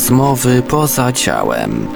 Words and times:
Rozmowy 0.00 0.62
poza 0.62 1.12
ciałem. 1.12 1.88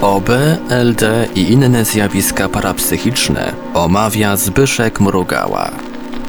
OB, 0.00 0.28
LD 0.70 1.28
i 1.34 1.52
inne 1.52 1.84
zjawiska 1.84 2.48
parapsychiczne 2.48 3.52
omawia 3.74 4.36
Zbyszek 4.36 5.00
Mrugała. 5.00 5.70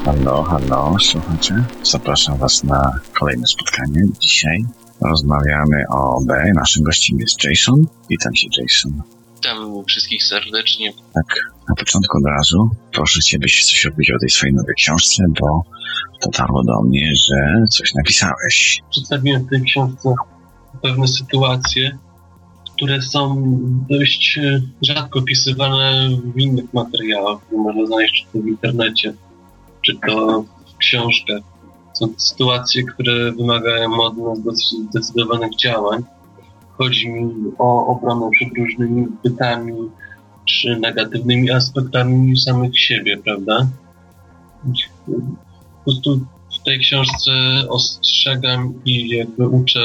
Halo, 0.04 0.42
halo, 0.42 0.96
słuchajcie. 1.00 1.64
Zapraszam 1.82 2.38
Was 2.38 2.64
na 2.64 2.92
kolejne 3.18 3.46
spotkanie. 3.46 4.02
Dzisiaj 4.20 4.64
rozmawiamy 5.00 5.84
o 5.90 6.16
OB. 6.16 6.28
Naszym 6.54 6.82
gościem 6.84 7.18
jest 7.18 7.44
Jason. 7.44 7.86
Witam 8.10 8.32
Cię, 8.34 8.48
Jason. 8.58 9.02
Witam 9.34 9.84
wszystkich 9.88 10.24
serdecznie. 10.24 10.92
Tak, 11.14 11.26
na 11.68 11.74
początku 11.74 12.18
od 12.18 12.24
razu 12.24 12.70
proszę 12.92 13.20
Cię, 13.20 13.38
byś 13.38 13.64
coś 13.66 13.86
opowiedział 13.86 14.16
o 14.16 14.20
tej 14.20 14.30
swojej 14.30 14.54
nowej 14.54 14.74
książce, 14.74 15.24
bo 15.40 15.62
dotarło 16.22 16.64
do 16.64 16.82
mnie, 16.82 17.12
że 17.28 17.64
coś 17.70 17.94
napisałeś. 17.94 18.82
Przedstawiłem 18.90 19.46
w 19.46 19.50
tej 19.50 19.62
książce 19.62 20.14
pewne 20.82 21.08
sytuacje, 21.08 21.98
które 22.76 23.02
są 23.02 23.36
dość 23.90 24.38
e, 24.38 24.60
rzadko 24.82 25.18
opisywane 25.18 26.08
w 26.34 26.38
innych 26.38 26.74
materiałach, 26.74 27.40
które 27.40 27.62
można 27.62 27.86
znaleźć 27.86 28.14
czy 28.14 28.32
to 28.32 28.44
w 28.44 28.48
internecie, 28.48 29.14
czy 29.82 29.96
to 30.06 30.44
w 30.74 30.76
książkach. 30.76 31.42
Są 31.92 32.08
to 32.08 32.20
sytuacje, 32.20 32.84
które 32.84 33.32
wymagają 33.32 34.00
od 34.00 34.16
nas 34.16 34.42
dosyć 34.42 34.68
zdecydowanych 34.90 35.56
działań. 35.56 36.02
Chodzi 36.78 37.08
mi 37.08 37.52
o 37.58 37.86
obronę 37.86 38.30
przed 38.30 38.48
różnymi 38.58 39.06
bytami 39.24 39.72
czy 40.44 40.76
negatywnymi 40.76 41.50
aspektami 41.50 42.36
samych 42.36 42.80
siebie, 42.80 43.16
prawda? 43.16 43.66
Po 45.06 45.84
prostu 45.84 46.20
w 46.60 46.64
tej 46.64 46.78
książce 46.78 47.32
ostrzegam 47.68 48.74
i 48.84 49.08
jakby 49.08 49.48
uczę 49.48 49.80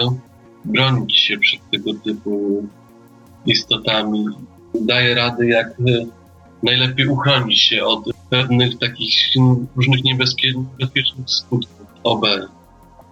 bronić 0.66 1.18
się 1.18 1.38
przed 1.38 1.60
tego 1.72 1.94
typu 1.94 2.64
istotami. 3.46 4.26
Daję 4.82 5.16
rady, 5.16 5.48
jak 5.48 5.68
e, 5.68 6.06
najlepiej 6.64 7.08
uchronić 7.08 7.62
się 7.62 7.84
od 7.84 8.06
pewnych 8.30 8.80
takich 8.80 9.16
różnych 9.76 10.04
niebezpie- 10.04 10.66
niebezpiecznych 10.80 11.30
skutków 11.30 11.88
OB. 12.04 12.26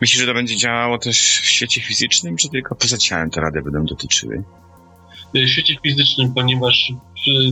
Myślisz, 0.01 0.21
że 0.21 0.27
to 0.27 0.33
będzie 0.33 0.57
działało 0.57 0.97
też 0.97 1.17
w 1.17 1.45
świecie 1.45 1.81
fizycznym, 1.81 2.37
czy 2.37 2.49
tylko 2.49 2.75
poza 2.75 2.97
ciałem 2.97 3.29
te 3.29 3.41
rady 3.41 3.61
będą 3.61 3.85
dotyczyły? 3.85 4.43
W 5.33 5.47
świecie 5.47 5.75
fizycznym, 5.83 6.33
ponieważ 6.33 6.93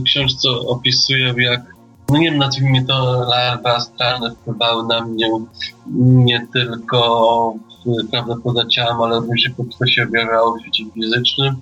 w 0.00 0.02
książce 0.02 0.48
opisuję, 0.50 1.34
jak, 1.38 1.60
no 2.08 2.18
nie 2.18 2.30
wiem, 2.30 2.38
nazwijmy 2.38 2.84
to 2.84 3.24
larwy 3.28 3.68
astralne 3.68 4.30
wpływały 4.30 4.86
na 4.86 5.04
mnie 5.04 5.30
nie 5.96 6.46
tylko 6.52 7.54
prawda, 8.10 8.34
poza 8.44 8.66
ciałem, 8.66 9.00
ale 9.00 9.20
również 9.20 9.50
to 9.78 9.86
się 9.86 10.02
objawiało 10.02 10.56
w 10.56 10.60
świecie 10.60 10.84
fizycznym. 10.94 11.56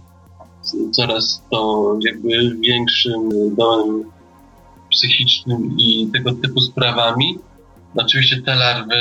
Coraz 0.93 1.43
to 1.51 1.97
jakby 2.01 2.57
większym 2.61 3.29
domem 3.57 4.05
psychicznym 4.91 5.77
i 5.79 6.09
tego 6.13 6.33
typu 6.33 6.61
sprawami. 6.61 7.39
Oczywiście 7.97 8.43
te 8.43 8.55
larwy 8.55 8.97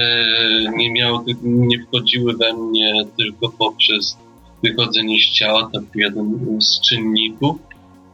nie 0.76 0.92
miały, 0.92 1.20
nie 1.44 1.86
wchodziły 1.86 2.34
we 2.38 2.54
mnie 2.54 3.06
tylko 3.18 3.50
poprzez 3.50 4.18
wychodzenie 4.64 5.20
z 5.20 5.34
ciała, 5.34 5.70
to 5.74 5.80
jeden 5.96 6.40
z 6.62 6.82
czynników. 6.82 7.58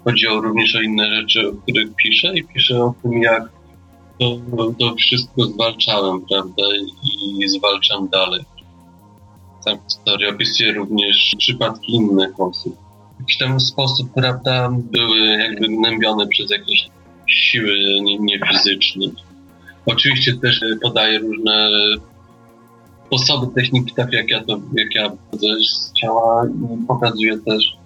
Chodziło 0.03 0.41
również 0.41 0.75
o 0.75 0.81
inne 0.81 1.15
rzeczy, 1.15 1.49
o 1.49 1.51
których 1.53 1.95
piszę 1.95 2.37
i 2.37 2.43
piszę 2.43 2.83
o 2.83 2.93
tym, 3.03 3.21
jak 3.21 3.49
to, 4.19 4.37
to 4.79 4.95
wszystko 4.95 5.45
zwalczałem, 5.45 6.21
prawda, 6.21 6.63
i 7.39 7.47
zwalczam 7.47 8.09
dalej. 8.09 8.41
Tam 9.65 9.77
historię 9.89 10.29
opisuję 10.29 10.73
również 10.73 11.35
przypadki 11.37 11.95
innych 11.95 12.39
osób. 12.39 12.77
W 13.15 13.19
jakiś 13.19 13.37
tam 13.37 13.59
sposób, 13.59 14.13
prawda, 14.13 14.69
były 14.91 15.19
jakby 15.19 15.67
gnębione 15.67 16.27
przez 16.27 16.51
jakieś 16.51 16.87
siły 17.27 17.73
niefizyczne. 18.19 19.05
Oczywiście 19.85 20.33
też 20.33 20.61
podaję 20.81 21.19
różne 21.19 21.69
sposoby, 23.07 23.55
techniki, 23.55 23.93
tak 23.95 24.13
jak 24.13 24.29
ja 24.29 24.43
to, 24.43 24.59
jak 24.73 24.95
ja 24.95 25.11
z 25.69 25.93
ciała 25.93 26.45
i 26.47 26.85
pokazuję 26.87 27.37
też 27.37 27.77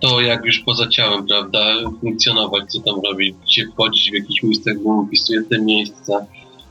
to, 0.00 0.20
jak 0.20 0.44
już 0.44 0.58
poza 0.58 0.88
ciałem, 0.88 1.26
prawda, 1.26 1.64
funkcjonować, 2.00 2.72
co 2.72 2.80
tam 2.80 3.00
robić, 3.00 3.36
gdzie 3.44 3.66
wchodzić 3.66 4.10
w 4.10 4.14
jakieś 4.14 4.42
miejsca, 4.42 4.70
bo 4.84 5.00
opisuję 5.00 5.42
te 5.42 5.60
miejsca, 5.60 6.26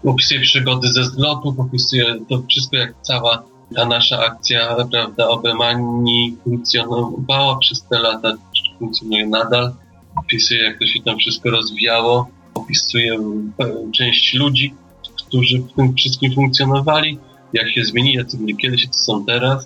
opisuję 0.06 0.42
przygody 0.42 0.88
ze 0.88 1.06
zlotów, 1.06 1.60
opisuję 1.60 2.16
to 2.30 2.44
wszystko, 2.50 2.78
jak 2.78 2.94
cała 3.02 3.44
ta 3.76 3.86
nasza 3.86 4.20
akcja, 4.20 4.76
prawda, 4.92 5.28
Obemani 5.28 6.38
funkcjonowała 6.44 7.58
przez 7.58 7.84
te 7.84 8.00
lata, 8.00 8.34
funkcjonuje 8.80 9.28
nadal, 9.28 9.74
opisuję, 10.16 10.64
jak 10.64 10.80
to 10.80 10.86
się 10.86 11.02
tam 11.02 11.18
wszystko 11.18 11.50
rozwijało, 11.50 12.28
opisuję 12.54 13.20
część 13.94 14.34
ludzi, 14.34 14.74
którzy 15.18 15.60
w 15.60 15.74
tym 15.74 15.94
wszystkim 15.94 16.34
funkcjonowali, 16.34 17.18
jak 17.54 17.70
się 17.70 17.84
zmienili, 17.84 18.18
jacy 18.18 18.38
byli 18.38 18.58
kiedyś, 18.58 18.90
co 18.90 19.04
są 19.04 19.26
teraz. 19.26 19.64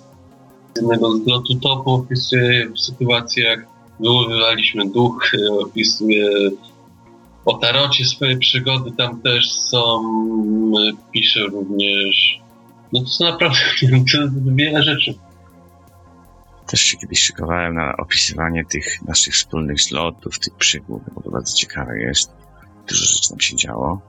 Z 0.74 0.80
jednego 0.80 1.16
zlotu 1.16 1.54
topu 1.54 1.90
opisuję 1.90 2.68
sytuację, 2.76 3.44
jak 3.44 3.66
wywoływaliśmy 4.00 4.90
duch, 4.90 5.30
opisuję 5.60 6.28
o 7.44 7.58
tarocie 7.58 8.04
swoje 8.04 8.36
przygody, 8.36 8.92
tam 8.92 9.20
też 9.20 9.52
są, 9.52 10.02
piszę 11.12 11.40
również, 11.40 12.40
no 13.02 13.10
to 13.18 13.32
naprawdę 13.32 13.58
to 14.12 14.54
wiele 14.54 14.82
rzeczy. 14.82 15.14
Też 16.66 16.80
się 16.80 16.96
kiedyś 16.96 17.20
szykowałem 17.20 17.74
na 17.74 17.96
opisywanie 17.96 18.64
tych 18.64 19.02
naszych 19.02 19.34
wspólnych 19.34 19.80
zlotów, 19.80 20.38
tych 20.38 20.54
przygód, 20.54 21.02
bo 21.14 21.22
to 21.22 21.30
bardzo 21.30 21.56
ciekawe 21.56 21.98
jest. 21.98 22.30
Dużo 22.88 23.04
rzeczy 23.06 23.30
nam 23.30 23.40
się 23.40 23.56
działo 23.56 24.00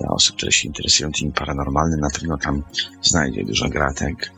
dla 0.00 0.08
osób, 0.08 0.36
które 0.36 0.52
się 0.52 0.68
interesują 0.68 1.12
tym 1.12 1.32
paranormalnym, 1.32 2.00
na 2.00 2.10
pewno 2.10 2.38
tam 2.38 2.62
znajdzie 3.02 3.44
dużo 3.44 3.68
gratek. 3.68 4.32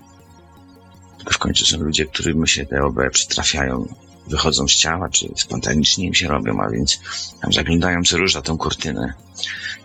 Tylko 1.17 1.34
w 1.34 1.38
końcu 1.38 1.65
są 1.65 1.78
ludzie, 1.78 2.06
którym 2.06 2.47
się 2.47 2.67
te 2.67 2.84
OB 2.84 2.97
przytrafiają, 3.12 3.87
wychodzą 4.27 4.69
z 4.69 4.72
ciała, 4.72 5.09
czy 5.09 5.28
spontanicznie 5.37 6.06
im 6.06 6.15
się 6.15 6.28
robią, 6.28 6.61
a 6.61 6.71
więc 6.71 7.00
tam 7.41 7.53
zaglądają 7.53 8.03
co 8.03 8.19
róż 8.19 8.37
tą 8.44 8.59
kurtynę. 8.59 9.15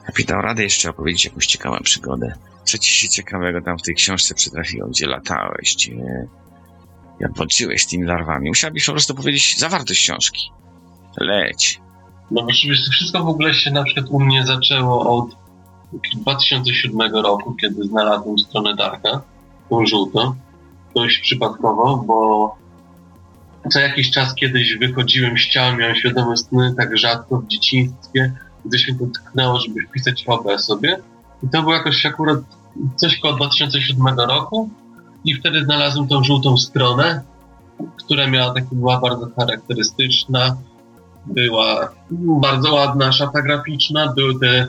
Ja 0.07 0.11
pytał 0.13 0.41
radę 0.41 0.63
jeszcze 0.63 0.89
opowiedzieć 0.89 1.25
jakąś 1.25 1.47
ciekawą 1.47 1.77
przygodę. 1.83 2.33
Co 2.63 2.77
ci 2.77 2.91
się 2.91 3.09
ciekawego 3.09 3.61
tam 3.61 3.77
w 3.77 3.81
tej 3.81 3.95
książce 3.95 4.35
przytrafiło? 4.35 4.87
Gdzie 4.87 5.07
latałeś? 5.07 5.75
Gdzie... 5.75 5.95
Jak 7.19 7.37
walczyłeś 7.37 7.83
z 7.83 7.87
tymi 7.87 8.03
larwami? 8.03 8.49
Musiałbyś 8.49 8.85
po 8.85 8.91
prostu 8.91 9.15
powiedzieć 9.15 9.59
zawartość 9.59 10.01
książki. 10.01 10.51
Leć. 11.17 11.81
No 12.31 12.41
oczywiście 12.49 12.91
wszystko 12.91 13.23
w 13.23 13.27
ogóle 13.27 13.53
się 13.53 13.71
na 13.71 13.83
przykład 13.83 14.05
u 14.09 14.19
mnie 14.19 14.45
zaczęło 14.45 15.17
od 15.17 15.35
2007 16.15 17.15
roku, 17.15 17.55
kiedy 17.55 17.83
znalazłem 17.83 18.39
stronę 18.39 18.75
Darka, 18.75 19.21
tą 19.69 19.85
żółtą, 19.85 20.35
dość 20.95 21.19
przypadkowo, 21.19 21.97
bo 21.97 22.55
co 23.71 23.79
jakiś 23.79 24.11
czas 24.11 24.35
kiedyś 24.35 24.77
wychodziłem 24.77 25.37
z 25.37 25.41
ciała, 25.41 25.75
miałem 25.75 25.95
świadome 25.95 26.37
sny, 26.37 26.73
tak 26.77 26.97
rzadko 26.97 27.37
w 27.37 27.47
dzieciństwie, 27.47 28.33
gdzieś 28.65 28.87
mnie 28.87 28.99
to 28.99 29.05
tknęło, 29.05 29.59
żeby 29.59 29.81
wpisać 29.81 30.23
OB 30.27 30.59
sobie. 30.59 30.97
I 31.43 31.49
to 31.49 31.61
było 31.61 31.73
jakoś 31.73 32.05
akurat 32.05 32.39
coś 32.95 33.19
koło 33.19 33.33
2007 33.33 34.19
roku. 34.19 34.69
I 35.25 35.35
wtedy 35.35 35.63
znalazłem 35.63 36.07
tą 36.07 36.23
żółtą 36.23 36.57
stronę, 36.57 37.21
która 37.97 38.27
miała 38.27 38.53
taki, 38.53 38.75
była 38.75 38.99
bardzo 38.99 39.29
charakterystyczna, 39.35 40.57
była 41.25 41.89
bardzo 42.41 42.73
ładna 42.73 43.11
szafa 43.11 43.41
graficzna, 43.41 44.13
były 44.15 44.39
te 44.39 44.67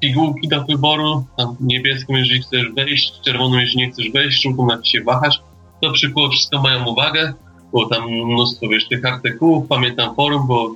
pigułki 0.00 0.48
do 0.48 0.64
wyboru, 0.64 1.24
tam 1.36 1.56
niebieską, 1.60 2.12
jeżeli 2.12 2.42
chcesz 2.42 2.72
wejść, 2.76 3.20
czerwoną, 3.20 3.58
jeżeli 3.58 3.78
nie 3.78 3.90
chcesz 3.92 4.10
wejść, 4.10 4.42
żółtą, 4.42 4.66
jak 4.70 4.86
się 4.86 5.02
wahasz, 5.04 5.42
to 5.82 5.92
przykuło 5.92 6.28
wszystko 6.28 6.62
moją 6.62 6.86
uwagę, 6.86 7.32
było 7.70 7.86
tam 7.86 8.10
mnóstwo, 8.10 8.68
wiesz, 8.68 8.88
tych 8.88 9.04
artykułów, 9.04 9.68
pamiętam 9.68 10.14
forum, 10.14 10.46
bo 10.46 10.74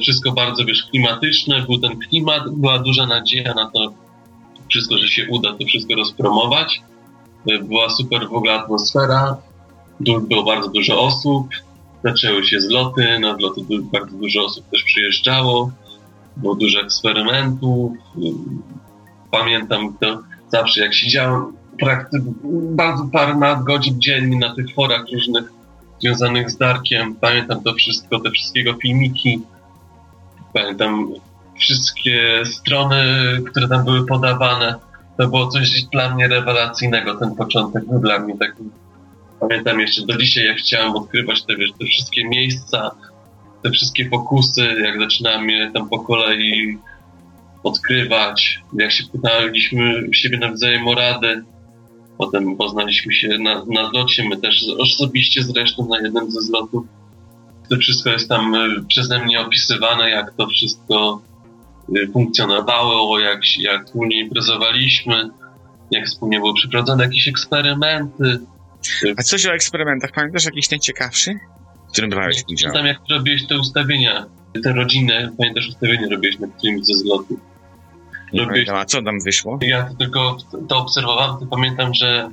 wszystko 0.00 0.32
bardzo, 0.32 0.64
wiesz, 0.64 0.86
klimatyczne, 0.90 1.62
był 1.62 1.78
ten 1.78 1.98
klimat, 1.98 2.42
była 2.56 2.78
duża 2.78 3.06
nadzieja 3.06 3.54
na 3.54 3.70
to 3.70 4.03
wszystko, 4.68 4.98
że 4.98 5.08
się 5.08 5.26
uda 5.30 5.52
to 5.52 5.66
wszystko 5.66 5.94
rozpromować. 5.94 6.82
Była 7.62 7.90
super 7.90 8.28
w 8.28 8.34
ogóle 8.34 8.52
atmosfera, 8.52 9.36
było 10.00 10.42
bardzo 10.42 10.68
dużo 10.68 11.00
osób, 11.00 11.48
zaczęły 12.04 12.44
się 12.44 12.60
zloty, 12.60 13.18
na 13.18 13.36
zloty 13.36 13.60
bardzo 13.92 14.16
dużo 14.16 14.44
osób 14.44 14.68
też 14.70 14.82
przyjeżdżało, 14.82 15.70
było 16.36 16.54
dużo 16.54 16.80
eksperymentów. 16.80 17.92
Pamiętam 19.30 19.96
to 20.00 20.18
zawsze, 20.48 20.80
jak 20.80 20.94
siedziałem 20.94 21.56
praktycznie 21.80 22.32
bardzo 22.70 23.04
parę 23.12 23.62
godzin 23.66 24.00
dziennie 24.00 24.38
na 24.38 24.54
tych 24.54 24.74
forach 24.74 25.04
różnych 25.12 25.52
związanych 26.00 26.50
z 26.50 26.56
Darkiem. 26.56 27.14
Pamiętam 27.14 27.62
to 27.62 27.74
wszystko, 27.74 28.20
te 28.20 28.30
wszystkiego 28.30 28.74
filmiki. 28.74 29.40
Pamiętam 30.52 31.08
wszystkie 31.58 32.42
strony, 32.44 33.04
które 33.50 33.68
tam 33.68 33.84
były 33.84 34.06
podawane. 34.06 34.74
To 35.18 35.28
było 35.28 35.48
coś 35.48 35.82
dla 35.92 36.14
mnie 36.14 36.28
rewelacyjnego, 36.28 37.14
ten 37.14 37.34
początek 37.34 37.84
był 37.84 38.00
dla 38.00 38.18
mnie 38.18 38.38
taki 38.38 38.64
Pamiętam 39.48 39.80
jeszcze 39.80 40.06
do 40.06 40.16
dzisiaj, 40.16 40.44
jak 40.44 40.56
chciałem 40.56 40.96
odkrywać 40.96 41.42
te, 41.42 41.56
wiesz, 41.56 41.70
te 41.78 41.84
wszystkie 41.86 42.28
miejsca, 42.28 42.90
te 43.62 43.70
wszystkie 43.70 44.04
pokusy, 44.04 44.76
jak 44.84 45.00
zaczynałem 45.00 45.50
je 45.50 45.70
tam 45.74 45.88
po 45.88 45.98
kolei 45.98 46.78
odkrywać, 47.62 48.62
jak 48.72 48.92
się 48.92 49.04
pytaliśmy 49.12 50.08
siebie 50.12 50.38
nawzajem 50.38 50.88
o 50.88 50.94
rady. 50.94 51.44
Potem 52.18 52.56
poznaliśmy 52.56 53.12
się 53.12 53.28
na, 53.38 53.64
na 53.64 53.90
zlocie, 53.90 54.28
my 54.28 54.36
też 54.36 54.64
osobiście 54.78 55.42
zresztą 55.42 55.88
na 55.88 55.98
jednym 55.98 56.30
ze 56.30 56.40
zlotów. 56.40 56.86
To 57.70 57.76
wszystko 57.76 58.10
jest 58.10 58.28
tam 58.28 58.54
y, 58.54 58.84
przeze 58.88 59.18
mnie 59.18 59.40
opisywane, 59.40 60.10
jak 60.10 60.34
to 60.36 60.46
wszystko 60.46 61.22
funkcjonowało, 62.12 63.18
jak, 63.20 63.40
jak 63.58 63.86
wspólnie 63.86 64.20
imprezowaliśmy, 64.20 65.30
jak 65.90 66.06
wspólnie 66.06 66.40
były 66.40 66.54
przeprowadzane 66.54 67.04
jakieś 67.04 67.28
eksperymenty. 67.28 68.40
A 69.16 69.22
coś 69.22 69.46
o 69.46 69.52
eksperymentach, 69.52 70.12
pamiętasz 70.12 70.44
jakiś 70.44 70.70
najciekawszy? 70.70 71.38
W 71.88 71.92
którym 71.92 72.10
brałeś 72.10 72.44
udział? 72.52 72.72
Tam 72.72 72.86
jak 72.86 72.98
robiłeś 73.10 73.46
te 73.46 73.58
ustawienia, 73.58 74.26
te 74.62 74.72
rodzinne, 74.72 75.32
pamiętasz 75.38 75.68
ustawienia 75.68 76.08
robiłeś 76.10 76.38
na 76.38 76.46
którymś 76.58 76.86
ze 76.86 76.94
zlotów. 76.94 77.40
Robiłeś- 78.34 78.70
a 78.70 78.84
co 78.84 79.02
tam 79.02 79.20
wyszło? 79.24 79.58
Ja 79.62 79.82
to 79.84 79.94
tylko 79.94 80.36
to 80.68 80.78
obserwowałem, 80.78 81.40
to 81.40 81.46
pamiętam, 81.46 81.94
że 81.94 82.30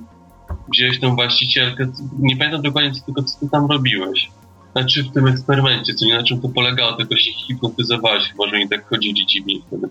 wziąłeś 0.74 1.00
tą 1.00 1.16
właścicielkę, 1.16 1.92
nie 2.20 2.38
pamiętam 2.38 2.62
dokładnie 2.62 2.92
tylko 3.06 3.24
co 3.24 3.40
ty 3.40 3.50
tam 3.50 3.66
robiłeś. 3.66 4.32
Znaczy 4.72 5.04
w 5.04 5.14
tym 5.14 5.28
eksperymencie, 5.28 5.94
co 5.94 6.06
nie 6.06 6.18
na 6.18 6.24
czym 6.24 6.42
to 6.42 6.50
polegało, 6.50 6.94
tylko 6.94 7.16
się 7.16 7.32
hipnotyzowałeś, 7.32 8.24
chyba, 8.30 8.48
że 8.48 8.56
oni 8.56 8.70
tak 8.70 8.88
chodzili 8.88 9.26
dziwnie 9.26 9.56
wtedy. 9.68 9.88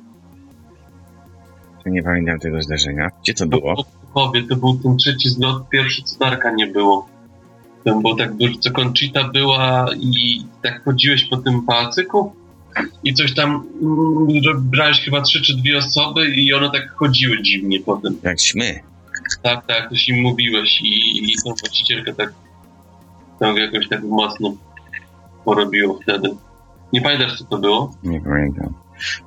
Nie 1.86 2.02
pamiętam 2.02 2.38
tego 2.38 2.62
zdarzenia. 2.62 3.10
Gdzie 3.22 3.34
to 3.34 3.46
było? 3.46 3.84
Powie, 4.14 4.42
to 4.42 4.56
był 4.56 4.78
ten 4.78 4.96
trzeci 4.96 5.28
zlot, 5.28 5.68
pierwszy 5.68 6.02
co 6.02 6.18
Darka 6.18 6.50
nie 6.50 6.66
było. 6.66 7.08
Tam 7.84 8.02
było 8.02 8.16
tak 8.16 8.36
dużo, 8.36 8.58
co 8.58 8.70
Conchita 8.70 9.28
była 9.28 9.86
i 10.00 10.44
tak 10.62 10.84
chodziłeś 10.84 11.24
po 11.24 11.36
tym 11.36 11.62
pałacyku 11.66 12.32
i 13.04 13.14
coś 13.14 13.34
tam, 13.34 13.66
mm, 13.82 14.70
brałeś 14.70 15.00
chyba 15.00 15.20
trzy 15.20 15.42
czy 15.42 15.56
dwie 15.56 15.78
osoby 15.78 16.26
i 16.26 16.54
one 16.54 16.70
tak 16.70 16.90
chodziły 16.90 17.42
dziwnie 17.42 17.80
po 17.80 17.96
tym. 17.96 18.18
Jak 18.22 18.36
my. 18.54 18.80
Tak, 19.42 19.66
tak, 19.66 19.90
coś 19.90 20.08
im 20.08 20.22
mówiłeś 20.22 20.80
i, 20.80 21.24
i 21.32 21.34
tą 21.44 21.54
właścicielkę 21.54 22.14
tak 22.14 22.32
tam 23.38 23.56
jakoś 23.56 23.88
tak 23.88 24.02
mocno 24.02 24.52
porobiło 25.44 25.98
wtedy. 26.02 26.30
Nie 26.92 27.00
pamiętasz 27.00 27.38
co 27.38 27.44
to 27.44 27.58
było? 27.58 27.94
Nie 28.02 28.20
pamiętam. 28.20 28.74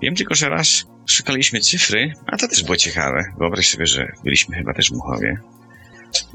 Wiem 0.02 0.16
tylko, 0.16 0.36
że 0.36 0.50
raz 0.50 0.86
szukaliśmy 1.06 1.60
cyfry, 1.60 2.14
a 2.28 2.38
to 2.38 2.48
też 2.48 2.64
było 2.64 2.78
ciekawe. 2.78 3.24
Wyobraź 3.38 3.70
sobie, 3.70 3.88
że 3.88 4.12
byliśmy 4.24 4.56
chyba 4.56 4.74
też 4.74 4.90
w 4.90 4.94
Muchowie 4.94 5.38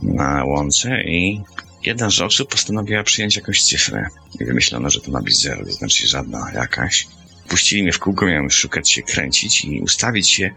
na 0.02 0.44
łące 0.44 1.02
i 1.02 1.42
jedna 1.84 2.10
z 2.10 2.20
osób 2.20 2.50
postanowiła 2.50 3.02
przyjąć 3.02 3.36
jakąś 3.36 3.62
cyfrę. 3.62 4.08
I 4.40 4.44
wymyślono, 4.44 4.90
że 4.90 5.00
to 5.00 5.10
ma 5.10 5.22
być 5.22 5.40
zero, 5.40 5.64
to 5.64 5.72
znaczy 5.72 6.06
żadna 6.06 6.50
jakaś. 6.54 7.06
Puścili 7.48 7.82
mnie 7.82 7.92
w 7.92 7.98
kółko, 7.98 8.26
miałem 8.26 8.50
szukać 8.50 8.90
się, 8.90 9.02
kręcić 9.02 9.64
i 9.64 9.80
ustawić 9.80 10.30
się 10.30 10.50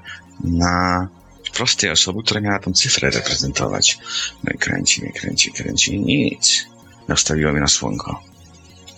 na 0.44 1.08
prostej 1.54 1.90
osoby, 1.90 2.20
która 2.24 2.42
miała 2.42 2.60
tą 2.60 2.74
cyfrę 2.74 3.10
reprezentować. 3.10 3.98
No 4.44 4.52
i 4.56 4.58
kręci 4.58 5.02
mnie, 5.02 5.12
kręci, 5.12 5.52
kręci 5.52 5.96
i 5.96 6.00
nic. 6.00 6.68
Nastawiło 7.08 7.52
mnie 7.52 7.62
na 7.62 7.68
słonko. 7.68 8.31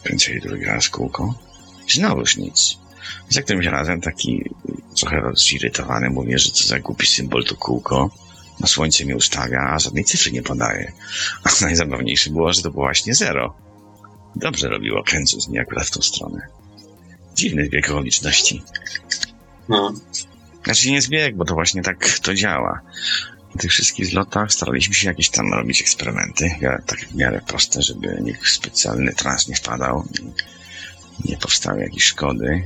Kręcili 0.03 0.41
drugi 0.41 0.65
raz 0.65 0.89
kółko. 0.89 1.33
Znowuż 1.89 2.37
nic. 2.37 2.77
Za 3.29 3.41
którymś 3.41 3.65
razem 3.65 4.01
taki 4.01 4.49
trochę 4.95 5.31
zirytowany 5.47 6.09
mówię, 6.09 6.39
że 6.39 6.51
co 6.51 6.67
za 6.67 6.79
głupi 6.79 7.07
symbol 7.07 7.45
to 7.45 7.55
kółko. 7.55 8.09
Na 8.59 8.67
słońce 8.67 9.05
mnie 9.05 9.15
ustawia, 9.15 9.59
a 9.59 9.79
żadnej 9.79 10.03
cyfry 10.03 10.31
nie 10.31 10.43
podaje. 10.43 10.91
A 11.43 11.65
najzabawniejsze 11.65 12.29
było, 12.29 12.53
że 12.53 12.61
to 12.61 12.71
było 12.71 12.85
właśnie 12.85 13.13
zero. 13.13 13.55
Dobrze 14.35 14.69
robiło, 14.69 15.03
kręcąc 15.03 15.47
mnie 15.47 15.61
akurat 15.61 15.87
w 15.87 15.91
tą 15.91 16.01
stronę. 16.01 16.47
Dziwny 17.35 17.65
zbieg 17.65 17.89
okoliczności. 17.89 18.63
No, 19.69 19.93
Znaczy 20.63 20.91
nie 20.91 21.01
zbieg, 21.01 21.35
bo 21.35 21.45
to 21.45 21.53
właśnie 21.53 21.81
tak 21.81 22.19
to 22.19 22.33
działa. 22.33 22.81
Na 23.55 23.61
tych 23.61 23.71
wszystkich 23.71 24.05
zlotach 24.05 24.53
staraliśmy 24.53 24.93
się 24.93 25.07
jakieś 25.07 25.29
tam 25.29 25.53
robić 25.53 25.81
eksperymenty, 25.81 26.51
ja- 26.61 26.81
tak 26.85 26.99
w 26.99 27.15
miarę 27.15 27.41
proste, 27.47 27.81
żeby 27.81 28.17
nikt 28.21 28.47
specjalny 28.47 29.13
trans 29.13 29.47
nie 29.47 29.55
wpadał 29.55 30.03
nie 31.25 31.37
powstały 31.37 31.81
jakieś 31.81 32.03
szkody, 32.03 32.63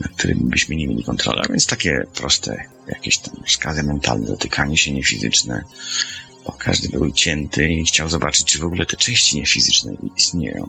nad 0.00 0.12
którymi 0.12 0.40
byśmy 0.44 0.76
nie 0.76 0.88
mieli 0.88 1.04
kontroli. 1.04 1.40
A 1.44 1.48
więc 1.48 1.66
takie 1.66 2.06
proste, 2.14 2.64
jakieś 2.88 3.18
tam 3.18 3.34
skazy 3.46 3.82
mentalne, 3.82 4.26
dotykanie 4.26 4.76
się 4.76 4.92
niefizyczne, 4.92 5.64
bo 6.44 6.52
każdy 6.52 6.88
był 6.88 7.12
cięty 7.12 7.68
i 7.68 7.84
chciał 7.84 8.08
zobaczyć, 8.08 8.44
czy 8.46 8.58
w 8.58 8.64
ogóle 8.64 8.86
te 8.86 8.96
części 8.96 9.36
niefizyczne 9.36 9.92
istnieją. 10.16 10.68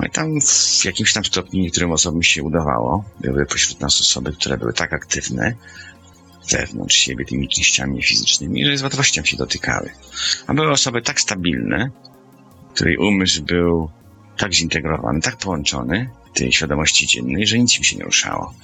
No 0.00 0.06
i 0.06 0.10
tam 0.10 0.40
w 0.40 0.84
jakimś 0.84 1.12
tam 1.12 1.24
stopniu 1.24 1.60
niektórym 1.60 1.92
osobom 1.92 2.22
się 2.22 2.42
udawało. 2.42 3.04
Były 3.20 3.46
pośród 3.46 3.80
nas 3.80 4.00
osoby, 4.00 4.32
które 4.32 4.58
były 4.58 4.72
tak 4.72 4.92
aktywne 4.92 5.54
wewnątrz 6.52 6.96
siebie 6.96 7.24
tymi 7.24 7.48
częściami 7.48 7.94
niefizycznymi, 7.94 8.66
że 8.66 8.76
z 8.76 8.82
łatwością 8.82 9.24
się 9.24 9.36
dotykały. 9.36 9.90
A 10.46 10.54
były 10.54 10.70
osoby 10.70 11.02
tak 11.02 11.20
stabilne, 11.20 11.90
której 12.74 12.96
umysł 12.96 13.42
był 13.42 13.90
tak 14.38 14.54
zintegrowany, 14.54 15.20
tak 15.20 15.36
połączony 15.36 16.10
w 16.34 16.38
tej 16.38 16.52
świadomości 16.52 17.06
dziennej, 17.06 17.46
że 17.46 17.58
nic 17.58 17.78
im 17.78 17.84
się 17.84 17.96
nie 17.96 18.04
ruszało. 18.04 18.54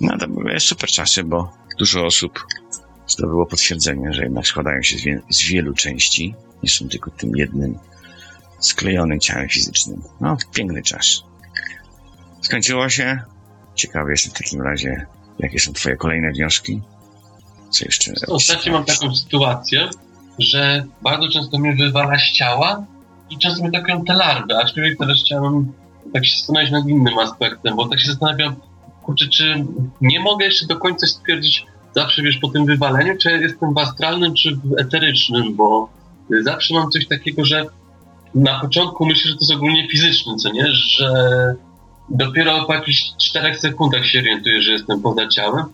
No 0.00 0.18
to 0.18 0.28
były 0.28 0.60
super 0.60 0.88
czasy, 0.90 1.24
bo 1.24 1.52
dużo 1.78 2.06
osób 2.06 2.46
zdobyło 3.06 3.46
potwierdzenie, 3.46 4.12
że 4.12 4.22
jednak 4.22 4.46
składają 4.46 4.82
się 4.82 4.98
z, 4.98 5.02
wie- 5.02 5.22
z 5.30 5.42
wielu 5.42 5.74
części, 5.74 6.34
nie 6.62 6.70
są 6.70 6.88
tylko 6.88 7.10
tym 7.10 7.36
jednym 7.36 7.78
sklejonym 8.60 9.20
ciałem 9.20 9.48
fizycznym. 9.48 10.02
No, 10.20 10.36
piękny 10.54 10.82
czas. 10.82 11.22
Skończyło 12.42 12.88
się. 12.88 13.20
Ciekawy 13.74 14.10
jestem 14.10 14.32
w 14.32 14.38
takim 14.38 14.62
razie, 14.62 15.06
jakie 15.38 15.60
są 15.60 15.72
twoje 15.72 15.96
kolejne 15.96 16.32
wnioski? 16.32 16.82
Co 17.70 17.84
jeszcze? 17.84 18.12
ostatnio 18.28 18.72
mam 18.72 18.84
taką 18.84 19.14
sytuację, 19.14 19.88
że 20.38 20.84
bardzo 21.02 21.28
często 21.28 21.58
mnie 21.58 21.76
wywala 21.76 22.18
z 22.18 22.32
ciała 22.32 22.84
i 23.30 23.36
mnie 23.60 23.68
atakują 23.68 24.04
te 24.04 24.14
larwy, 24.14 24.56
aczkolwiek 24.56 24.98
teraz 24.98 25.18
chciałem 25.24 25.72
tak 26.12 26.26
się 26.26 26.36
zastanowić 26.38 26.70
nad 26.70 26.88
innym 26.88 27.18
aspektem, 27.18 27.76
bo 27.76 27.88
tak 27.88 28.00
się 28.00 28.06
zastanawiam, 28.06 28.56
kurczę, 29.02 29.28
czy 29.28 29.64
nie 30.00 30.20
mogę 30.20 30.44
jeszcze 30.44 30.66
do 30.66 30.76
końca 30.76 31.06
stwierdzić 31.06 31.66
zawsze, 31.94 32.22
wiesz, 32.22 32.36
po 32.38 32.48
tym 32.48 32.66
wywaleniu, 32.66 33.16
czy 33.18 33.30
jestem 33.30 33.74
w 33.74 33.78
astralnym, 33.78 34.34
czy 34.34 34.56
w 34.56 34.78
eterycznym, 34.78 35.56
bo 35.56 35.88
zawsze 36.42 36.74
mam 36.74 36.90
coś 36.90 37.06
takiego, 37.06 37.44
że 37.44 37.66
na 38.34 38.60
początku 38.60 39.06
myślę, 39.06 39.30
że 39.30 39.36
to 39.36 39.40
jest 39.40 39.52
ogólnie 39.52 39.88
fizyczne, 39.88 40.36
co 40.36 40.52
nie, 40.52 40.66
że 40.66 41.54
dopiero 42.08 42.64
po 42.64 42.74
jakichś 42.74 43.12
czterech 43.18 43.58
sekundach 43.58 44.06
się 44.06 44.18
orientuję, 44.18 44.62
że 44.62 44.72
jestem 44.72 45.02
poza 45.02 45.28
ciałem 45.28 45.64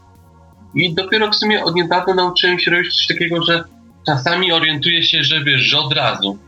i 0.75 0.95
dopiero 0.95 1.31
w 1.31 1.37
sumie 1.37 1.64
od 1.64 1.75
niedawna 1.75 2.14
nauczyłem 2.14 2.59
się 2.59 2.71
robić 2.71 2.95
coś 2.95 3.07
takiego, 3.07 3.43
że 3.43 3.64
czasami 4.07 4.52
orientuję 4.52 5.02
się, 5.02 5.23
że 5.23 5.45
wiesz, 5.45 5.61
że 5.61 5.78
od 5.78 5.93
razu. 5.93 6.38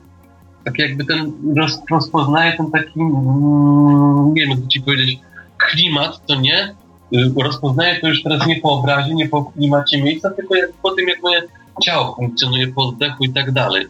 Tak 0.65 0.79
jakby 0.79 1.05
ten 1.05 1.33
roz, 1.57 1.83
rozpoznaję 1.91 2.57
ten 2.57 2.71
taki, 2.71 3.01
mm, 3.01 4.35
nie 4.35 4.43
wiem 4.43 4.51
jak 4.51 4.69
ci 4.69 4.81
powiedzieć, 4.81 5.19
klimat, 5.59 6.27
to 6.27 6.35
nie. 6.35 6.75
Y, 7.15 7.33
Rozpoznaję 7.43 8.01
to 8.01 8.09
już 8.09 8.23
teraz 8.23 8.47
nie 8.47 8.61
po 8.61 8.71
obrazie, 8.71 9.15
nie 9.15 9.29
po 9.29 9.45
klimacie 9.45 10.03
miejsca, 10.03 10.31
tylko 10.31 10.57
jak, 10.57 10.73
po 10.73 10.91
tym, 10.91 11.09
jak 11.09 11.23
moje 11.23 11.43
ciało 11.85 12.15
funkcjonuje 12.17 12.69
po 12.69 12.89
oddechu 12.89 13.25
i 13.25 13.33
tak 13.33 13.53
dalej. 13.53 13.87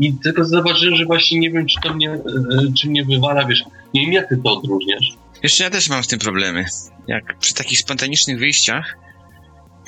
I 0.00 0.12
tylko 0.12 0.44
zauważyłem, 0.44 0.96
że 0.96 1.04
właśnie 1.04 1.38
nie 1.38 1.50
wiem, 1.50 1.66
czy 1.66 1.80
to 1.80 1.94
mnie, 1.94 2.10
y, 2.14 2.72
czy 2.78 2.88
mnie 2.90 3.04
wywala, 3.04 3.44
wiesz, 3.44 3.64
nie 3.94 4.00
wiem, 4.00 4.12
jak 4.12 4.28
ty 4.28 4.36
to 4.36 4.58
odróżniasz. 4.58 5.16
Jeszcze 5.42 5.64
ja 5.64 5.70
też 5.70 5.88
mam 5.88 6.04
z 6.04 6.06
tym 6.06 6.18
problemy. 6.18 6.64
Jak 7.06 7.38
przy 7.38 7.54
takich 7.54 7.78
spontanicznych 7.78 8.38
wyjściach, 8.38 8.96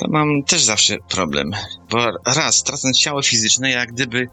to 0.01 0.07
mam 0.11 0.43
też 0.43 0.63
zawsze 0.65 0.97
problem. 1.09 1.51
Bo 1.91 2.11
raz, 2.27 2.63
tracąc 2.63 2.99
ciało 2.99 3.23
fizyczne, 3.23 3.71
jak 3.71 3.93
gdyby 3.93 4.29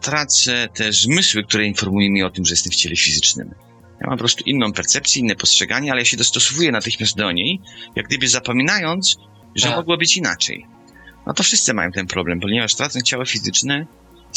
tracę 0.00 0.68
te 0.74 0.92
zmysły, 0.92 1.44
które 1.44 1.64
informują 1.66 2.10
mnie 2.10 2.26
o 2.26 2.30
tym, 2.30 2.44
że 2.44 2.52
jestem 2.52 2.72
w 2.72 2.76
ciele 2.76 2.96
fizycznym. 2.96 3.54
Ja 4.00 4.06
mam 4.06 4.16
po 4.16 4.18
prostu 4.18 4.44
inną 4.46 4.72
percepcję, 4.72 5.22
inne 5.22 5.36
postrzeganie, 5.36 5.90
ale 5.92 6.00
ja 6.00 6.04
się 6.04 6.16
dostosowuję 6.16 6.72
natychmiast 6.72 7.16
do 7.16 7.32
niej, 7.32 7.60
jak 7.96 8.06
gdyby 8.06 8.28
zapominając, 8.28 9.16
że 9.54 9.66
Tak. 9.68 9.76
mogło 9.76 9.96
być 9.96 10.16
inaczej. 10.16 10.66
No 11.26 11.34
to 11.34 11.42
wszyscy 11.42 11.74
mają 11.74 11.92
ten 11.92 12.06
problem, 12.06 12.40
ponieważ 12.40 12.74
tracąc 12.74 13.04
ciało 13.04 13.24
fizyczne, 13.24 13.86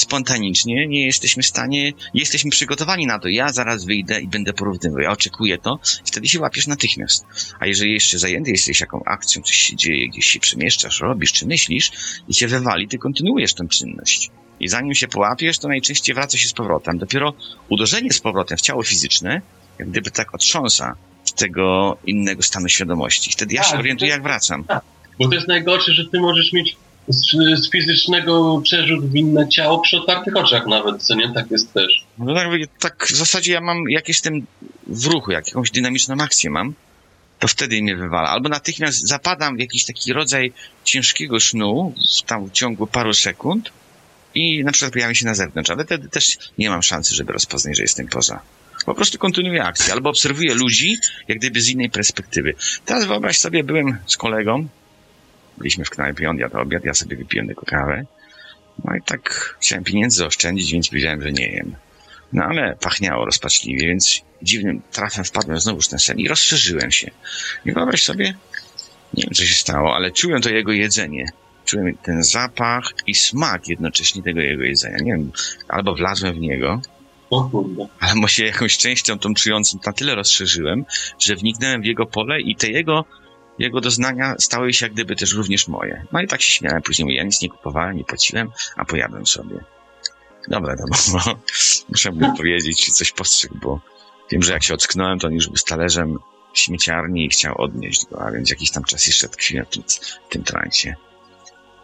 spontanicznie 0.01 0.87
nie 0.87 1.05
jesteśmy 1.05 1.43
w 1.43 1.45
stanie, 1.45 1.83
nie 2.13 2.19
jesteśmy 2.19 2.51
przygotowani 2.51 3.07
na 3.07 3.19
to. 3.19 3.27
Ja 3.27 3.53
zaraz 3.53 3.85
wyjdę 3.85 4.21
i 4.21 4.27
będę 4.27 4.53
porównywał. 4.53 4.99
Ja 4.99 5.11
oczekuję 5.11 5.57
to, 5.57 5.79
wtedy 6.05 6.27
się 6.27 6.39
łapiesz 6.39 6.67
natychmiast. 6.67 7.25
A 7.59 7.65
jeżeli 7.67 7.93
jeszcze 7.93 8.19
zajęty 8.19 8.51
jesteś 8.51 8.81
jaką 8.81 9.03
akcją, 9.05 9.41
coś 9.41 9.55
się 9.55 9.75
dzieje, 9.75 10.09
gdzieś 10.09 10.25
się 10.25 10.39
przemieszczasz, 10.39 10.99
robisz 10.99 11.31
czy 11.33 11.45
myślisz 11.45 11.91
i 12.27 12.33
cię 12.33 12.47
wywali, 12.47 12.87
ty 12.87 12.97
kontynuujesz 12.97 13.53
tę 13.53 13.67
czynność. 13.67 14.29
I 14.59 14.67
zanim 14.67 14.95
się 14.95 15.07
połapiesz, 15.07 15.59
to 15.59 15.67
najczęściej 15.67 16.15
wraca 16.15 16.37
się 16.37 16.47
z 16.47 16.53
powrotem. 16.53 16.97
Dopiero 16.97 17.33
uderzenie 17.69 18.13
z 18.13 18.19
powrotem 18.19 18.57
w 18.57 18.61
ciało 18.61 18.83
fizyczne, 18.83 19.41
jak 19.79 19.89
gdyby 19.89 20.11
tak 20.11 20.35
otrząsa 20.35 20.95
z 21.23 21.33
tego 21.33 21.97
innego 22.05 22.41
stanu 22.43 22.69
świadomości. 22.69 23.31
Wtedy 23.31 23.55
ja 23.55 23.61
Tak, 23.61 23.71
się 23.71 23.77
orientuję, 23.77 24.11
to- 24.11 24.15
jak 24.15 24.23
wracam. 24.23 24.63
Bo 25.19 25.27
to 25.27 25.35
jest 25.35 25.47
najgorsze, 25.47 25.93
że 25.93 26.05
ty 26.11 26.19
możesz 26.19 26.53
mieć 26.53 26.75
z, 27.07 27.31
z 27.63 27.71
fizycznego 27.71 28.61
przerzut 28.63 29.05
w 29.05 29.15
inne 29.15 29.49
ciało 29.49 29.79
przy 29.79 29.97
otwartych 29.97 30.35
oczach 30.35 30.67
nawet, 30.67 31.03
co 31.03 31.15
nie? 31.15 31.33
Tak 31.33 31.51
jest 31.51 31.73
też. 31.73 32.05
No 32.17 32.35
tak, 32.35 32.47
tak 32.79 33.07
w 33.07 33.15
zasadzie 33.15 33.53
ja 33.53 33.61
mam, 33.61 33.89
jak 33.89 34.07
jestem 34.07 34.45
w 34.87 35.05
ruchu, 35.05 35.31
jak 35.31 35.47
jakąś 35.47 35.71
dynamiczną 35.71 36.15
akcję 36.19 36.49
mam, 36.49 36.73
to 37.39 37.47
wtedy 37.47 37.81
mnie 37.81 37.95
wywala. 37.95 38.29
Albo 38.29 38.49
natychmiast 38.49 39.07
zapadam 39.07 39.57
w 39.57 39.59
jakiś 39.59 39.85
taki 39.85 40.13
rodzaj 40.13 40.53
ciężkiego 40.83 41.39
snu, 41.39 41.93
tam 42.25 42.45
w 42.45 42.51
ciągu 42.51 42.87
paru 42.87 43.13
sekund 43.13 43.71
i 44.35 44.63
na 44.63 44.71
przykład 44.71 44.93
pojawiam 44.93 45.15
się 45.15 45.25
na 45.25 45.33
zewnątrz, 45.33 45.69
ale 45.69 45.85
wtedy 45.85 46.09
też 46.09 46.37
nie 46.57 46.69
mam 46.69 46.83
szansy, 46.83 47.15
żeby 47.15 47.33
rozpoznać, 47.33 47.77
że 47.77 47.83
jestem 47.83 48.07
poza. 48.07 48.41
Po 48.85 48.95
prostu 48.95 49.17
kontynuuję 49.17 49.63
akcję, 49.63 49.93
albo 49.93 50.09
obserwuję 50.09 50.53
ludzi, 50.53 50.97
jak 51.27 51.37
gdyby 51.37 51.61
z 51.61 51.69
innej 51.69 51.89
perspektywy. 51.89 52.53
Teraz 52.85 53.05
wyobraź 53.05 53.39
sobie, 53.39 53.63
byłem 53.63 53.97
z 54.07 54.17
kolegą, 54.17 54.67
byliśmy 55.57 55.85
w 55.85 55.89
knajpie, 55.89 56.29
on 56.29 56.37
jadł 56.37 56.57
obiad, 56.57 56.85
ja 56.85 56.93
sobie 56.93 57.17
wypiłem 57.17 57.47
tylko 57.47 57.65
kawę. 57.65 58.05
No 58.85 58.95
i 58.95 59.01
tak 59.01 59.55
chciałem 59.61 59.83
pieniędzy 59.83 60.25
oszczędzić, 60.25 60.71
więc 60.71 60.89
powiedziałem, 60.89 61.21
że 61.21 61.31
nie 61.31 61.47
jem. 61.47 61.75
No 62.33 62.43
ale 62.43 62.75
pachniało 62.81 63.25
rozpaczliwie, 63.25 63.87
więc 63.87 64.21
dziwnym 64.41 64.81
trafem 64.91 65.23
wpadłem 65.23 65.59
znowu 65.59 65.81
w 65.81 65.87
ten 65.87 65.99
sen 65.99 66.19
i 66.19 66.27
rozszerzyłem 66.27 66.91
się. 66.91 67.11
I 67.65 67.71
wyobraź 67.71 68.03
sobie, 68.03 68.35
nie 69.13 69.23
wiem 69.23 69.33
co 69.33 69.45
się 69.45 69.55
stało, 69.55 69.95
ale 69.95 70.11
czułem 70.11 70.41
to 70.41 70.49
jego 70.49 70.71
jedzenie. 70.71 71.25
Czułem 71.65 71.97
ten 71.97 72.23
zapach 72.23 72.93
i 73.07 73.15
smak 73.15 73.67
jednocześnie 73.67 74.23
tego 74.23 74.41
jego 74.41 74.63
jedzenia. 74.63 74.97
Nie 74.97 75.11
wiem, 75.11 75.31
albo 75.67 75.95
wlazłem 75.95 76.33
w 76.33 76.39
niego, 76.39 76.81
albo 77.99 78.27
się 78.27 78.45
jakąś 78.45 78.77
częścią 78.77 79.19
tą 79.19 79.33
czującą 79.33 79.77
na 79.85 79.93
tyle 79.93 80.15
rozszerzyłem, 80.15 80.85
że 81.19 81.35
wniknąłem 81.35 81.81
w 81.81 81.85
jego 81.85 82.05
pole 82.05 82.41
i 82.41 82.55
te 82.55 82.67
jego, 82.67 83.05
jego 83.59 83.81
doznania 83.81 84.35
stały 84.39 84.73
się 84.73 84.85
jak 84.85 84.93
gdyby 84.93 85.15
też 85.15 85.33
również 85.33 85.67
moje. 85.67 86.05
No 86.11 86.21
i 86.21 86.27
tak 86.27 86.41
się 86.41 86.51
śmiałem 86.51 86.81
później, 86.81 87.05
mówię, 87.05 87.15
ja 87.15 87.23
nic 87.23 87.41
nie 87.41 87.49
kupowałem, 87.49 87.97
nie 87.97 88.03
płaciłem, 88.03 88.51
a 88.75 88.85
pojadłem 88.85 89.25
sobie. 89.25 89.63
Dobra, 90.47 90.75
to 90.77 90.83
było. 90.83 91.39
Muszę 91.89 92.11
mu 92.11 92.37
powiedzieć, 92.37 92.85
czy 92.85 92.91
coś 92.91 93.11
postrzegł, 93.11 93.57
bo 93.61 93.79
wiem, 94.31 94.43
że 94.43 94.53
jak 94.53 94.63
się 94.63 94.73
ocknąłem, 94.73 95.19
to 95.19 95.27
on 95.27 95.33
już 95.33 95.47
był 95.47 95.55
talerzem 95.67 96.17
w 96.53 96.59
śmieciarni 96.59 97.25
i 97.25 97.29
chciał 97.29 97.61
odnieść 97.61 98.05
go, 98.05 98.21
a 98.21 98.31
więc 98.31 98.49
jakiś 98.49 98.71
tam 98.71 98.83
czas 98.83 99.07
jeszcze 99.07 99.29
tkwiłem 99.29 99.65
w 99.65 99.69
tym, 99.69 99.83
w 100.29 100.29
tym 100.29 100.43
transie. 100.43 100.95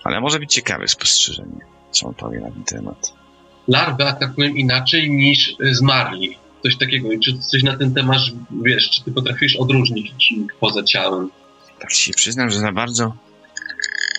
Ale 0.03 0.21
może 0.21 0.39
być 0.39 0.53
ciekawe 0.53 0.87
spostrzeżenie, 0.87 1.65
co 1.91 2.07
on 2.07 2.13
powie 2.13 2.39
na 2.39 2.51
ten 2.51 2.63
temat. 2.63 3.13
Larwy 3.67 4.03
atakują 4.03 4.53
inaczej 4.53 5.11
niż 5.11 5.55
zmarli. 5.71 6.37
Coś 6.63 6.77
takiego. 6.77 7.09
Czy 7.23 7.37
coś 7.37 7.63
na 7.63 7.77
ten 7.77 7.93
temat 7.93 8.19
wiesz, 8.63 8.89
czy 8.89 9.03
ty 9.03 9.11
potrafisz 9.11 9.55
odróżnić 9.55 10.33
poza 10.59 10.83
ciałem? 10.83 11.29
Tak 11.83 11.93
się 11.93 12.13
przyznam, 12.13 12.49
że 12.49 12.59
za 12.59 12.71
bardzo 12.71 13.15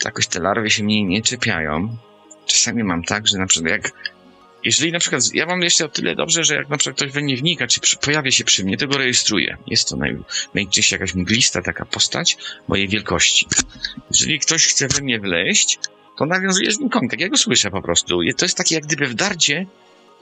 jakoś 0.04 0.26
te 0.26 0.40
larwy 0.40 0.70
się 0.70 0.84
mnie 0.84 1.04
nie 1.04 1.22
czepiają. 1.22 1.96
Czasami 2.46 2.84
mam 2.84 3.02
tak, 3.02 3.26
że 3.26 3.38
na 3.38 3.46
przykład 3.46 3.72
jak 3.72 3.92
jeżeli 4.64 4.92
na 4.92 4.98
przykład, 4.98 5.34
ja 5.34 5.46
mam 5.46 5.62
jeszcze 5.62 5.84
o 5.84 5.88
tyle 5.88 6.14
dobrze, 6.14 6.44
że 6.44 6.54
jak 6.54 6.68
na 6.68 6.76
przykład 6.76 6.96
ktoś 6.96 7.12
we 7.12 7.20
mnie 7.20 7.36
wnika, 7.36 7.66
czy 7.66 7.80
przy, 7.80 7.96
pojawia 7.96 8.30
się 8.30 8.44
przy 8.44 8.64
mnie, 8.64 8.76
to 8.76 8.88
go 8.88 8.98
rejestruję. 8.98 9.56
Jest 9.66 9.88
to 9.88 9.96
naj, 9.96 10.16
najczęściej 10.54 10.96
jakaś 10.96 11.14
mglista 11.14 11.62
taka 11.62 11.84
postać 11.84 12.36
mojej 12.68 12.88
wielkości. 12.88 13.46
Jeżeli 14.10 14.40
ktoś 14.40 14.66
chce 14.66 14.88
we 14.88 15.00
mnie 15.00 15.20
wleść, 15.20 15.78
to 16.18 16.26
nawiązuje 16.26 16.72
z 16.72 16.78
nim 16.80 16.88
kontakt. 16.88 17.20
Ja 17.20 17.28
go 17.28 17.36
słyszę 17.36 17.70
po 17.70 17.82
prostu. 17.82 18.20
To 18.36 18.44
jest 18.44 18.56
takie 18.56 18.74
jak 18.74 18.84
gdyby 18.84 19.06
w 19.06 19.14
darcie 19.14 19.66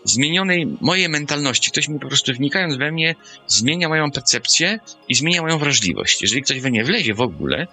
zmienionej 0.04 0.76
mojej 0.80 1.08
mentalności. 1.08 1.70
Ktoś 1.70 1.88
mi 1.88 2.00
po 2.00 2.08
prostu 2.08 2.32
wnikając 2.34 2.76
we 2.76 2.92
mnie 2.92 3.14
zmienia 3.46 3.88
moją 3.88 4.10
percepcję 4.10 4.80
i 5.08 5.14
zmienia 5.14 5.42
moją 5.42 5.58
wrażliwość. 5.58 6.22
Jeżeli 6.22 6.42
ktoś 6.42 6.60
we 6.60 6.70
mnie 6.70 6.84
wlezie 6.84 7.14
w 7.14 7.20
ogóle, 7.20 7.66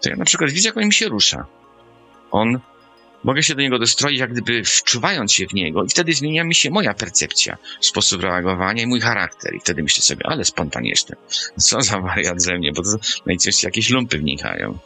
to 0.00 0.10
ja 0.10 0.16
na 0.16 0.24
przykład 0.24 0.50
widzę, 0.50 0.68
jak 0.68 0.76
on 0.76 0.84
mi 0.84 0.92
się 0.92 1.08
rusza. 1.08 1.46
On, 2.30 2.60
mogę 3.24 3.42
się 3.42 3.54
do 3.54 3.62
niego 3.62 3.78
dostroić, 3.78 4.18
jak 4.18 4.32
gdyby 4.32 4.64
wczuwając 4.64 5.32
się 5.32 5.46
w 5.46 5.54
niego 5.54 5.84
i 5.84 5.88
wtedy 5.88 6.12
zmienia 6.12 6.44
mi 6.44 6.54
się 6.54 6.70
moja 6.70 6.94
percepcja, 6.94 7.58
sposób 7.80 8.22
reagowania 8.22 8.82
i 8.82 8.86
mój 8.86 9.00
charakter. 9.00 9.54
I 9.54 9.60
wtedy 9.60 9.82
myślę 9.82 10.02
sobie, 10.02 10.26
ale 10.26 10.44
spontan 10.44 10.84
jestem. 10.84 11.18
Co 11.56 11.82
za 11.82 12.00
wariat 12.00 12.42
ze 12.42 12.58
mnie, 12.58 12.72
bo 12.72 12.82
to 12.82 12.90
najczęściej 13.26 13.68
jakieś 13.68 13.90
lumpy 13.90 14.18
wnikają. 14.18 14.78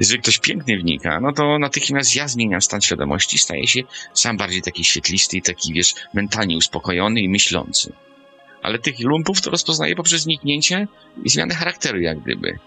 Jeżeli 0.00 0.22
ktoś 0.22 0.38
pięknie 0.38 0.78
wnika, 0.78 1.20
no 1.20 1.32
to 1.32 1.58
natychmiast 1.58 2.16
ja 2.16 2.28
zmieniam 2.28 2.60
stan 2.60 2.80
świadomości, 2.80 3.38
staję 3.38 3.66
się 3.66 3.80
sam 4.14 4.36
bardziej 4.36 4.62
taki 4.62 4.84
świetlisty 4.84 5.36
i 5.36 5.42
taki, 5.42 5.72
wiesz, 5.72 5.94
mentalnie 6.14 6.56
uspokojony 6.56 7.20
i 7.20 7.28
myślący. 7.28 7.92
Ale 8.62 8.78
tych 8.78 9.00
lumpów 9.00 9.40
to 9.40 9.50
rozpoznaję 9.50 9.96
poprzez 9.96 10.22
zniknięcie 10.22 10.88
i 11.24 11.30
zmianę 11.30 11.54
charakteru, 11.54 12.00
jak 12.00 12.20
gdyby. 12.20 12.58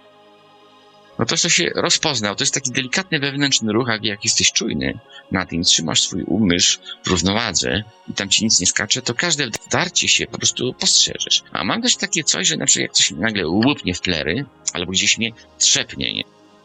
No 1.19 1.25
to, 1.25 1.37
co 1.37 1.49
się 1.49 1.69
rozpoznał, 1.75 2.35
to 2.35 2.43
jest 2.43 2.53
taki 2.53 2.71
delikatny 2.71 3.19
wewnętrzny 3.19 3.73
ruch, 3.73 3.87
jak, 3.87 4.03
jak 4.03 4.23
jesteś 4.23 4.51
czujny 4.51 4.99
na 5.31 5.45
tym, 5.45 5.63
trzymasz 5.63 6.01
swój 6.01 6.23
umysł 6.23 6.79
w 7.03 7.07
równowadze 7.07 7.83
i 8.09 8.13
tam 8.13 8.29
ci 8.29 8.43
nic 8.43 8.59
nie 8.59 8.67
skacze, 8.67 9.01
to 9.01 9.13
każde 9.13 9.47
darcie 9.71 10.07
się 10.07 10.27
po 10.27 10.37
prostu 10.37 10.73
postrzeżesz. 10.73 11.43
A 11.51 11.63
mam 11.63 11.81
też 11.81 11.95
takie 11.95 12.23
coś, 12.23 12.47
że 12.47 12.57
na 12.57 12.65
przykład 12.65 12.83
jak 12.83 12.91
coś 12.91 13.11
nagle 13.11 13.47
łupnie 13.47 13.93
w 13.93 14.01
plery, 14.01 14.45
albo 14.73 14.91
gdzieś 14.91 15.17
mnie 15.17 15.31
trzepnie, 15.57 16.13
nie? 16.13 16.23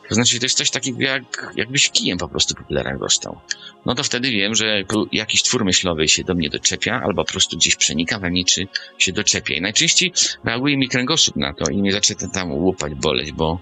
To 0.08 0.14
znaczy, 0.14 0.38
to 0.38 0.46
jest 0.46 0.58
coś 0.58 0.70
takiego, 0.70 1.00
jak, 1.00 1.52
jakbyś 1.56 1.90
kijem 1.90 2.18
po 2.18 2.28
prostu 2.28 2.54
po 2.54 2.64
plerach 2.64 2.98
dostał. 2.98 3.40
No 3.86 3.94
to 3.94 4.04
wtedy 4.04 4.30
wiem, 4.30 4.54
że 4.54 4.84
jakiś 5.12 5.42
twór 5.42 5.64
myślowy 5.64 6.08
się 6.08 6.24
do 6.24 6.34
mnie 6.34 6.50
doczepia, 6.50 7.00
albo 7.04 7.24
po 7.24 7.32
prostu 7.32 7.56
gdzieś 7.56 7.76
przenika 7.76 8.18
we 8.18 8.30
mnie, 8.30 8.44
czy 8.44 8.68
się 8.98 9.12
doczepia. 9.12 9.54
I 9.54 9.60
najczęściej 9.60 10.12
reaguje 10.44 10.76
mi 10.76 10.88
kręgosłup 10.88 11.36
na 11.36 11.54
to 11.54 11.70
i 11.70 11.78
mnie 11.78 11.92
zaczyna 11.92 12.28
tam 12.28 12.52
łupać, 12.52 12.94
boleć, 12.94 13.32
bo 13.32 13.60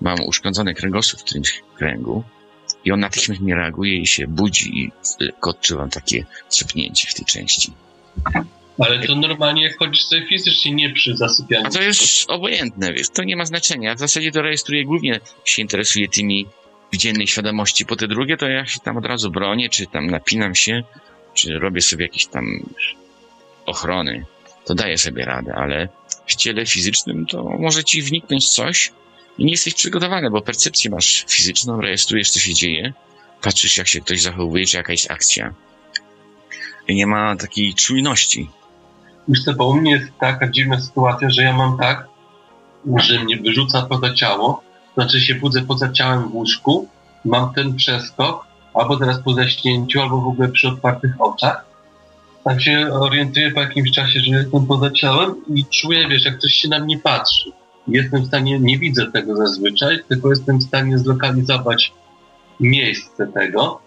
mam 0.00 0.20
uszkodzony 0.20 0.74
kręgosłup 0.74 1.20
w 1.20 1.32
tym 1.32 1.42
kręgu 1.76 2.24
i 2.84 2.92
on 2.92 3.00
natychmiast 3.00 3.40
mi 3.40 3.54
reaguje 3.54 4.00
i 4.00 4.06
się 4.06 4.26
budzi 4.26 4.78
i 4.78 4.92
odczuwam 5.42 5.90
takie 5.90 6.24
trzepnięcie 6.48 7.08
w 7.10 7.14
tej 7.14 7.24
części. 7.24 7.72
Ale 8.78 9.06
to 9.06 9.14
normalnie 9.14 9.62
jak 9.62 9.78
chodzisz 9.78 10.04
sobie 10.04 10.26
fizycznie, 10.26 10.72
nie 10.72 10.92
przy 10.92 11.16
zasypianiu. 11.16 11.66
A 11.66 11.70
to 11.70 11.82
jest 11.82 12.30
obojętne, 12.30 12.92
wiesz, 12.92 13.08
to 13.08 13.24
nie 13.24 13.36
ma 13.36 13.44
znaczenia. 13.44 13.94
W 13.94 13.98
zasadzie 13.98 14.32
to 14.32 14.42
rejestruję 14.42 14.84
głównie 14.84 15.20
się 15.44 15.62
interesuję 15.62 16.08
tymi 16.08 16.46
w 16.92 16.96
dziennej 16.96 17.26
świadomości. 17.26 17.86
Po 17.86 17.96
te 17.96 18.08
drugie 18.08 18.36
to 18.36 18.48
ja 18.48 18.66
się 18.66 18.80
tam 18.80 18.96
od 18.96 19.06
razu 19.06 19.30
bronię, 19.30 19.68
czy 19.68 19.86
tam 19.86 20.06
napinam 20.06 20.54
się, 20.54 20.82
czy 21.34 21.58
robię 21.58 21.82
sobie 21.82 22.04
jakieś 22.04 22.26
tam 22.26 22.44
ochrony. 23.66 24.24
To 24.64 24.74
daję 24.74 24.98
sobie 24.98 25.24
radę, 25.24 25.54
ale 25.54 25.88
w 26.26 26.34
ciele 26.34 26.66
fizycznym 26.66 27.26
to 27.26 27.42
może 27.42 27.84
ci 27.84 28.02
wniknąć 28.02 28.48
coś 28.48 28.92
i 29.38 29.44
nie 29.44 29.50
jesteś 29.50 29.74
przygotowany, 29.74 30.30
bo 30.30 30.42
percepcję 30.42 30.90
masz 30.90 31.24
fizyczną, 31.28 31.80
rejestrujesz 31.80 32.30
co 32.30 32.40
się 32.40 32.54
dzieje, 32.54 32.92
patrzysz 33.42 33.76
jak 33.76 33.88
się 33.88 34.00
ktoś 34.00 34.22
zachowuje, 34.22 34.66
czy 34.66 34.76
jakaś 34.76 35.10
akcja. 35.10 35.54
I 36.88 36.94
nie 36.94 37.06
ma 37.06 37.36
takiej 37.36 37.74
czujności. 37.74 38.48
Wiesz 39.28 39.44
co, 39.44 39.54
bo 39.54 39.68
u 39.68 39.74
mnie 39.74 39.90
jest 39.90 40.06
taka 40.20 40.50
dziwna 40.50 40.80
sytuacja, 40.80 41.30
że 41.30 41.42
ja 41.42 41.56
mam 41.56 41.78
tak, 41.78 42.08
że 42.96 43.24
mnie 43.24 43.36
wyrzuca 43.36 43.82
poza 43.82 44.14
ciało, 44.14 44.62
znaczy 44.94 45.20
się 45.20 45.34
budzę 45.34 45.62
poza 45.62 45.92
ciałem 45.92 46.28
w 46.28 46.34
łóżku, 46.34 46.88
mam 47.24 47.54
ten 47.54 47.74
przeskok, 47.74 48.46
albo 48.74 48.96
teraz 48.96 49.22
po 49.22 49.34
zaśnięciu, 49.34 50.00
albo 50.00 50.20
w 50.20 50.26
ogóle 50.26 50.48
przy 50.48 50.68
otwartych 50.68 51.12
oczach. 51.18 51.64
Tak 52.44 52.62
się 52.62 52.88
orientuję 52.92 53.50
po 53.50 53.60
jakimś 53.60 53.90
czasie, 53.90 54.20
że 54.20 54.30
jestem 54.30 54.66
poza 54.66 54.90
ciałem 54.90 55.34
i 55.54 55.64
czuję, 55.64 56.08
wiesz, 56.08 56.24
jak 56.24 56.38
ktoś 56.38 56.52
się 56.52 56.68
na 56.68 56.78
mnie 56.78 56.98
patrzy. 56.98 57.50
Jestem 57.88 58.22
w 58.22 58.26
stanie, 58.26 58.58
nie 58.58 58.78
widzę 58.78 59.12
tego 59.12 59.36
zazwyczaj, 59.36 59.98
tylko 60.08 60.30
jestem 60.30 60.58
w 60.58 60.62
stanie 60.62 60.98
zlokalizować 60.98 61.92
miejsce 62.60 63.26
tego. 63.26 63.80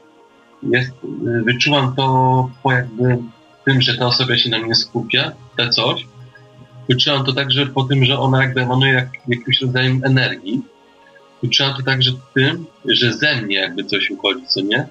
Jest, 0.64 0.92
y, 1.04 1.44
wyczułam 1.44 1.96
to 1.96 2.50
po 2.64 2.72
jakby 2.72 3.18
tym, 3.66 3.82
że 3.82 3.98
ta 3.98 4.06
osoba 4.06 4.38
się 4.38 4.50
na 4.50 4.60
mnie 4.60 4.76
skupia, 4.76 5.32
te 5.58 5.70
coś. 5.70 6.06
Wyczułam 6.90 7.26
to 7.26 7.34
także 7.34 7.66
po 7.66 7.84
tym, 7.84 8.06
że 8.06 8.20
ona 8.20 8.44
jakby 8.44 8.62
emanuje 8.62 8.94
jak, 8.94 9.10
jakimś 9.28 9.62
rodzajem 9.62 10.02
energii. 10.04 10.62
Wyczułam 11.44 11.74
to 11.76 11.84
także 11.84 12.12
tym, 12.36 12.66
że 12.86 13.14
ze 13.14 13.42
mnie 13.42 13.56
jakby 13.56 13.84
coś 13.84 14.12
uchodzi, 14.12 14.46
co 14.48 14.62
nie? 14.62 14.88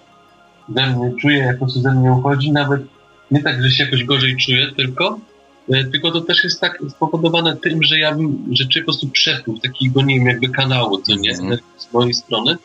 Ze 0.76 0.86
mnie 0.86 1.12
czuję, 1.20 1.38
jak 1.38 1.58
to 1.58 1.68
ze 1.68 1.94
mnie 1.94 2.12
uchodzi, 2.12 2.52
nawet 2.52 2.82
nie 3.30 3.42
tak, 3.42 3.62
że 3.62 3.70
się 3.70 3.84
jakoś 3.84 4.04
gorzej 4.04 4.36
czuję, 4.36 4.66
tylko 4.76 5.18
e, 5.72 5.84
tylko 5.84 6.10
to 6.10 6.20
też 6.20 6.44
jest 6.44 6.60
tak 6.60 6.78
spowodowane 6.90 7.56
tym, 7.56 7.82
że 7.82 7.98
ja 7.98 8.14
bym, 8.14 8.46
że 8.52 8.64
czuję 8.64 8.84
po 8.84 8.92
prostu 8.92 9.08
przepływ 9.08 9.60
takiego, 9.60 10.02
nie 10.02 10.14
wiem, 10.18 10.26
jakby 10.26 10.48
kanału, 10.48 10.98
co 10.98 11.14
nie, 11.14 11.30
Mhm. 11.30 11.58
z 11.76 11.92
mojej 11.92 12.14
strony, 12.14 12.56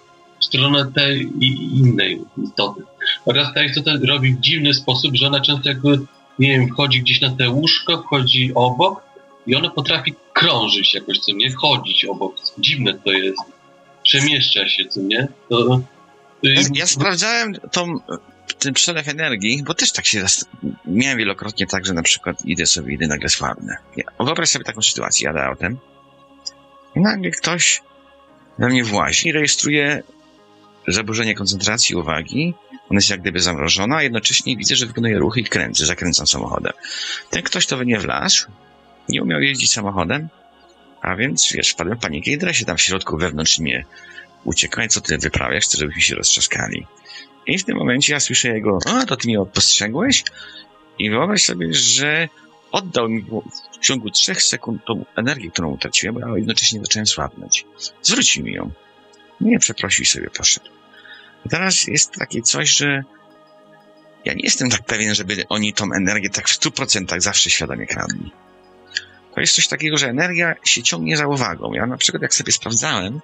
w 0.41 0.45
stronę 0.45 0.91
tej 0.95 1.31
i 1.39 1.77
innej 1.79 2.21
istoty. 2.43 2.81
Oraz 3.25 3.53
ta 3.53 3.63
istota 3.63 3.91
robi 4.07 4.33
w 4.33 4.39
dziwny 4.39 4.73
sposób, 4.73 5.15
że 5.15 5.27
ona 5.27 5.41
często 5.41 5.69
jakby, 5.69 5.99
nie 6.39 6.47
wiem, 6.49 6.67
wchodzi 6.67 7.01
gdzieś 7.01 7.21
na 7.21 7.35
te 7.35 7.49
łóżko, 7.49 8.01
wchodzi 8.01 8.51
obok 8.55 9.03
i 9.47 9.55
ona 9.55 9.69
potrafi 9.69 10.13
krążyć 10.33 10.93
jakoś, 10.93 11.19
co 11.19 11.31
nie, 11.33 11.51
chodzić 11.51 12.05
obok. 12.05 12.35
Dziwne 12.57 12.93
to 12.93 13.11
jest. 13.11 13.41
Przemieszcza 14.03 14.69
się, 14.69 14.85
co 14.85 15.01
nie? 15.01 15.27
To, 15.49 15.81
jest- 16.43 16.75
Ja 16.75 16.87
sprawdzałem 16.87 17.53
tą, 17.71 17.99
ten 18.59 18.73
przelew 18.73 19.07
energii, 19.07 19.63
bo 19.67 19.73
też 19.73 19.91
tak 19.91 20.05
się 20.05 20.21
zast... 20.21 20.45
miałem 20.85 21.17
wielokrotnie 21.17 21.67
tak, 21.67 21.85
że 21.85 21.93
na 21.93 22.03
przykład 22.03 22.45
idę 22.45 22.65
sobie, 22.65 22.93
idę 22.93 23.07
nagle 23.07 23.29
słabnę. 23.29 23.77
Ja, 23.97 24.03
wyobraź 24.25 24.49
sobie 24.49 24.65
taką 24.65 24.81
sytuację, 24.81 25.27
jadę 25.27 25.43
autem 25.43 25.77
i 26.95 26.99
nagle 26.99 27.31
ktoś 27.31 27.81
we 28.59 28.69
mnie 28.69 28.83
włazi 28.83 29.27
i 29.27 29.31
rejestruje 29.31 30.03
zaburzenie 30.87 31.35
koncentracji 31.35 31.95
uwagi, 31.95 32.53
ona 32.89 32.97
jest 32.97 33.09
jak 33.09 33.21
gdyby 33.21 33.39
zamrożona, 33.39 33.95
a 33.95 34.03
jednocześnie 34.03 34.57
widzę, 34.57 34.75
że 34.75 34.85
wykonuje 34.85 35.19
ruchy 35.19 35.39
i 35.39 35.43
kręcę, 35.43 35.85
zakręcam 35.85 36.27
samochodem. 36.27 36.73
Ten 37.29 37.43
ktoś 37.43 37.65
to 37.65 37.77
by 37.77 37.85
nie 37.85 37.99
wlazł, 37.99 38.47
nie 39.09 39.23
umiał 39.23 39.41
jeździć 39.41 39.71
samochodem, 39.71 40.29
a 41.01 41.15
więc, 41.15 41.51
wiesz, 41.53 41.69
wpadłem 41.69 41.97
w 41.97 42.01
panikę 42.01 42.31
i 42.31 42.37
teraz 42.37 42.55
się 42.55 42.65
tam 42.65 42.77
w 42.77 42.81
środku 42.81 43.17
wewnątrz 43.17 43.59
mnie 43.59 43.85
uciekaj, 44.43 44.89
co 44.89 45.01
ty 45.01 45.17
wyprawiasz, 45.17 45.63
chcę, 45.63 45.77
żebyśmy 45.77 46.01
się 46.01 46.15
roztrzaskali. 46.15 46.87
I 47.47 47.57
w 47.57 47.65
tym 47.65 47.77
momencie 47.77 48.13
ja 48.13 48.19
słyszę 48.19 48.47
jego, 48.49 48.79
a 48.85 49.05
to 49.05 49.17
ty 49.17 49.27
mnie 49.27 49.37
postrzegłeś? 49.53 50.23
I 50.99 51.09
wyobraź 51.09 51.43
sobie, 51.43 51.73
że 51.73 52.29
oddał 52.71 53.09
mi 53.09 53.25
w 53.71 53.79
ciągu 53.79 54.09
trzech 54.09 54.43
sekund 54.43 54.85
tą 54.85 55.05
energię, 55.15 55.51
którą 55.51 55.71
utraciłem, 55.71 56.15
ja 56.15 56.37
jednocześnie 56.37 56.79
zacząłem 56.79 57.05
słabnąć. 57.05 57.65
Zwrócił 58.01 58.45
mi 58.45 58.53
ją. 58.53 58.71
Nie 59.41 59.59
przeprosił 59.59 60.05
sobie 60.05 60.29
poszedł. 60.29 60.69
Teraz 61.49 61.87
jest 61.87 62.11
takie 62.11 62.41
coś, 62.41 62.69
że 62.69 63.03
ja 64.25 64.33
nie 64.33 64.43
jestem 64.43 64.69
tak 64.69 64.83
pewien, 64.85 65.15
żeby 65.15 65.43
oni 65.49 65.73
tą 65.73 65.85
energię 65.95 66.29
tak 66.29 66.49
w 66.49 66.53
stu 66.53 66.71
procentach 66.71 67.21
zawsze 67.21 67.49
świadomie 67.49 67.87
kradli. 67.87 68.31
To 69.35 69.41
jest 69.41 69.55
coś 69.55 69.67
takiego, 69.67 69.97
że 69.97 70.09
energia 70.09 70.55
się 70.65 70.83
ciągnie 70.83 71.17
za 71.17 71.27
uwagą. 71.27 71.73
Ja 71.73 71.85
na 71.85 71.97
przykład 71.97 72.21
jak 72.21 72.33
sobie 72.33 72.51
sprawdzałem, 72.51 73.21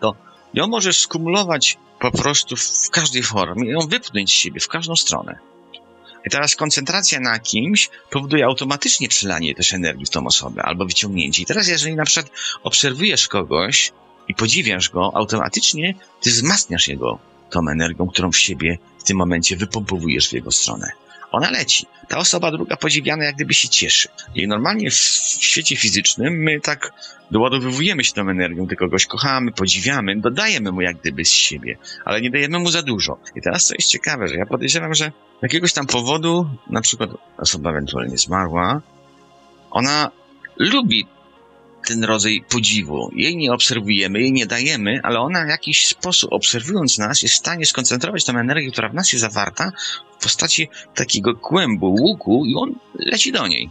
to 0.00 0.14
ją 0.54 0.66
możesz 0.66 1.00
skumulować 1.00 1.78
po 2.00 2.10
prostu 2.10 2.56
w 2.56 2.90
każdej 2.90 3.22
formie, 3.22 3.70
ją 3.70 3.80
wypchnąć 3.80 4.30
z 4.30 4.34
siebie 4.34 4.60
w 4.60 4.68
każdą 4.68 4.96
stronę. 4.96 5.38
I 6.26 6.30
teraz 6.30 6.56
koncentracja 6.56 7.20
na 7.20 7.38
kimś 7.38 7.90
powoduje 8.10 8.44
automatycznie 8.44 9.08
przelanie 9.08 9.54
też 9.54 9.72
energii 9.72 10.06
w 10.06 10.10
tą 10.10 10.26
osobę 10.26 10.62
albo 10.62 10.84
wyciągnięcie. 10.84 11.42
I 11.42 11.46
teraz, 11.46 11.68
jeżeli 11.68 11.96
na 11.96 12.04
przykład 12.04 12.32
obserwujesz 12.62 13.28
kogoś 13.28 13.92
i 14.28 14.34
podziwiasz 14.34 14.90
go, 14.90 15.10
automatycznie 15.14 15.94
ty 16.20 16.30
wzmacniasz 16.30 16.88
jego 16.88 17.18
tą 17.50 17.60
energią, 17.72 18.06
którą 18.06 18.32
w 18.32 18.38
siebie 18.38 18.78
w 18.98 19.02
tym 19.02 19.16
momencie 19.16 19.56
wypompowujesz 19.56 20.28
w 20.28 20.32
jego 20.32 20.52
stronę. 20.52 20.90
Ona 21.32 21.50
leci. 21.50 21.86
Ta 22.08 22.18
osoba 22.18 22.50
druga 22.50 22.76
podziwiana 22.76 23.24
jak 23.24 23.34
gdyby 23.34 23.54
się 23.54 23.68
cieszy. 23.68 24.08
I 24.34 24.48
normalnie 24.48 24.90
w 24.90 24.94
świecie 24.94 25.76
fizycznym 25.76 26.34
my 26.34 26.60
tak 26.60 26.92
doładowujemy 27.30 28.04
się 28.04 28.12
tą 28.12 28.28
energią, 28.28 28.66
ty 28.66 28.76
kogoś 28.76 29.06
kochamy, 29.06 29.52
podziwiamy, 29.52 30.20
dodajemy 30.20 30.72
mu 30.72 30.80
jak 30.80 30.96
gdyby 30.96 31.24
z 31.24 31.30
siebie, 31.30 31.78
ale 32.04 32.20
nie 32.20 32.30
dajemy 32.30 32.58
mu 32.58 32.70
za 32.70 32.82
dużo. 32.82 33.18
I 33.34 33.42
teraz 33.42 33.66
co 33.66 33.74
jest 33.74 33.88
ciekawe, 33.88 34.28
że 34.28 34.34
ja 34.34 34.46
podejrzewam, 34.46 34.94
że 34.94 35.12
z 35.38 35.42
jakiegoś 35.42 35.72
tam 35.72 35.86
powodu, 35.86 36.50
na 36.70 36.80
przykład 36.80 37.10
osoba 37.38 37.70
ewentualnie 37.70 38.18
zmarła, 38.18 38.82
ona 39.70 40.10
lubi 40.56 41.06
ten 41.86 42.04
rodzaj 42.04 42.44
podziwu. 42.48 43.10
Jej 43.14 43.36
nie 43.36 43.52
obserwujemy, 43.52 44.20
jej 44.20 44.32
nie 44.32 44.46
dajemy, 44.46 45.00
ale 45.02 45.20
ona 45.20 45.44
w 45.44 45.48
jakiś 45.48 45.86
sposób, 45.86 46.32
obserwując 46.32 46.98
nas, 46.98 47.22
jest 47.22 47.34
w 47.34 47.38
stanie 47.38 47.66
skoncentrować 47.66 48.24
tę 48.24 48.32
energię, 48.32 48.70
która 48.70 48.88
w 48.88 48.94
nas 48.94 49.12
jest 49.12 49.20
zawarta, 49.20 49.72
w 50.18 50.22
postaci 50.22 50.68
takiego 50.94 51.34
kłębu, 51.34 51.86
łuku 51.86 52.46
i 52.46 52.54
on 52.54 52.74
leci 52.94 53.32
do 53.32 53.46
niej. 53.46 53.70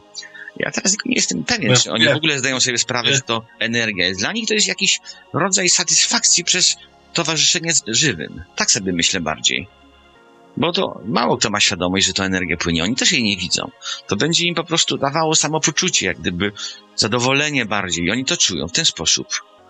Ja 0.58 0.72
teraz 0.72 0.96
nie 1.06 1.16
jestem 1.16 1.44
pewien, 1.44 1.76
czy 1.76 1.92
oni 1.92 2.06
w 2.06 2.16
ogóle 2.16 2.40
zdają 2.40 2.60
sobie 2.60 2.78
sprawę, 2.78 3.14
że 3.14 3.22
to 3.22 3.46
energia 3.60 4.08
jest. 4.08 4.20
Dla 4.20 4.32
nich 4.32 4.48
to 4.48 4.54
jest 4.54 4.68
jakiś 4.68 5.00
rodzaj 5.34 5.70
satysfakcji 5.70 6.44
przez 6.44 6.78
towarzyszenie 7.14 7.74
z 7.74 7.84
żywym. 7.88 8.44
Tak 8.56 8.72
sobie 8.72 8.94
myślę 8.94 9.22
bardziej. 9.22 9.68
Bo 10.58 10.72
to 10.72 11.02
mało 11.06 11.38
kto 11.38 11.50
ma 11.50 11.60
świadomość, 11.60 12.06
że 12.06 12.14
to 12.14 12.26
energia 12.26 12.58
płynie. 12.58 12.84
Oni 12.84 12.96
też 12.96 13.12
jej 13.12 13.24
nie 13.24 13.38
widzą. 13.38 13.72
To 14.08 14.16
będzie 14.16 14.48
im 14.48 14.56
po 14.56 14.64
prostu 14.64 14.98
dawało 14.98 15.36
samopoczucie, 15.36 16.06
jak 16.06 16.20
gdyby 16.20 16.52
zadowolenie 16.96 17.66
bardziej. 17.66 18.06
I 18.06 18.12
oni 18.12 18.26
to 18.26 18.38
czują 18.38 18.68
w 18.68 18.72
ten 18.72 18.86
sposób. 18.86 19.28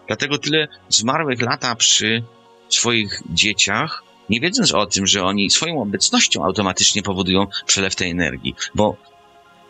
Dlatego 0.07 0.37
tyle 0.37 0.67
zmarłych 0.89 1.41
lata 1.41 1.75
przy 1.75 2.23
swoich 2.69 3.21
dzieciach, 3.29 4.03
nie 4.29 4.39
wiedząc 4.39 4.73
o 4.73 4.85
tym, 4.85 5.07
że 5.07 5.23
oni 5.23 5.49
swoją 5.49 5.81
obecnością 5.81 6.43
automatycznie 6.43 7.03
powodują 7.03 7.47
przelew 7.65 7.95
tej 7.95 8.09
energii. 8.09 8.55
Bo 8.75 8.97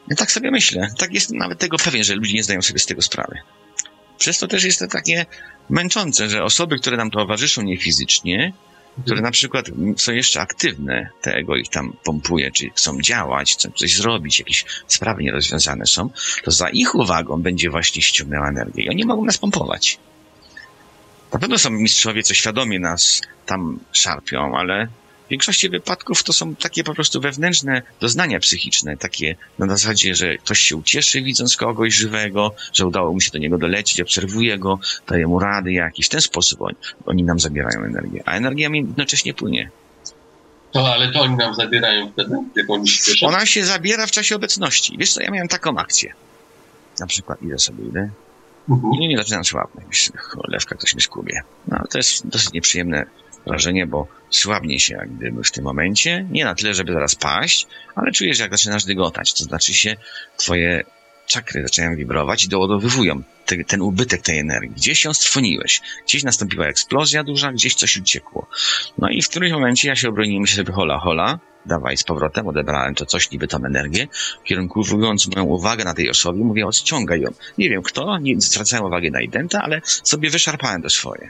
ja 0.07 0.15
tak 0.15 0.31
sobie 0.31 0.51
myślę, 0.51 0.89
tak 0.97 1.13
jestem 1.13 1.37
nawet 1.37 1.59
tego 1.59 1.77
pewien, 1.77 2.03
że 2.03 2.15
ludzie 2.15 2.33
nie 2.33 2.43
zdają 2.43 2.61
sobie 2.61 2.79
z 2.79 2.85
tego 2.85 3.01
sprawy. 3.01 3.39
Przez 4.17 4.39
to 4.39 4.47
też 4.47 4.63
jest 4.63 4.79
to 4.79 4.87
takie 4.87 5.25
męczące, 5.69 6.29
że 6.29 6.43
osoby, 6.43 6.79
które 6.79 6.97
nam 6.97 7.11
towarzyszą 7.11 7.61
niefizycznie, 7.61 8.53
które 9.03 9.21
na 9.21 9.31
przykład 9.31 9.65
są 9.97 10.11
jeszcze 10.11 10.41
aktywne, 10.41 11.09
tego 11.21 11.55
ich 11.55 11.69
tam 11.69 11.93
pompuje, 12.03 12.51
czy 12.51 12.69
chcą 12.69 13.01
działać, 13.01 13.53
chcą 13.53 13.71
coś 13.71 13.95
zrobić, 13.95 14.39
jakieś 14.39 14.65
sprawy 14.87 15.23
nierozwiązane 15.23 15.85
są, 15.85 16.09
to 16.43 16.51
za 16.51 16.69
ich 16.69 16.95
uwagą 16.95 17.41
będzie 17.41 17.69
właśnie 17.69 18.01
ściągnęła 18.01 18.49
energię 18.49 18.83
i 18.83 18.89
oni 18.89 19.05
mogą 19.05 19.25
nas 19.25 19.37
pompować. 19.37 19.99
Na 21.33 21.39
pewno 21.39 21.57
są 21.57 21.69
mistrzowie, 21.69 22.23
co 22.23 22.33
świadomie 22.33 22.79
nas 22.79 23.21
tam 23.45 23.79
szarpią, 23.91 24.57
ale 24.57 24.87
w 25.25 25.29
większości 25.29 25.69
wypadków 25.69 26.23
to 26.23 26.33
są 26.33 26.55
takie 26.55 26.83
po 26.83 26.93
prostu 26.93 27.21
wewnętrzne 27.21 27.81
doznania 28.01 28.39
psychiczne, 28.39 28.97
takie 28.97 29.35
na 29.59 29.67
zasadzie, 29.67 30.15
że 30.15 30.37
ktoś 30.37 30.59
się 30.59 30.75
ucieszy 30.75 31.21
widząc 31.21 31.57
kogoś 31.57 31.93
żywego, 31.93 32.55
że 32.73 32.85
udało 32.87 33.13
mu 33.13 33.21
się 33.21 33.31
do 33.31 33.37
niego 33.39 33.57
dolecieć, 33.57 34.01
obserwuje 34.01 34.57
go, 34.57 34.79
daje 35.07 35.27
mu 35.27 35.39
rady 35.39 35.73
jakieś. 35.73 36.05
W 36.05 36.09
ten 36.09 36.21
sposób 36.21 36.61
oni, 36.61 36.75
oni 37.05 37.23
nam 37.23 37.39
zabierają 37.39 37.83
energię, 37.85 38.23
a 38.25 38.31
energia 38.31 38.69
mi 38.69 38.79
jednocześnie 38.79 39.33
płynie. 39.33 39.69
To, 40.71 40.93
ale 40.93 41.11
to 41.11 41.21
oni 41.21 41.35
nam 41.35 41.55
zabierają 41.55 42.11
wtedy, 42.11 42.35
jak 42.55 42.69
oni 42.69 42.87
się 42.87 43.03
cieszą? 43.03 43.27
Ona 43.27 43.45
się 43.45 43.65
zabiera 43.65 44.07
w 44.07 44.11
czasie 44.11 44.35
obecności. 44.35 44.97
Wiesz 44.97 45.13
co, 45.13 45.21
ja 45.21 45.31
miałem 45.31 45.47
taką 45.47 45.77
akcję. 45.77 46.13
Na 46.99 47.07
przykład 47.07 47.41
idę 47.41 47.59
sobie, 47.59 47.85
idę 47.85 48.09
Mhm. 48.69 48.93
i 48.93 49.07
nie 49.07 49.17
zaczynam 49.17 49.45
słabnąć. 49.45 49.87
Myślę, 49.87 50.17
cholewka, 50.17 50.75
ktoś 50.75 50.93
mnie 50.93 51.01
skubie. 51.01 51.43
No, 51.67 51.83
to 51.91 51.97
jest 51.97 52.27
dosyć 52.27 52.51
nieprzyjemne 52.53 53.05
wrażenie, 53.47 53.87
bo 53.87 54.07
słabnie 54.29 54.79
się 54.79 54.95
jak 54.95 55.09
gdyby 55.09 55.43
w 55.43 55.51
tym 55.51 55.63
momencie. 55.63 56.27
Nie 56.31 56.45
na 56.45 56.55
tyle, 56.55 56.73
żeby 56.73 56.93
zaraz 56.93 57.15
paść, 57.15 57.67
ale 57.95 58.11
czujesz, 58.11 58.39
jak 58.39 58.51
zaczynasz 58.51 58.85
dygotać. 58.85 59.33
To 59.33 59.43
znaczy 59.43 59.73
się, 59.73 59.95
twoje 60.37 60.83
czakry 61.27 61.63
zaczynają 61.63 61.95
wibrować 61.95 62.43
i 62.43 62.49
doładowywują 62.49 63.23
te, 63.45 63.63
ten 63.63 63.81
ubytek 63.81 64.21
tej 64.21 64.39
energii. 64.39 64.75
Gdzieś 64.75 65.05
ją 65.05 65.13
stwoniłeś, 65.13 65.81
gdzieś 66.05 66.23
nastąpiła 66.23 66.65
eksplozja 66.65 67.23
duża, 67.23 67.51
gdzieś 67.51 67.75
coś 67.75 67.97
uciekło. 67.97 68.47
No 68.97 69.09
i 69.09 69.21
w 69.21 69.29
którymś 69.29 69.53
momencie 69.53 69.87
ja 69.87 69.95
się 69.95 70.09
obroniłem, 70.09 70.41
myślę 70.41 70.63
sobie, 70.63 70.73
hola, 70.73 70.99
hola, 70.99 71.39
dawaj 71.65 71.97
z 71.97 72.03
powrotem, 72.03 72.47
odebrałem 72.47 72.95
to 72.95 73.05
coś, 73.05 73.31
niby 73.31 73.47
tą 73.47 73.57
energię, 73.57 74.07
kierunkowując 74.43 75.27
moją 75.27 75.45
uwagę 75.45 75.83
na 75.83 75.93
tej 75.93 76.09
osobie, 76.09 76.43
mówię, 76.43 76.65
odciągaj 76.65 77.21
ją. 77.21 77.29
Nie 77.57 77.69
wiem 77.69 77.81
kto, 77.83 78.17
nie 78.17 78.41
zwracałem 78.41 78.85
uwagi 78.85 79.11
na 79.11 79.21
identa, 79.21 79.61
ale 79.61 79.81
sobie 79.83 80.29
wyszarpałem 80.29 80.81
to 80.81 80.89
swoje. 80.89 81.29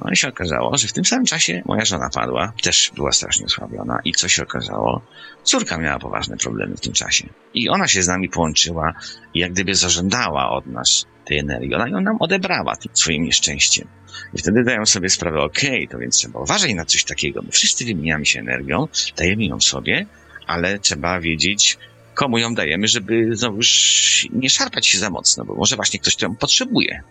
No 0.00 0.10
i 0.10 0.16
się 0.16 0.28
okazało, 0.28 0.76
że 0.76 0.88
w 0.88 0.92
tym 0.92 1.04
samym 1.04 1.26
czasie 1.26 1.62
moja 1.66 1.84
żona 1.84 2.10
padła, 2.10 2.52
też 2.62 2.92
była 2.94 3.12
strasznie 3.12 3.46
osłabiona 3.46 3.98
i 4.04 4.12
co 4.12 4.28
się 4.28 4.42
okazało? 4.42 5.02
Córka 5.42 5.78
miała 5.78 5.98
poważne 5.98 6.36
problemy 6.36 6.76
w 6.76 6.80
tym 6.80 6.92
czasie. 6.92 7.28
I 7.54 7.68
ona 7.68 7.88
się 7.88 8.02
z 8.02 8.08
nami 8.08 8.28
połączyła 8.28 8.94
i 9.34 9.38
jak 9.38 9.52
gdyby 9.52 9.74
zażądała 9.74 10.50
od 10.50 10.66
nas 10.66 11.06
tej 11.24 11.38
energii. 11.38 11.74
Ona 11.74 11.88
ją 11.88 12.00
nam 12.00 12.16
odebrała 12.20 12.76
tym 12.76 12.90
swoim 12.94 13.24
nieszczęściem. 13.24 13.88
I 14.34 14.38
wtedy 14.38 14.64
dają 14.64 14.86
sobie 14.86 15.08
sprawę, 15.08 15.40
okej, 15.40 15.88
to 15.88 15.98
więc 15.98 16.16
trzeba 16.16 16.40
uważać 16.40 16.74
na 16.74 16.84
coś 16.84 17.04
takiego. 17.04 17.42
My 17.42 17.50
wszyscy 17.50 17.84
wymieniamy 17.84 18.26
się 18.26 18.40
energią, 18.40 18.88
dajemy 19.16 19.44
ją 19.44 19.60
sobie, 19.60 20.06
ale 20.46 20.78
trzeba 20.78 21.20
wiedzieć, 21.20 21.78
komu 22.14 22.38
ją 22.38 22.54
dajemy, 22.54 22.88
żeby 22.88 23.36
znowuż 23.36 24.28
nie 24.32 24.50
szarpać 24.50 24.86
się 24.86 24.98
za 24.98 25.10
mocno, 25.10 25.44
bo 25.44 25.54
może 25.54 25.76
właśnie 25.76 26.00
ktoś 26.00 26.16
to 26.16 26.30
potrzebuje. 26.30 27.02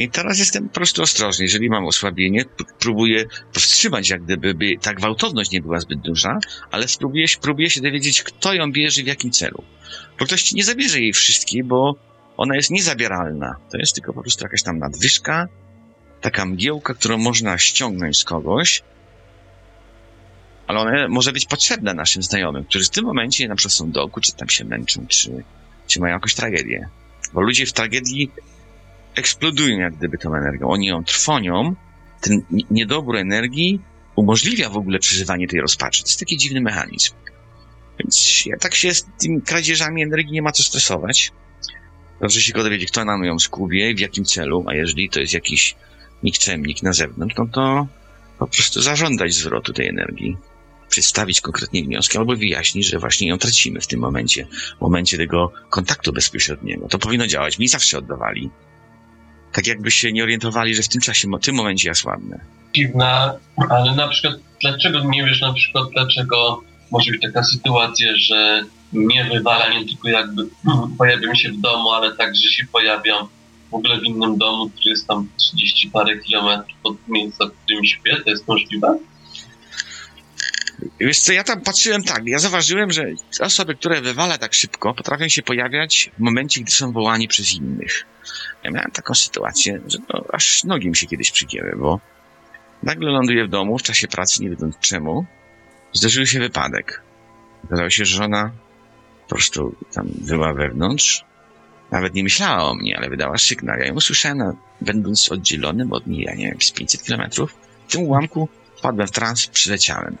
I 0.00 0.10
teraz 0.10 0.38
jestem 0.38 0.68
po 0.68 0.74
prostu 0.74 1.02
ostrożny. 1.02 1.44
Jeżeli 1.44 1.70
mam 1.70 1.86
osłabienie, 1.86 2.44
próbuję 2.78 3.24
powstrzymać, 3.52 4.10
jak 4.10 4.22
gdyby 4.22 4.54
by 4.54 4.76
ta 4.82 4.94
gwałtowność 4.94 5.50
nie 5.50 5.62
była 5.62 5.80
zbyt 5.80 6.00
duża, 6.00 6.38
ale 6.70 6.88
spróbuję, 6.88 7.26
próbuję 7.40 7.70
się 7.70 7.80
dowiedzieć, 7.80 8.22
kto 8.22 8.54
ją 8.54 8.72
bierze 8.72 9.02
w 9.02 9.06
jakim 9.06 9.30
celu. 9.30 9.64
Bo 10.18 10.24
ktoś 10.24 10.52
nie 10.52 10.64
zabierze 10.64 11.00
jej 11.00 11.12
wszystkiej, 11.12 11.64
bo 11.64 11.94
ona 12.36 12.56
jest 12.56 12.70
niezabieralna. 12.70 13.56
To 13.70 13.78
jest 13.78 13.94
tylko 13.94 14.12
po 14.12 14.22
prostu 14.22 14.44
jakaś 14.44 14.62
tam 14.62 14.78
nadwyżka, 14.78 15.48
taka 16.20 16.46
mgiełka, 16.46 16.94
którą 16.94 17.18
można 17.18 17.58
ściągnąć 17.58 18.18
z 18.18 18.24
kogoś, 18.24 18.82
ale 20.66 20.80
ona 20.80 21.08
może 21.08 21.32
być 21.32 21.46
potrzebna 21.46 21.94
naszym 21.94 22.22
znajomym, 22.22 22.64
którzy 22.64 22.84
w 22.84 22.90
tym 22.90 23.04
momencie 23.04 23.48
na 23.48 23.54
przykład 23.56 23.72
są 23.72 23.90
w 23.90 24.20
czy 24.20 24.32
tam 24.32 24.48
się 24.48 24.64
męczą, 24.64 25.06
czy, 25.06 25.44
czy 25.86 26.00
mają 26.00 26.14
jakąś 26.14 26.34
tragedię. 26.34 26.88
Bo 27.32 27.40
ludzie 27.40 27.66
w 27.66 27.72
tragedii 27.72 28.30
eksplodują 29.14 29.78
jak 29.78 29.96
gdyby 29.96 30.18
tą 30.18 30.34
energią. 30.34 30.68
Oni 30.68 30.86
ją 30.86 31.04
trwonią, 31.04 31.74
ten 32.20 32.42
ni- 32.50 32.66
niedobór 32.70 33.16
energii 33.16 33.80
umożliwia 34.16 34.70
w 34.70 34.76
ogóle 34.76 34.98
przeżywanie 34.98 35.48
tej 35.48 35.60
rozpaczy. 35.60 36.02
To 36.02 36.08
jest 36.08 36.20
taki 36.20 36.36
dziwny 36.36 36.60
mechanizm. 36.60 37.12
Więc 37.98 38.46
ja 38.46 38.56
tak 38.56 38.74
się 38.74 38.94
z 38.94 39.06
tymi 39.20 39.42
kradzieżami 39.42 40.02
energii 40.02 40.32
nie 40.32 40.42
ma 40.42 40.52
co 40.52 40.62
stresować. 40.62 41.32
Dobrze 42.20 42.40
się 42.40 42.52
go 42.52 42.62
dowiedzieć, 42.62 42.90
kto 42.90 43.04
nam 43.04 43.24
ją 43.24 43.38
skubie 43.38 43.90
i 43.90 43.94
w 43.94 44.00
jakim 44.00 44.24
celu, 44.24 44.64
a 44.68 44.74
jeżeli 44.74 45.10
to 45.10 45.20
jest 45.20 45.34
jakiś 45.34 45.76
nikczemnik 46.22 46.82
na 46.82 46.92
zewnątrz, 46.92 47.34
no 47.38 47.46
to 47.46 47.86
po 48.38 48.46
prostu 48.46 48.82
zażądać 48.82 49.34
zwrotu 49.34 49.72
tej 49.72 49.88
energii. 49.88 50.36
Przedstawić 50.88 51.40
konkretnie 51.40 51.84
wnioski 51.84 52.18
albo 52.18 52.36
wyjaśnić, 52.36 52.86
że 52.86 52.98
właśnie 52.98 53.28
ją 53.28 53.38
tracimy 53.38 53.80
w 53.80 53.86
tym 53.86 54.00
momencie, 54.00 54.46
w 54.78 54.80
momencie 54.80 55.16
tego 55.16 55.52
kontaktu 55.70 56.12
bezpośredniego. 56.12 56.88
To 56.88 56.98
powinno 56.98 57.26
działać. 57.26 57.58
Mi 57.58 57.68
zawsze 57.68 57.98
oddawali. 57.98 58.50
Tak 59.52 59.66
jakby 59.66 59.90
się 59.90 60.12
nie 60.12 60.22
orientowali, 60.22 60.74
że 60.74 60.82
w 60.82 60.88
tym 60.88 61.00
czasie, 61.00 61.28
w 61.28 61.44
tym 61.44 61.54
momencie 61.54 61.88
ja 61.88 61.94
słabnę. 61.94 62.40
dziwna, 62.74 63.34
ale 63.70 63.94
na 63.94 64.08
przykład 64.08 64.34
dlaczego 64.60 65.00
nie 65.04 65.24
wiesz 65.24 65.40
na 65.40 65.52
przykład 65.52 65.84
dlaczego 65.92 66.62
może 66.90 67.10
być 67.10 67.20
taka 67.22 67.42
sytuacja, 67.42 68.12
że 68.16 68.64
nie 68.92 69.24
wywala, 69.24 69.68
nie 69.68 69.86
tylko 69.86 70.08
jakby 70.08 70.42
pojawiam 70.98 71.36
się 71.36 71.52
w 71.52 71.60
domu, 71.60 71.90
ale 71.90 72.16
także 72.16 72.48
się 72.48 72.66
pojawiam 72.72 73.28
w 73.70 73.74
ogóle 73.74 74.00
w 74.00 74.04
innym 74.04 74.38
domu, 74.38 74.70
który 74.70 74.90
jest 74.90 75.06
tam 75.06 75.28
30 75.36 75.90
parę 75.90 76.18
kilometrów 76.18 76.78
od 76.82 77.08
miejsca, 77.08 77.46
w 77.46 77.64
którym 77.64 77.84
śpię, 77.84 78.16
to 78.24 78.30
jest 78.30 78.48
możliwe? 78.48 78.98
Wiesz 81.00 81.18
co, 81.18 81.32
ja 81.32 81.44
tam 81.44 81.60
patrzyłem 81.60 82.02
tak, 82.02 82.22
ja 82.26 82.38
zauważyłem, 82.38 82.92
że 82.92 83.06
osoby, 83.40 83.74
które 83.74 84.00
wywala 84.00 84.38
tak 84.38 84.54
szybko, 84.54 84.94
potrafią 84.94 85.28
się 85.28 85.42
pojawiać 85.42 86.10
w 86.18 86.20
momencie, 86.20 86.60
gdy 86.60 86.72
są 86.72 86.92
wołani 86.92 87.28
przez 87.28 87.54
innych. 87.54 88.06
Ja 88.64 88.70
miałem 88.70 88.90
taką 88.90 89.14
sytuację, 89.14 89.80
że 89.86 89.98
no, 90.14 90.24
aż 90.32 90.64
nogi 90.64 90.88
mi 90.88 90.96
się 90.96 91.06
kiedyś 91.06 91.30
przygięły, 91.30 91.76
bo 91.76 92.00
nagle 92.82 93.10
ląduję 93.10 93.44
w 93.44 93.48
domu 93.48 93.78
w 93.78 93.82
czasie 93.82 94.08
pracy, 94.08 94.42
nie 94.42 94.50
wiedząc 94.50 94.78
czemu, 94.78 95.26
zdarzył 95.92 96.26
się 96.26 96.40
wypadek. 96.40 97.02
Okazało 97.64 97.90
się, 97.90 98.04
że 98.04 98.16
żona 98.16 98.50
po 99.22 99.34
prostu 99.34 99.74
tam 99.92 100.06
była 100.08 100.52
wewnątrz, 100.52 101.24
nawet 101.90 102.14
nie 102.14 102.22
myślała 102.22 102.64
o 102.64 102.74
mnie, 102.74 102.96
ale 102.96 103.08
wydała 103.08 103.38
sygnał. 103.38 103.78
Ja 103.78 103.86
ją 103.86 103.94
usłyszałem, 103.94 104.56
będąc 104.80 105.32
oddzielonym 105.32 105.92
od 105.92 106.06
niej, 106.06 106.22
ja 106.22 106.34
nie 106.34 106.50
wiem, 106.50 106.60
z 106.60 106.70
500 106.70 107.02
kilometrów. 107.02 107.54
W 107.88 107.92
tym 107.92 108.02
ułamku 108.02 108.48
wpadłem 108.76 109.06
w 109.06 109.10
trans, 109.10 109.46
przyleciałem. 109.46 110.16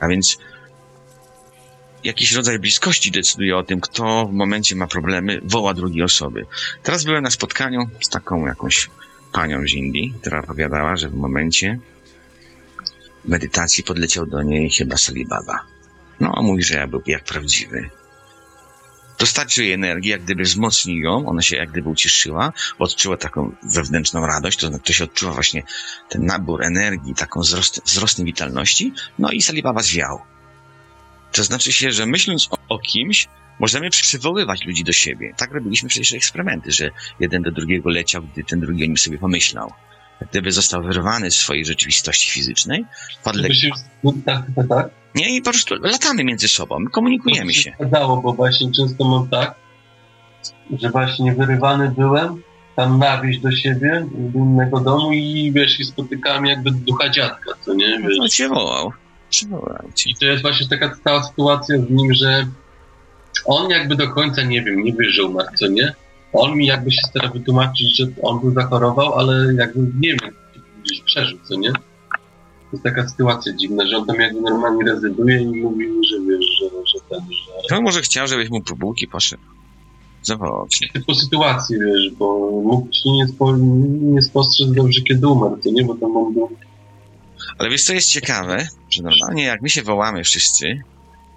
A 0.00 0.08
więc 0.08 0.38
jakiś 2.06 2.32
rodzaj 2.32 2.58
bliskości 2.58 3.10
decyduje 3.10 3.56
o 3.56 3.62
tym, 3.62 3.80
kto 3.80 4.26
w 4.26 4.32
momencie 4.32 4.76
ma 4.76 4.86
problemy, 4.86 5.40
woła 5.44 5.74
drugiej 5.74 6.02
osoby. 6.02 6.46
Teraz 6.82 7.04
byłem 7.04 7.22
na 7.22 7.30
spotkaniu 7.30 7.80
z 8.00 8.08
taką 8.08 8.46
jakąś 8.46 8.90
panią 9.32 9.62
z 9.68 9.72
Indii, 9.72 10.14
która 10.20 10.40
opowiadała, 10.40 10.96
że 10.96 11.08
w 11.08 11.14
momencie 11.14 11.78
medytacji 13.24 13.84
podleciał 13.84 14.26
do 14.26 14.42
niej 14.42 14.70
chyba 14.70 14.96
Salibaba. 14.96 15.60
No, 16.20 16.42
mówi, 16.42 16.62
że 16.62 16.74
ja 16.74 16.86
był 16.86 17.02
jak 17.06 17.24
prawdziwy. 17.24 17.90
Dostarczył 19.18 19.64
jej 19.64 19.72
energii, 19.72 20.10
jak 20.10 20.22
gdyby 20.22 20.42
wzmocnił 20.42 21.02
ją, 21.02 21.26
ona 21.26 21.42
się 21.42 21.56
jak 21.56 21.70
gdyby 21.70 21.88
ucieszyła, 21.88 22.52
odczuła 22.78 23.16
taką 23.16 23.54
wewnętrzną 23.74 24.26
radość, 24.26 24.58
to, 24.58 24.78
to 24.78 24.92
się 24.92 25.04
odczuwa 25.04 25.32
właśnie 25.32 25.62
ten 26.08 26.26
nabór 26.26 26.64
energii, 26.64 27.14
taką 27.14 27.40
wzrost, 27.40 27.82
wzrostem 27.84 28.26
witalności, 28.26 28.92
no 29.18 29.30
i 29.30 29.42
Salibaba 29.42 29.82
zwiał. 29.82 30.35
To 31.32 31.44
znaczy 31.44 31.72
się, 31.72 31.92
że 31.92 32.06
myśląc 32.06 32.48
o, 32.50 32.74
o 32.74 32.78
kimś, 32.78 33.28
możemy 33.60 33.90
przywoływać 33.90 34.64
ludzi 34.64 34.84
do 34.84 34.92
siebie. 34.92 35.34
Tak 35.36 35.52
robiliśmy 35.52 35.88
przecież 35.88 36.12
eksperymenty, 36.12 36.72
że 36.72 36.90
jeden 37.20 37.42
do 37.42 37.50
drugiego 37.50 37.90
leciał, 37.90 38.22
gdy 38.22 38.44
ten 38.44 38.60
drugi 38.60 38.84
o 38.84 38.86
nim 38.86 38.96
sobie 38.96 39.18
pomyślał. 39.18 39.72
Jak 40.20 40.30
gdyby 40.30 40.52
został 40.52 40.82
wyrwany 40.82 41.30
z 41.30 41.36
swojej 41.36 41.64
rzeczywistości 41.64 42.30
fizycznej, 42.30 42.84
Żeby 43.34 43.54
się, 43.54 43.70
tak, 44.26 44.42
tak, 44.56 44.68
tak. 44.68 44.90
nie, 45.14 45.36
i 45.36 45.42
po 45.42 45.50
prostu 45.50 45.74
latamy 45.74 46.24
między 46.24 46.48
sobą, 46.48 46.84
komunikujemy 46.92 47.52
To 47.52 47.58
się. 47.58 47.72
Zgadzało, 47.80 48.22
bo 48.22 48.32
właśnie 48.32 48.72
często 48.72 49.04
mam 49.08 49.28
tak, 49.28 49.54
że 50.78 50.90
właśnie 50.90 51.34
wyrywany 51.34 51.94
byłem 51.98 52.42
tam 52.76 52.98
na 52.98 53.20
wieś 53.20 53.38
do 53.38 53.52
siebie, 53.52 54.06
do 54.12 54.38
innego 54.38 54.80
domu 54.80 55.12
i 55.12 55.52
wiesz, 55.54 55.80
i 55.80 55.84
spotykałem 55.84 56.46
jakby 56.46 56.70
ducha 56.70 57.08
dziadka, 57.08 57.50
co 57.60 57.74
nie? 57.74 58.00
Wiesz. 58.00 58.16
No 58.18 58.28
cię 58.28 58.48
wołał. 58.48 58.92
I 60.06 60.14
to 60.14 60.26
jest 60.26 60.42
właśnie 60.42 60.68
taka 60.68 60.94
stała 60.94 61.22
sytuacja 61.22 61.78
z 61.78 61.90
nim, 61.90 62.14
że 62.14 62.46
on 63.44 63.70
jakby 63.70 63.96
do 63.96 64.08
końca, 64.08 64.42
nie 64.42 64.62
wiem, 64.62 64.84
nie 64.84 64.94
że 65.10 65.24
umarł, 65.24 65.48
co 65.54 65.66
nie? 65.68 65.94
On 66.32 66.56
mi 66.56 66.66
jakby 66.66 66.90
się 66.90 67.00
stara 67.08 67.28
wytłumaczyć, 67.28 67.96
że 67.96 68.06
on 68.22 68.40
był 68.40 68.54
zachorował, 68.54 69.14
ale 69.14 69.54
jakby 69.54 69.80
nie 69.80 70.16
wiem, 70.22 70.34
gdzieś 70.84 71.00
przeżył, 71.00 71.38
co 71.48 71.56
nie? 71.56 71.72
To 71.72 72.72
jest 72.72 72.84
taka 72.84 73.08
sytuacja 73.08 73.52
dziwna, 73.52 73.86
że 73.86 73.96
on 73.96 74.06
tam 74.06 74.20
jakby 74.20 74.40
normalnie 74.40 74.84
rezyduje 74.84 75.42
i 75.42 75.46
mówi 75.46 75.88
mi, 75.88 76.06
że 76.06 76.16
wiesz, 76.20 76.46
że, 76.60 76.64
że 76.86 76.98
ten, 77.08 77.20
że... 77.32 77.68
To 77.68 77.82
może 77.82 78.00
chciał, 78.00 78.26
żebyś 78.26 78.50
mu 78.50 78.60
po 78.60 78.76
bułki 78.76 79.08
poszedł. 79.08 79.42
Zawołał 80.22 80.68
cię. 80.68 80.88
Typu 80.92 81.14
sytuacji, 81.14 81.76
wiesz, 81.78 82.10
bo 82.18 82.50
mógł 82.64 82.88
się 82.92 83.10
nie, 83.10 83.28
spo, 83.28 83.56
nie 84.00 84.22
spostrzec 84.22 84.72
dobrze, 84.72 85.00
kiedy 85.00 85.28
umarł, 85.28 85.56
co 85.56 85.70
nie? 85.70 85.84
Bo 85.84 85.94
tam 85.94 86.16
on 86.16 86.34
był... 86.34 86.48
Ale 87.58 87.70
wiesz, 87.70 87.82
co 87.84 87.92
jest 87.92 88.10
ciekawe? 88.10 88.68
Że 88.90 89.02
normalnie 89.02 89.44
jak 89.44 89.62
my 89.62 89.70
się 89.70 89.82
wołamy 89.82 90.24
wszyscy, 90.24 90.80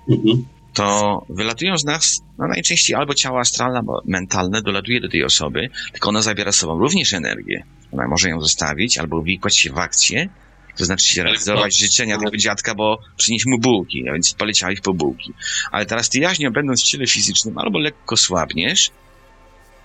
Mhm. 0.09 0.45
to 0.73 1.25
wylatują 1.29 1.77
z 1.77 1.85
nas 1.85 2.21
no 2.37 2.47
najczęściej 2.47 2.95
albo 2.95 3.13
ciało 3.13 3.39
astralne, 3.39 3.77
albo 3.77 4.01
mentalne 4.05 4.61
dolatuje 4.61 5.01
do 5.01 5.09
tej 5.09 5.23
osoby, 5.23 5.69
tylko 5.91 6.09
ona 6.09 6.21
zabiera 6.21 6.51
z 6.51 6.55
sobą 6.55 6.79
również 6.79 7.13
energię. 7.13 7.63
Ona 7.91 8.07
może 8.07 8.29
ją 8.29 8.41
zostawić 8.41 8.97
albo 8.97 9.17
uwikłać 9.17 9.57
się 9.57 9.71
w 9.71 9.77
akcję, 9.77 10.29
to 10.77 10.85
znaczy 10.85 11.05
się 11.05 11.23
realizować 11.23 11.73
to- 11.79 11.85
życzenia 11.85 12.17
tego 12.17 12.37
dziadka, 12.37 12.75
bo 12.75 12.99
przynieś 13.17 13.45
mu 13.45 13.59
bułki, 13.59 14.09
a 14.09 14.13
więc 14.13 14.33
poleciałeś 14.33 14.81
po 14.81 14.93
bułki. 14.93 15.33
Ale 15.71 15.85
teraz 15.85 16.09
ty 16.09 16.19
jaźnio, 16.19 16.51
będąc 16.51 16.81
w 16.81 16.85
ciele 16.85 17.07
fizycznym, 17.07 17.57
albo 17.57 17.79
lekko 17.79 18.17
słabniesz, 18.17 18.91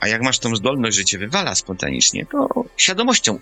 a 0.00 0.08
jak 0.08 0.22
masz 0.22 0.38
tą 0.38 0.56
zdolność, 0.56 0.96
że 0.96 1.04
cię 1.04 1.18
wywala 1.18 1.54
spontanicznie, 1.54 2.26
to 2.26 2.48
świadomością 2.76 3.38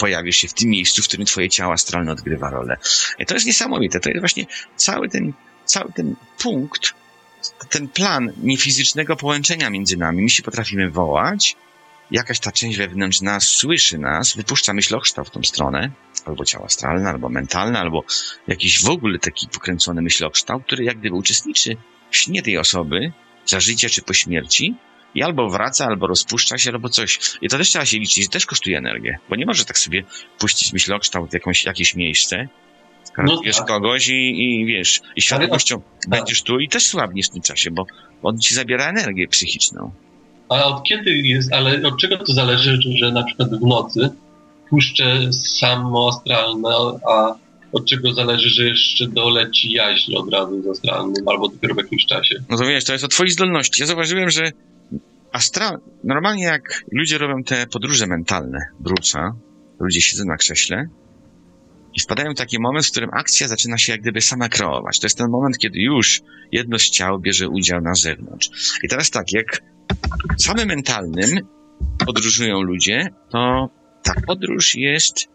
pojawisz 0.00 0.36
się 0.36 0.48
w 0.48 0.54
tym 0.54 0.68
miejscu, 0.70 1.02
w 1.02 1.08
którym 1.08 1.26
twoje 1.26 1.48
ciało 1.48 1.72
astralne 1.72 2.12
odgrywa 2.12 2.50
rolę. 2.50 2.76
I 3.18 3.26
to 3.26 3.34
jest 3.34 3.46
niesamowite. 3.46 4.00
To 4.00 4.08
jest 4.08 4.20
właśnie 4.20 4.46
cały 4.76 5.08
ten, 5.08 5.32
cały 5.64 5.92
ten 5.92 6.16
punkt, 6.38 6.94
ten 7.70 7.88
plan 7.88 8.32
niefizycznego 8.42 9.16
połączenia 9.16 9.70
między 9.70 9.96
nami. 9.96 10.22
My 10.22 10.30
się 10.30 10.42
potrafimy 10.42 10.90
wołać, 10.90 11.56
jakaś 12.10 12.40
ta 12.40 12.52
część 12.52 12.78
wewnętrzna 12.78 13.40
słyszy 13.40 13.98
nas, 13.98 14.36
wypuszcza 14.36 14.72
myślokształt 14.72 15.28
w 15.28 15.30
tą 15.30 15.42
stronę, 15.42 15.90
albo 16.24 16.44
ciało 16.44 16.64
astralne, 16.64 17.10
albo 17.10 17.28
mentalne, 17.28 17.78
albo 17.78 18.04
jakiś 18.48 18.84
w 18.84 18.88
ogóle 18.88 19.18
taki 19.18 19.48
pokręcony 19.48 20.02
myślokształt, 20.02 20.64
który 20.64 20.84
jak 20.84 20.98
gdyby 20.98 21.16
uczestniczy 21.16 21.76
w 22.10 22.16
śnie 22.16 22.42
tej 22.42 22.58
osoby, 22.58 23.12
za 23.46 23.60
życia 23.60 23.88
czy 23.88 24.02
po 24.02 24.14
śmierci, 24.14 24.74
i 25.14 25.22
albo 25.22 25.48
wraca, 25.50 25.86
albo 25.86 26.06
rozpuszcza 26.06 26.58
się, 26.58 26.70
albo 26.70 26.88
coś. 26.88 27.18
I 27.42 27.48
to 27.48 27.58
też 27.58 27.68
trzeba 27.68 27.84
się 27.86 27.98
liczyć, 27.98 28.28
też 28.28 28.46
kosztuje 28.46 28.78
energię, 28.78 29.18
bo 29.28 29.36
nie 29.36 29.46
może 29.46 29.64
tak 29.64 29.78
sobie 29.78 30.04
puścić 30.38 30.72
myślokształt 30.72 31.30
w 31.30 31.34
jakąś, 31.34 31.64
jakieś 31.64 31.94
miejsce, 31.94 32.48
No 33.18 33.40
wiesz 33.44 33.56
tak. 33.56 33.66
kogoś 33.66 34.08
i, 34.08 34.44
i 34.44 34.66
wiesz, 34.66 35.00
i 35.16 35.22
świadomością 35.22 35.82
będziesz 36.08 36.42
tu 36.42 36.60
i 36.60 36.68
też 36.68 36.86
słabniesz 36.86 37.26
w 37.26 37.30
tym 37.30 37.42
czasie, 37.42 37.70
bo 37.70 37.86
on 38.22 38.38
ci 38.38 38.54
zabiera 38.54 38.88
energię 38.88 39.28
psychiczną. 39.28 39.90
Ale 40.48 40.64
od 40.64 40.82
kiedy 40.82 41.10
jest, 41.10 41.52
ale 41.52 41.88
od 41.88 41.98
czego 42.00 42.16
to 42.16 42.32
zależy, 42.32 42.78
że, 42.82 42.92
że 42.96 43.12
na 43.12 43.22
przykład 43.22 43.48
w 43.50 43.66
nocy 43.66 44.10
puszczę 44.70 45.32
samo 45.32 46.08
astralne, 46.08 46.68
a 47.12 47.34
od 47.72 47.86
czego 47.86 48.12
zależy, 48.12 48.48
że 48.48 48.64
jeszcze 48.64 49.08
doleci 49.08 49.72
jaźń 49.72 50.14
od 50.14 50.32
razu 50.32 50.62
z 50.62 50.66
astralnym, 50.66 51.28
albo 51.28 51.48
dopiero 51.48 51.74
w 51.74 51.78
jakimś 51.78 52.06
czasie? 52.06 52.34
No 52.48 52.56
to 52.58 52.64
wiesz, 52.64 52.84
to 52.84 52.92
jest 52.92 53.04
o 53.04 53.08
twojej 53.08 53.30
zdolności. 53.30 53.82
Ja 53.82 53.86
zauważyłem, 53.86 54.30
że 54.30 54.52
astral... 55.32 55.78
Normalnie 56.04 56.44
jak 56.44 56.84
ludzie 56.92 57.18
robią 57.18 57.42
te 57.42 57.66
podróże 57.66 58.06
mentalne, 58.06 58.58
bruca, 58.80 59.32
ludzie 59.80 60.00
siedzą 60.00 60.24
na 60.24 60.36
krześle 60.36 60.86
i 61.94 62.00
wpadają 62.00 62.32
w 62.34 62.36
taki 62.36 62.60
moment, 62.60 62.86
w 62.86 62.90
którym 62.90 63.10
akcja 63.12 63.48
zaczyna 63.48 63.78
się 63.78 63.92
jak 63.92 64.00
gdyby 64.00 64.20
sama 64.20 64.48
kreować. 64.48 65.00
To 65.00 65.06
jest 65.06 65.18
ten 65.18 65.30
moment, 65.30 65.58
kiedy 65.58 65.80
już 65.80 66.20
jedno 66.52 66.78
z 66.78 66.90
ciał 66.90 67.18
bierze 67.18 67.48
udział 67.48 67.80
na 67.80 67.94
zewnątrz. 67.94 68.50
I 68.82 68.88
teraz 68.88 69.10
tak, 69.10 69.32
jak 69.32 69.62
samym 70.38 70.68
mentalnym 70.68 71.30
podróżują 72.06 72.62
ludzie, 72.62 73.08
to 73.30 73.70
ta 74.02 74.14
podróż 74.26 74.74
jest 74.74 75.28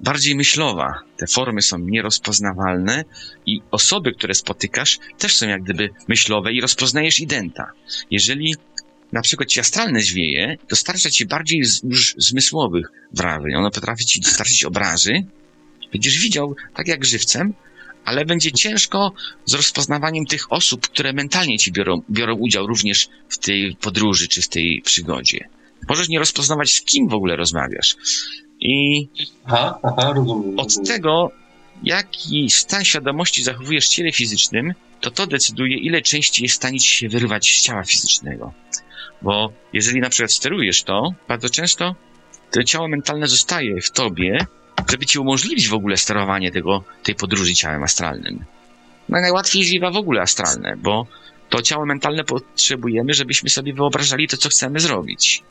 bardziej 0.00 0.36
myślowa. 0.36 0.94
Te 1.16 1.26
formy 1.26 1.62
są 1.62 1.78
nierozpoznawalne 1.78 3.04
i 3.46 3.60
osoby, 3.70 4.12
które 4.12 4.34
spotykasz, 4.34 4.98
też 5.18 5.36
są 5.36 5.48
jak 5.48 5.62
gdyby 5.62 5.90
myślowe 6.08 6.52
i 6.52 6.60
rozpoznajesz 6.60 7.20
identa. 7.20 7.72
Jeżeli 8.10 8.54
na 9.12 9.22
przykład 9.22 9.48
ci 9.48 9.60
astralne 9.60 10.00
zwieje, 10.00 10.58
dostarcza 10.68 11.10
ci 11.10 11.26
bardziej 11.26 11.64
z, 11.64 11.82
już 11.82 12.14
zmysłowych 12.18 12.86
wrażeń. 13.12 13.54
Ono 13.54 13.70
potrafi 13.70 14.04
ci 14.04 14.20
dostarczyć 14.20 14.64
obrazy. 14.64 15.24
Będziesz 15.92 16.18
widział 16.18 16.56
tak 16.74 16.88
jak 16.88 17.04
żywcem, 17.04 17.54
ale 18.04 18.24
będzie 18.24 18.52
ciężko 18.52 19.12
z 19.44 19.54
rozpoznawaniem 19.54 20.26
tych 20.26 20.52
osób, 20.52 20.86
które 20.88 21.12
mentalnie 21.12 21.58
ci 21.58 21.72
biorą, 21.72 22.02
biorą 22.10 22.34
udział 22.34 22.66
również 22.66 23.08
w 23.28 23.38
tej 23.38 23.76
podróży 23.76 24.28
czy 24.28 24.42
w 24.42 24.48
tej 24.48 24.82
przygodzie. 24.84 25.48
Możesz 25.88 26.08
nie 26.08 26.18
rozpoznawać, 26.18 26.72
z 26.72 26.82
kim 26.82 27.08
w 27.08 27.14
ogóle 27.14 27.36
rozmawiasz. 27.36 27.96
I 28.60 29.08
Aha, 29.44 29.78
aha, 29.82 30.12
rozumiem. 30.16 30.58
od 30.58 30.64
rozumiem. 30.64 30.86
tego, 30.86 31.32
jaki 31.82 32.50
stan 32.50 32.84
świadomości 32.84 33.42
zachowujesz 33.42 33.86
w 33.86 33.88
ciele 33.88 34.12
fizycznym, 34.12 34.74
to 35.00 35.10
to 35.10 35.26
decyduje, 35.26 35.76
ile 35.78 36.02
części 36.02 36.42
jest 36.42 36.54
w 36.54 36.56
stanie 36.56 36.80
ci 36.80 36.90
się 36.90 37.08
wyrwać 37.08 37.58
z 37.58 37.62
ciała 37.62 37.84
fizycznego. 37.84 38.52
Bo 39.22 39.52
jeżeli 39.72 40.00
na 40.00 40.08
przykład 40.08 40.32
sterujesz 40.32 40.82
to, 40.82 41.14
bardzo 41.28 41.50
często 41.50 41.94
to 42.50 42.64
ciało 42.64 42.88
mentalne 42.88 43.26
zostaje 43.28 43.80
w 43.80 43.90
tobie, 43.90 44.46
żeby 44.90 45.06
ci 45.06 45.18
umożliwić 45.18 45.68
w 45.68 45.74
ogóle 45.74 45.96
sterowanie 45.96 46.50
tego, 46.50 46.84
tej 47.02 47.14
podróży 47.14 47.54
ciałem 47.54 47.82
astralnym. 47.82 48.44
No 49.08 49.18
i 49.18 49.22
najłatwiej 49.22 49.64
zwiewa 49.64 49.90
w 49.90 49.96
ogóle 49.96 50.20
astralne, 50.22 50.76
bo 50.76 51.06
to 51.48 51.62
ciało 51.62 51.86
mentalne 51.86 52.24
potrzebujemy, 52.24 53.14
żebyśmy 53.14 53.50
sobie 53.50 53.74
wyobrażali 53.74 54.28
to, 54.28 54.36
co 54.36 54.48
chcemy 54.48 54.80
zrobić. 54.80 55.42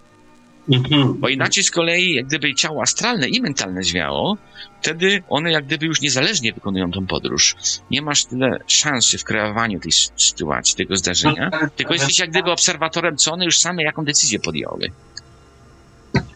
Mhm. 0.71 1.13
Bo 1.19 1.29
inaczej 1.29 1.63
z 1.63 1.71
kolei, 1.71 2.13
jak 2.13 2.25
gdyby 2.25 2.55
ciało 2.55 2.81
astralne 2.81 3.27
i 3.27 3.41
mentalne 3.41 3.83
zwiało, 3.83 4.37
wtedy 4.81 5.23
one 5.29 5.51
jak 5.51 5.65
gdyby 5.65 5.85
już 5.85 6.01
niezależnie 6.01 6.53
wykonują 6.53 6.91
tą 6.91 7.07
podróż. 7.07 7.55
Nie 7.91 8.01
masz 8.01 8.25
tyle 8.25 8.59
szansy 8.67 9.17
w 9.17 9.23
kreowaniu 9.23 9.79
tej 9.79 9.91
sytuacji, 10.17 10.75
tego 10.75 10.95
zdarzenia, 10.95 11.51
tylko 11.75 11.93
jesteś 11.93 12.19
jak 12.19 12.29
gdyby 12.29 12.51
obserwatorem, 12.51 13.17
co 13.17 13.33
one 13.33 13.45
już 13.45 13.59
same 13.59 13.83
jaką 13.83 14.05
decyzję 14.05 14.39
podjęły. 14.39 14.91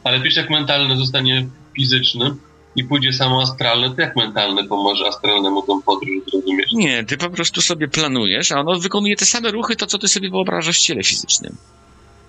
Ale 0.03 0.19
wiesz, 0.19 0.35
jak 0.35 0.49
mentalny 0.49 0.97
zostanie 0.97 1.47
fizyczny 1.75 2.35
i 2.75 2.83
pójdzie 2.83 3.13
samo 3.13 3.41
astralne, 3.41 3.95
to 3.95 4.01
jak 4.01 4.15
mentalny 4.15 4.67
pomoże 4.67 5.07
astralnemu 5.07 5.61
tą 5.61 5.81
podróż 5.81 6.09
zrozumieć? 6.31 6.71
Nie, 6.73 7.03
ty 7.03 7.17
po 7.17 7.29
prostu 7.29 7.61
sobie 7.61 7.87
planujesz, 7.87 8.51
a 8.51 8.59
ono 8.59 8.79
wykonuje 8.79 9.15
te 9.15 9.25
same 9.25 9.51
ruchy, 9.51 9.75
to 9.75 9.85
co 9.85 9.97
ty 9.97 10.07
sobie 10.07 10.29
wyobrażasz 10.29 10.77
w 10.77 10.81
ciele 10.81 11.03
fizycznym. 11.03 11.55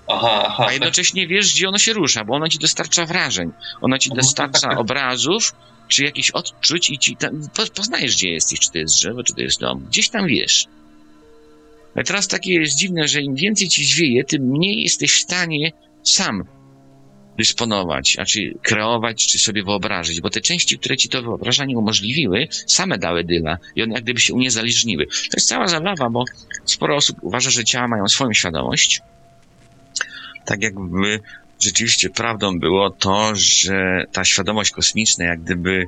Aha, 0.09 0.45
aha. 0.47 0.66
A 0.69 0.73
jednocześnie 0.73 1.27
wiesz, 1.27 1.55
gdzie 1.55 1.69
ono 1.69 1.79
się 1.79 1.92
rusza, 1.92 2.25
bo 2.25 2.35
ono 2.35 2.49
ci 2.49 2.59
dostarcza 2.59 3.07
wrażeń, 3.07 3.53
ono 3.81 3.99
ci 3.99 4.11
dostarcza 4.11 4.69
obrazów, 4.85 5.53
czy 5.88 6.05
jakichś 6.05 6.31
odczuć 6.31 6.90
i 6.90 6.99
ci 6.99 7.16
tam, 7.16 7.49
po, 7.55 7.62
poznajesz, 7.75 8.16
gdzie 8.16 8.31
jesteś, 8.31 8.61
czy 8.61 8.73
to 8.73 8.79
jest 8.79 8.95
drzewo, 8.95 9.23
czy 9.23 9.35
to 9.35 9.40
jest 9.40 9.61
dom. 9.61 9.87
Gdzieś 9.88 10.09
tam 10.09 10.27
wiesz. 10.27 10.66
Ale 11.95 12.05
teraz 12.05 12.29
takie 12.29 12.53
jest 12.53 12.77
dziwne, 12.77 13.09
że 13.09 13.21
im 13.21 13.35
więcej 13.35 13.69
ci 13.69 13.85
zwieje, 13.85 14.25
tym 14.25 14.42
mniej 14.42 14.83
jesteś 14.83 15.12
w 15.12 15.21
stanie 15.21 15.73
sam 16.03 16.45
dysponować, 17.38 18.16
a 18.19 18.25
czy 18.25 18.55
kreować, 18.62 19.27
czy 19.27 19.38
sobie 19.38 19.62
wyobrazić, 19.62 20.21
bo 20.21 20.31
te 20.31 20.40
części, 20.40 20.79
które 20.79 20.97
ci 20.97 21.09
to 21.09 21.23
wyobrażanie 21.23 21.79
umożliwiły, 21.79 22.49
same 22.66 22.99
dały 22.99 23.25
dyla 23.25 23.59
i 23.77 23.83
one 23.83 23.95
jak 23.95 24.03
gdyby 24.03 24.21
się 24.21 24.35
uniezależniły. 24.35 25.07
To 25.07 25.37
jest 25.37 25.49
cała 25.49 25.69
zabawa, 25.69 26.11
bo 26.11 26.25
sporo 26.64 26.97
osób 26.97 27.16
uważa, 27.23 27.51
że 27.51 27.64
ciała 27.64 27.88
mają 27.88 28.09
swoją 28.09 28.33
świadomość, 28.33 29.01
tak 30.46 30.62
jakby 30.62 31.20
rzeczywiście 31.61 32.11
prawdą 32.11 32.59
było 32.59 32.90
to, 32.90 33.30
że 33.35 34.04
ta 34.12 34.24
świadomość 34.24 34.70
kosmiczna 34.70 35.24
jak 35.24 35.42
gdyby 35.42 35.87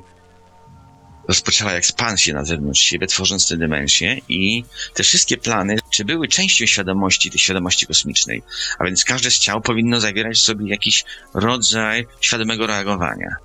rozpoczęła 1.27 1.71
ekspansję 1.71 2.33
na 2.33 2.45
zewnątrz 2.45 2.81
siebie, 2.81 3.07
tworząc 3.07 3.47
te 3.47 3.57
dymensje 3.57 4.17
i 4.29 4.63
te 4.93 5.03
wszystkie 5.03 5.37
plany, 5.37 5.75
czy 5.91 6.05
były 6.05 6.27
częścią 6.27 6.65
świadomości, 6.65 7.29
tej 7.31 7.39
świadomości 7.39 7.87
kosmicznej, 7.87 8.41
a 8.79 8.85
więc 8.85 9.03
każde 9.03 9.31
z 9.31 9.39
ciał 9.39 9.61
powinno 9.61 9.99
zawierać 9.99 10.37
w 10.37 10.41
sobie 10.41 10.69
jakiś 10.69 11.03
rodzaj 11.33 12.07
świadomego 12.21 12.67
reagowania. 12.67 13.35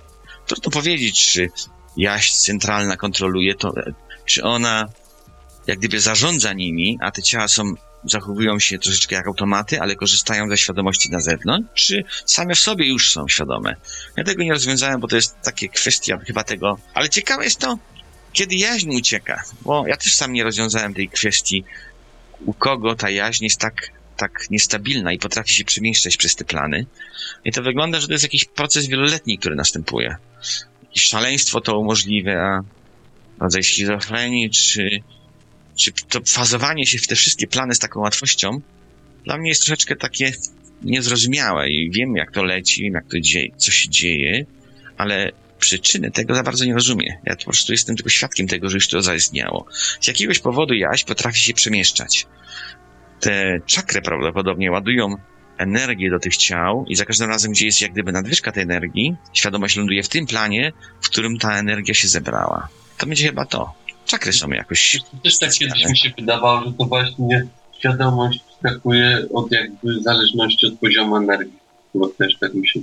Trudno 0.45 0.71
powiedzieć, 0.71 1.31
czy 1.31 1.49
jaźń 1.97 2.33
centralna 2.33 2.97
kontroluje 2.97 3.55
to, 3.55 3.73
czy 4.25 4.43
ona 4.43 4.89
jak 5.67 5.79
gdyby 5.79 5.99
zarządza 5.99 6.53
nimi, 6.53 6.97
a 7.01 7.11
te 7.11 7.23
ciała 7.23 7.47
są 7.47 7.73
zachowują 8.09 8.59
się 8.59 8.79
troszeczkę 8.79 9.15
jak 9.15 9.27
automaty, 9.27 9.81
ale 9.81 9.95
korzystają 9.95 10.49
ze 10.49 10.57
świadomości 10.57 11.11
na 11.11 11.19
zewnątrz, 11.19 11.85
czy 11.87 12.03
same 12.25 12.55
w 12.55 12.59
sobie 12.59 12.87
już 12.87 13.13
są 13.13 13.27
świadome? 13.27 13.75
Ja 14.17 14.23
tego 14.23 14.43
nie 14.43 14.53
rozwiązałem, 14.53 14.99
bo 14.99 15.07
to 15.07 15.15
jest 15.15 15.41
takie 15.41 15.69
kwestia 15.69 16.17
chyba 16.17 16.43
tego. 16.43 16.77
Ale 16.93 17.09
ciekawe 17.09 17.43
jest 17.43 17.59
to, 17.59 17.77
kiedy 18.33 18.55
jaźń 18.55 18.95
ucieka, 18.95 19.43
bo 19.61 19.87
ja 19.87 19.97
też 19.97 20.15
sam 20.15 20.33
nie 20.33 20.43
rozwiązałem 20.43 20.93
tej 20.93 21.09
kwestii, 21.09 21.63
u 22.45 22.53
kogo 22.53 22.95
ta 22.95 23.09
jaźń 23.09 23.43
jest 23.43 23.59
tak, 23.59 23.91
tak 24.17 24.49
niestabilna 24.49 25.13
i 25.13 25.19
potrafi 25.19 25.53
się 25.53 25.65
przemieszczać 25.65 26.17
przez 26.17 26.35
te 26.35 26.45
plany. 26.45 26.85
I 27.45 27.51
to 27.51 27.63
wygląda, 27.63 27.99
że 27.99 28.07
to 28.07 28.13
jest 28.13 28.23
jakiś 28.23 28.45
proces 28.45 28.87
wieloletni, 28.87 29.37
który 29.37 29.55
następuje. 29.55 30.15
Jakieś 30.83 31.03
szaleństwo 31.03 31.61
to 31.61 31.79
umożliwia, 31.79 32.61
rodzaj 33.39 33.63
schizofrenii, 33.63 34.49
czy 34.49 35.03
czy 35.75 35.91
to 36.09 36.21
fazowanie 36.27 36.85
się 36.85 36.97
w 36.97 37.07
te 37.07 37.15
wszystkie 37.15 37.47
plany 37.47 37.75
z 37.75 37.79
taką 37.79 37.99
łatwością 37.99 38.61
dla 39.25 39.37
mnie 39.37 39.49
jest 39.49 39.61
troszeczkę 39.61 39.95
takie 39.95 40.31
niezrozumiałe 40.81 41.69
i 41.69 41.91
wiem, 41.91 42.15
jak 42.15 42.31
to 42.31 42.43
leci, 42.43 42.81
wiem, 42.83 42.93
jak 42.93 43.05
to 43.05 43.19
dzieje, 43.19 43.55
co 43.57 43.71
się 43.71 43.89
dzieje, 43.89 44.45
ale 44.97 45.31
przyczyny 45.59 46.11
tego 46.11 46.35
za 46.35 46.43
bardzo 46.43 46.65
nie 46.65 46.73
rozumiem. 46.73 47.13
Ja 47.25 47.35
po 47.35 47.43
prostu 47.43 47.71
jestem 47.71 47.95
tylko 47.95 48.09
świadkiem 48.09 48.47
tego, 48.47 48.69
że 48.69 48.77
już 48.77 48.87
to 48.87 49.01
zaistniało. 49.01 49.65
Z 50.01 50.07
jakiegoś 50.07 50.39
powodu 50.39 50.73
jaś 50.73 51.03
potrafi 51.03 51.39
się 51.39 51.53
przemieszczać. 51.53 52.27
Te 53.19 53.59
czakry 53.65 54.01
prawdopodobnie 54.01 54.71
ładują 54.71 55.15
energię 55.57 56.09
do 56.09 56.19
tych 56.19 56.37
ciał 56.37 56.85
i 56.87 56.95
za 56.95 57.05
każdym 57.05 57.29
razem, 57.29 57.51
gdzie 57.51 57.65
jest 57.65 57.81
jak 57.81 57.91
gdyby 57.91 58.11
nadwyżka 58.11 58.51
tej 58.51 58.63
energii, 58.63 59.15
świadomość 59.33 59.75
ląduje 59.75 60.03
w 60.03 60.09
tym 60.09 60.27
planie, 60.27 60.71
w 61.01 61.09
którym 61.09 61.37
ta 61.37 61.59
energia 61.59 61.93
się 61.93 62.07
zebrała. 62.07 62.67
To 62.97 63.05
będzie 63.05 63.27
chyba 63.27 63.45
to. 63.45 63.73
Czakry 64.05 64.33
są 64.33 64.49
jakoś 64.49 64.99
Też 65.23 65.37
tak 65.37 65.51
kiedyś 65.51 65.85
mi 65.85 65.97
się 65.97 66.09
wydawało, 66.17 66.65
że 66.65 66.73
to 66.73 66.85
właśnie 66.85 67.47
świadomość 67.79 68.39
wskakuje 68.55 69.25
od 69.33 69.51
jakby 69.51 70.01
zależności 70.01 70.67
od 70.67 70.79
poziomu 70.79 71.17
energii. 71.17 71.59
Bo 71.93 72.07
też 72.07 72.37
tak 72.39 72.53
mi 72.53 72.67
się, 72.67 72.79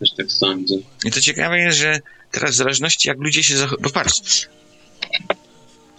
też 0.00 0.12
tak 0.12 0.32
sądzę. 0.32 0.74
I 1.04 1.10
to 1.10 1.20
ciekawe 1.20 1.58
jest, 1.58 1.78
że 1.78 2.00
teraz 2.30 2.50
w 2.50 2.56
zależności 2.56 3.08
jak 3.08 3.18
ludzie 3.18 3.42
się 3.42 3.56
zachowują, 3.56 3.82
bo 3.82 3.90
patrz, 3.90 4.48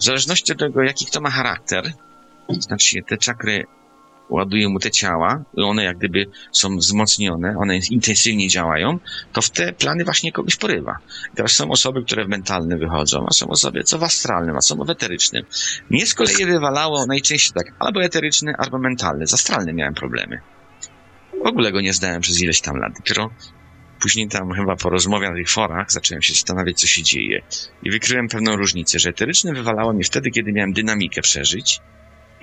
w 0.00 0.04
zależności 0.04 0.52
od 0.52 0.58
tego, 0.58 0.82
jaki 0.82 1.06
kto 1.06 1.20
ma 1.20 1.30
charakter, 1.30 1.92
znaczy 2.58 3.02
te 3.08 3.18
czakry 3.18 3.64
ładują 4.30 4.70
mu 4.70 4.78
te 4.78 4.90
ciała, 4.90 5.44
one 5.56 5.84
jak 5.84 5.98
gdyby 5.98 6.26
są 6.52 6.76
wzmocnione, 6.76 7.54
one 7.58 7.76
intensywnie 7.90 8.48
działają, 8.48 8.98
to 9.32 9.42
w 9.42 9.50
te 9.50 9.72
plany 9.72 10.04
właśnie 10.04 10.32
kogoś 10.32 10.56
porywa. 10.56 10.98
Teraz 11.34 11.52
są 11.52 11.70
osoby, 11.70 12.04
które 12.04 12.24
w 12.24 12.28
mentalnym 12.28 12.78
wychodzą, 12.78 13.26
a 13.28 13.32
są 13.32 13.48
osoby, 13.48 13.84
co 13.84 13.98
w 13.98 14.02
astralnym, 14.02 14.56
a 14.56 14.60
są 14.60 14.76
w 14.76 14.90
eterycznym. 14.90 15.44
Mnie 15.90 16.06
z 16.06 16.14
kolei 16.14 16.46
wywalało 16.46 17.06
najczęściej 17.06 17.52
tak, 17.54 17.74
albo 17.78 18.02
eteryczny, 18.02 18.54
albo 18.58 18.78
mentalny. 18.78 19.26
Z 19.26 19.34
astralnym 19.34 19.76
miałem 19.76 19.94
problemy. 19.94 20.40
W 21.44 21.46
ogóle 21.46 21.72
go 21.72 21.80
nie 21.80 21.92
zdałem 21.92 22.20
przez 22.20 22.42
ileś 22.42 22.60
tam 22.60 22.76
lat. 22.76 22.92
Dopiero 22.96 23.30
później 24.00 24.28
tam 24.28 24.52
chyba 24.52 24.76
po 24.76 24.90
rozmowie 24.90 25.30
na 25.30 25.34
tych 25.34 25.50
forach 25.50 25.92
zacząłem 25.92 26.22
się 26.22 26.32
zastanawiać, 26.32 26.80
co 26.80 26.86
się 26.86 27.02
dzieje. 27.02 27.42
I 27.82 27.90
wykryłem 27.90 28.28
pewną 28.28 28.56
różnicę, 28.56 28.98
że 28.98 29.10
eteryczny 29.10 29.52
wywalało 29.52 29.92
mnie 29.92 30.04
wtedy, 30.04 30.30
kiedy 30.30 30.52
miałem 30.52 30.72
dynamikę 30.72 31.22
przeżyć 31.22 31.80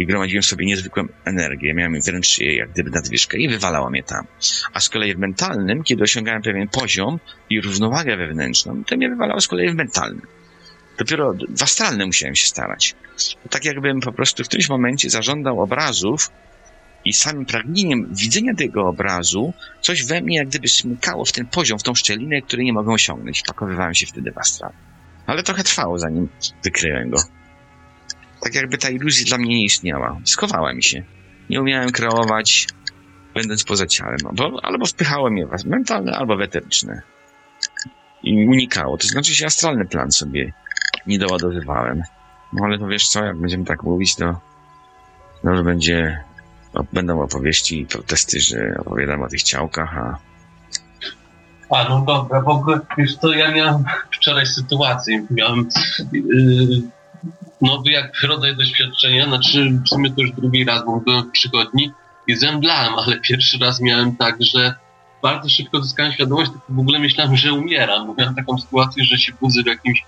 i 0.02 0.06
gromadziłem 0.06 0.44
sobie 0.44 0.66
niezwykłą 0.66 1.08
energię. 1.26 1.74
Miałem 1.74 2.02
wręcz 2.02 2.40
jak 2.40 2.72
gdyby 2.72 2.90
nadwyżkę 2.90 3.38
i 3.38 3.50
wywalało 3.50 3.90
mnie 3.90 4.04
tam. 4.04 4.26
A 4.74 4.80
z 4.80 4.90
kolei 4.90 5.16
w 5.16 5.18
mentalnym, 5.18 5.84
kiedy 5.84 6.04
osiągałem 6.04 6.42
pewien 6.42 6.68
poziom 6.68 7.20
i 7.50 7.62
równowagę 7.62 8.18
wewnętrzną, 8.18 8.84
to 8.84 8.98
mnie 8.98 9.10
wywalało 9.10 9.42
z 9.42 9.48
kolei 9.48 9.70
w 9.70 9.76
mentalnym. 9.76 10.28
Dopiero 10.98 11.34
w 11.58 11.64
astralnym 11.64 12.08
musiałem 12.08 12.36
się 12.36 12.48
starać. 12.48 12.96
Tak 13.50 13.66
jakbym 13.66 14.02
po 14.02 14.12
prostu 14.12 14.44
w 14.44 14.48
którymś 14.48 14.70
momencie 14.70 15.10
zażądał 15.10 15.62
obrazów 15.62 16.32
i 17.06 17.14
samym 17.14 17.46
pragnieniem 17.46 18.16
widzenia 18.16 18.54
tego 18.56 18.88
obrazu 18.88 19.54
coś 19.82 20.06
we 20.06 20.22
mnie 20.22 20.38
jak 20.38 20.48
gdyby 20.48 20.68
smykało 20.68 21.26
w 21.26 21.32
ten 21.32 21.46
poziom, 21.46 21.80
w 21.80 21.84
tą 21.84 21.96
szczelinę, 21.96 22.42
który 22.42 22.64
nie 22.64 22.74
mogę 22.74 22.94
osiągnąć. 22.94 23.44
Pakowywałem 23.48 23.94
się 23.94 24.06
wtedy 24.06 24.32
w 24.32 24.38
astral. 24.38 24.72
Ale 25.26 25.44
trochę 25.44 25.64
trwało, 25.64 26.00
zanim 26.00 26.30
wykryłem 26.64 27.10
go. 27.10 27.18
Tak 28.42 28.56
jakby 28.56 28.78
ta 28.78 28.90
iluzja 28.90 29.26
dla 29.26 29.38
mnie 29.38 29.50
nie 29.50 29.64
istniała. 29.64 30.20
Skowała 30.26 30.74
mi 30.74 30.84
się. 30.84 31.04
Nie 31.50 31.62
umiałem 31.62 31.92
kreować, 31.92 32.68
będąc 33.34 33.64
poza 33.64 33.88
ciałem. 33.88 34.18
Bo, 34.34 34.60
albo 34.64 34.86
wpychało 34.86 35.30
mnie 35.30 35.48
w 35.48 35.66
mentalne, 35.66 36.18
albo 36.18 36.38
w 36.38 36.42
eteryczne. 36.42 37.02
I 38.24 38.48
unikało. 38.48 38.98
To 38.98 39.08
znaczy 39.08 39.36
się 39.36 39.46
astralny 39.46 39.86
plan 39.86 40.12
sobie 40.12 40.54
nie 41.08 41.20
doładowywałem. 41.20 42.02
No 42.54 42.66
ale 42.66 42.80
to 42.80 42.88
wiesz 42.88 43.08
co, 43.08 43.24
jak 43.24 43.38
będziemy 43.38 43.66
tak 43.66 43.84
mówić, 43.84 44.16
to 44.16 44.40
może 45.44 45.64
będzie 45.64 46.24
no, 46.74 46.86
będą 46.94 47.22
opowieści 47.22 47.82
i 47.82 47.86
protesty, 47.86 48.40
że 48.40 48.76
opowiadam 48.80 49.22
o 49.22 49.28
tych 49.28 49.44
ciałkach, 49.44 49.98
a 49.98 50.18
A, 51.70 51.90
no 51.90 52.04
dobra, 52.08 52.42
w 52.42 52.48
ogóle, 52.48 52.80
wiesz 52.98 53.16
co, 53.18 53.34
ja 53.34 53.52
miałem 53.52 53.84
wczoraj 54.12 54.46
sytuację, 54.46 55.26
miałem 55.30 55.70
yy, 56.12 56.82
nowy 57.62 57.92
jak 57.92 58.22
rodzaj 58.24 58.56
doświadczenia, 58.56 59.26
znaczy 59.26 59.80
w 59.86 59.90
sumie 59.90 60.12
to 60.12 60.22
już 60.22 60.32
drugi 60.32 60.66
raz, 60.66 60.86
bo 60.86 61.00
byłem 61.00 61.24
w 61.24 61.32
przychodni 61.32 61.92
i 62.28 62.36
zemdlałem, 62.36 62.94
ale 62.96 63.20
pierwszy 63.20 63.58
raz 63.58 63.82
miałem 63.82 64.16
tak, 64.16 64.36
że 64.40 64.74
bardzo 65.22 65.50
szybko 65.50 65.84
zyskałem 65.84 66.12
świadomość, 66.12 66.52
tylko 66.52 66.66
w 66.70 66.80
ogóle 66.80 67.00
myślałem, 67.00 67.38
że 67.38 67.54
umieram, 67.54 68.16
miałem 68.18 68.36
taką 68.36 68.58
sytuację, 68.58 69.04
że 69.04 69.18
się 69.18 69.34
budzę 69.42 69.64
w 69.64 69.68
jakimś 69.68 70.04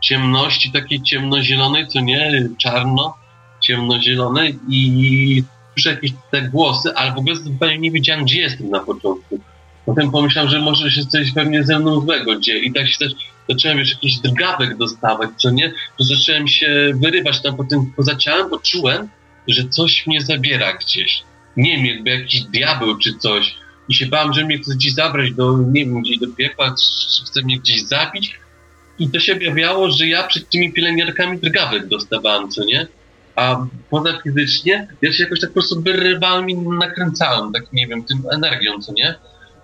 ciemności, 0.00 0.72
takiej 0.72 1.02
ciemnozielonej, 1.02 1.88
co 1.88 2.00
nie, 2.00 2.48
czarno, 2.58 3.14
ciemnozielonej 3.60 4.58
i 4.68 5.44
słyszę 5.72 5.90
jakieś 5.90 6.12
te 6.30 6.42
głosy, 6.42 6.94
ale 6.94 7.12
w 7.12 7.18
ogóle 7.18 7.36
zupełnie 7.36 7.78
nie 7.78 7.90
wiedziałem, 7.90 8.24
gdzie 8.24 8.40
jestem 8.40 8.70
na 8.70 8.80
początku. 8.80 9.40
Potem 9.86 10.10
pomyślałem, 10.10 10.50
że 10.50 10.58
może 10.58 10.90
się 10.90 11.06
coś 11.06 11.32
pewnie 11.32 11.64
ze 11.64 11.78
mną 11.78 12.00
złego 12.00 12.40
dzieje 12.40 12.58
i 12.58 12.72
tak 12.72 12.88
się 12.88 12.98
też 12.98 13.12
zacząłem 13.48 13.78
już 13.78 13.90
jakiś 13.90 14.18
drgawek 14.18 14.76
dostawać, 14.76 15.30
co 15.36 15.50
nie? 15.50 15.72
To 15.98 16.04
zacząłem 16.04 16.48
się 16.48 16.92
wyrywać 17.02 17.42
tam 17.42 17.56
po 17.56 17.64
tym 17.64 17.92
poza 17.96 18.16
ciałem, 18.16 18.50
bo 18.50 18.58
czułem, 18.58 19.08
że 19.48 19.68
coś 19.68 20.06
mnie 20.06 20.20
zabiera 20.20 20.72
gdzieś. 20.72 21.22
Nie 21.56 21.76
wiem, 21.76 21.86
jakby 21.86 22.10
jakiś 22.10 22.42
diabeł 22.42 22.98
czy 22.98 23.14
coś. 23.18 23.54
I 23.88 23.94
się 23.94 24.06
bałem, 24.06 24.32
że 24.32 24.44
mnie 24.44 24.58
chce 24.58 24.74
gdzieś 24.74 24.94
zabrać 24.94 25.32
do, 25.32 25.58
nie 25.58 25.84
wiem, 25.86 26.02
gdzieś 26.02 26.18
do 26.18 26.28
piekła, 26.28 26.74
chce 27.26 27.42
mnie 27.42 27.58
gdzieś 27.58 27.82
zabić. 27.82 28.34
I 28.98 29.10
to 29.10 29.20
się 29.20 29.32
objawiało, 29.32 29.90
że 29.90 30.06
ja 30.06 30.22
przed 30.22 30.50
tymi 30.50 30.72
pielęgniarkami 30.72 31.38
drgawek 31.38 31.88
dostawałem, 31.88 32.50
co 32.50 32.64
nie? 32.64 32.86
A 33.36 33.66
poza 33.90 34.20
fizycznie, 34.22 34.88
ja 35.02 35.12
się 35.12 35.22
jakoś 35.24 35.40
tak 35.40 35.50
po 35.50 35.54
prostu 35.54 35.82
wyrywałem 35.82 36.50
i 36.50 36.56
nakręcałem, 36.56 37.52
tak 37.52 37.72
nie 37.72 37.86
wiem, 37.86 38.04
tym 38.04 38.22
energią, 38.32 38.80
co 38.80 38.92
nie? 38.92 39.14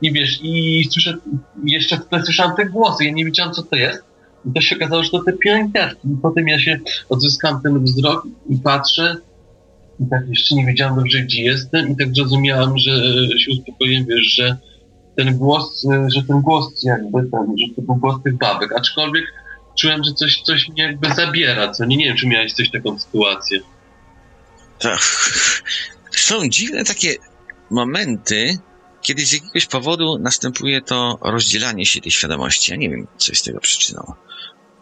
I 0.02 0.12
wiesz, 0.12 0.38
i 0.42 0.84
słyszę, 0.90 1.16
jeszcze 1.64 1.96
w 1.96 2.08
tle 2.08 2.24
słyszałem 2.24 2.56
te 2.56 2.66
głosy, 2.66 3.04
ja 3.04 3.12
nie 3.12 3.24
wiedziałem 3.24 3.54
co 3.54 3.62
to 3.62 3.76
jest. 3.76 4.02
I 4.44 4.52
to 4.52 4.60
się 4.60 4.76
okazało, 4.76 5.02
że 5.02 5.10
to 5.10 5.24
te 5.24 5.32
pielęgniarki. 5.32 6.08
I 6.08 6.16
potem 6.22 6.48
ja 6.48 6.58
się 6.58 6.78
odzyskałem 7.08 7.60
ten 7.62 7.84
wzrok 7.84 8.26
i 8.48 8.56
patrzę, 8.58 9.16
i 10.00 10.10
tak 10.10 10.28
jeszcze 10.28 10.54
nie 10.54 10.66
wiedziałem 10.66 10.96
dobrze, 10.96 11.20
gdzie 11.20 11.42
jestem, 11.42 11.88
i 11.88 11.96
tak 11.96 12.14
zrozumiałem, 12.14 12.78
że 12.78 12.92
się 13.38 13.52
uspokoiłem, 13.52 14.06
wiesz, 14.06 14.26
że 14.26 14.56
ten 15.16 15.38
głos, 15.38 15.86
że 16.14 16.22
ten 16.22 16.40
głos 16.40 16.82
jakby 16.82 17.22
ten, 17.22 17.54
że 17.58 17.74
to 17.76 17.82
był 17.82 17.96
głos 17.96 18.22
tych 18.24 18.38
babek, 18.38 18.72
aczkolwiek 18.72 19.24
czułem, 19.78 20.04
że 20.04 20.12
coś, 20.12 20.42
coś 20.42 20.68
mnie 20.68 20.82
jakby 20.82 21.14
zabiera, 21.14 21.72
co 21.72 21.84
nie, 21.84 21.96
nie 21.96 22.04
wiem, 22.04 22.16
czy 22.16 22.26
miałeś 22.26 22.52
coś 22.52 22.70
taką 22.70 22.98
sytuację. 22.98 23.60
To, 24.78 24.88
są 26.10 26.48
dziwne 26.48 26.84
takie 26.84 27.14
momenty, 27.70 28.58
kiedy 29.02 29.26
z 29.26 29.32
jakiegoś 29.32 29.66
powodu 29.66 30.18
następuje 30.18 30.80
to 30.82 31.18
rozdzielanie 31.22 31.86
się 31.86 32.00
tej 32.00 32.12
świadomości. 32.12 32.70
Ja 32.70 32.76
nie 32.76 32.90
wiem, 32.90 33.06
co 33.16 33.32
jest 33.32 33.44
tego 33.44 33.60
przyczyną. 33.60 34.12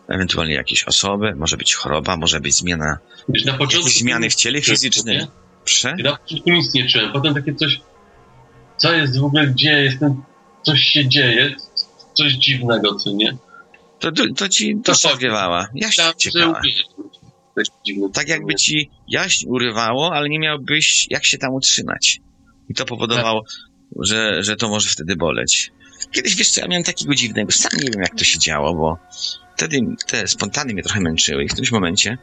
Ewentualnie 0.09 0.55
jakieś 0.55 0.85
osoby, 0.85 1.35
może 1.35 1.57
być 1.57 1.75
choroba, 1.75 2.17
może 2.17 2.41
być 2.41 2.55
zmiana, 2.55 2.99
Wiesz, 3.29 3.45
na 3.45 3.59
początku... 3.59 3.91
zmiany 3.91 4.31
w 4.31 4.35
ciele 4.35 4.63
fizycznym. 4.63 5.27
Prze? 5.65 5.95
I 5.99 6.03
na 6.03 6.17
początku 6.17 6.51
nic 6.51 6.75
nie 6.75 6.89
czułem, 6.89 7.13
potem 7.13 7.35
takie 7.35 7.55
coś, 7.55 7.81
co 8.77 8.93
jest 8.93 9.19
w 9.19 9.25
ogóle, 9.25 9.47
gdzie 9.47 9.83
jestem, 9.83 10.23
coś 10.63 10.81
się 10.81 11.09
dzieje, 11.09 11.57
coś 12.15 12.33
dziwnego, 12.33 12.95
co 12.95 13.11
nie? 13.11 13.37
To, 13.99 14.13
to, 14.37 14.49
ci 14.49 14.77
tak. 15.03 15.19
wiewała. 15.19 15.69
Jaś 15.75 15.91
Myślałem, 15.91 16.15
cię 16.17 16.31
że 16.31 16.39
ciekała. 16.39 16.61
uwierzę. 16.61 16.83
Coś 17.55 17.67
dziwnego, 17.87 18.13
Tak 18.13 18.29
jakby 18.29 18.55
ci 18.55 18.91
jaźń 19.09 19.47
urywało, 19.49 20.15
ale 20.15 20.29
nie 20.29 20.39
miałbyś 20.39 21.07
jak 21.11 21.25
się 21.25 21.39
tam 21.39 21.55
utrzymać. 21.55 22.21
I 22.69 22.75
to 22.75 22.85
powodowało, 22.85 23.45
że, 24.01 24.43
że 24.43 24.57
to 24.57 24.69
może 24.69 24.89
wtedy 24.89 25.17
boleć. 25.17 25.73
Kiedyś, 26.13 26.37
wiesz 26.37 26.51
co, 26.51 26.61
ja 26.61 26.69
miałem 26.69 26.85
takiego 26.85 27.15
dziwnego, 27.15 27.53
sam 27.53 27.71
nie 27.81 27.91
wiem 27.91 28.01
jak 28.01 28.15
to 28.15 28.25
się 28.25 28.39
działo, 28.39 28.75
bo 28.75 28.99
wtedy 29.57 29.81
te 30.07 30.29
spontany 30.29 30.73
mnie 30.73 30.83
trochę 30.83 31.01
męczyły 31.01 31.45
i 31.45 31.49
w 31.49 31.53
którymś 31.53 31.71
momencie 31.71 32.19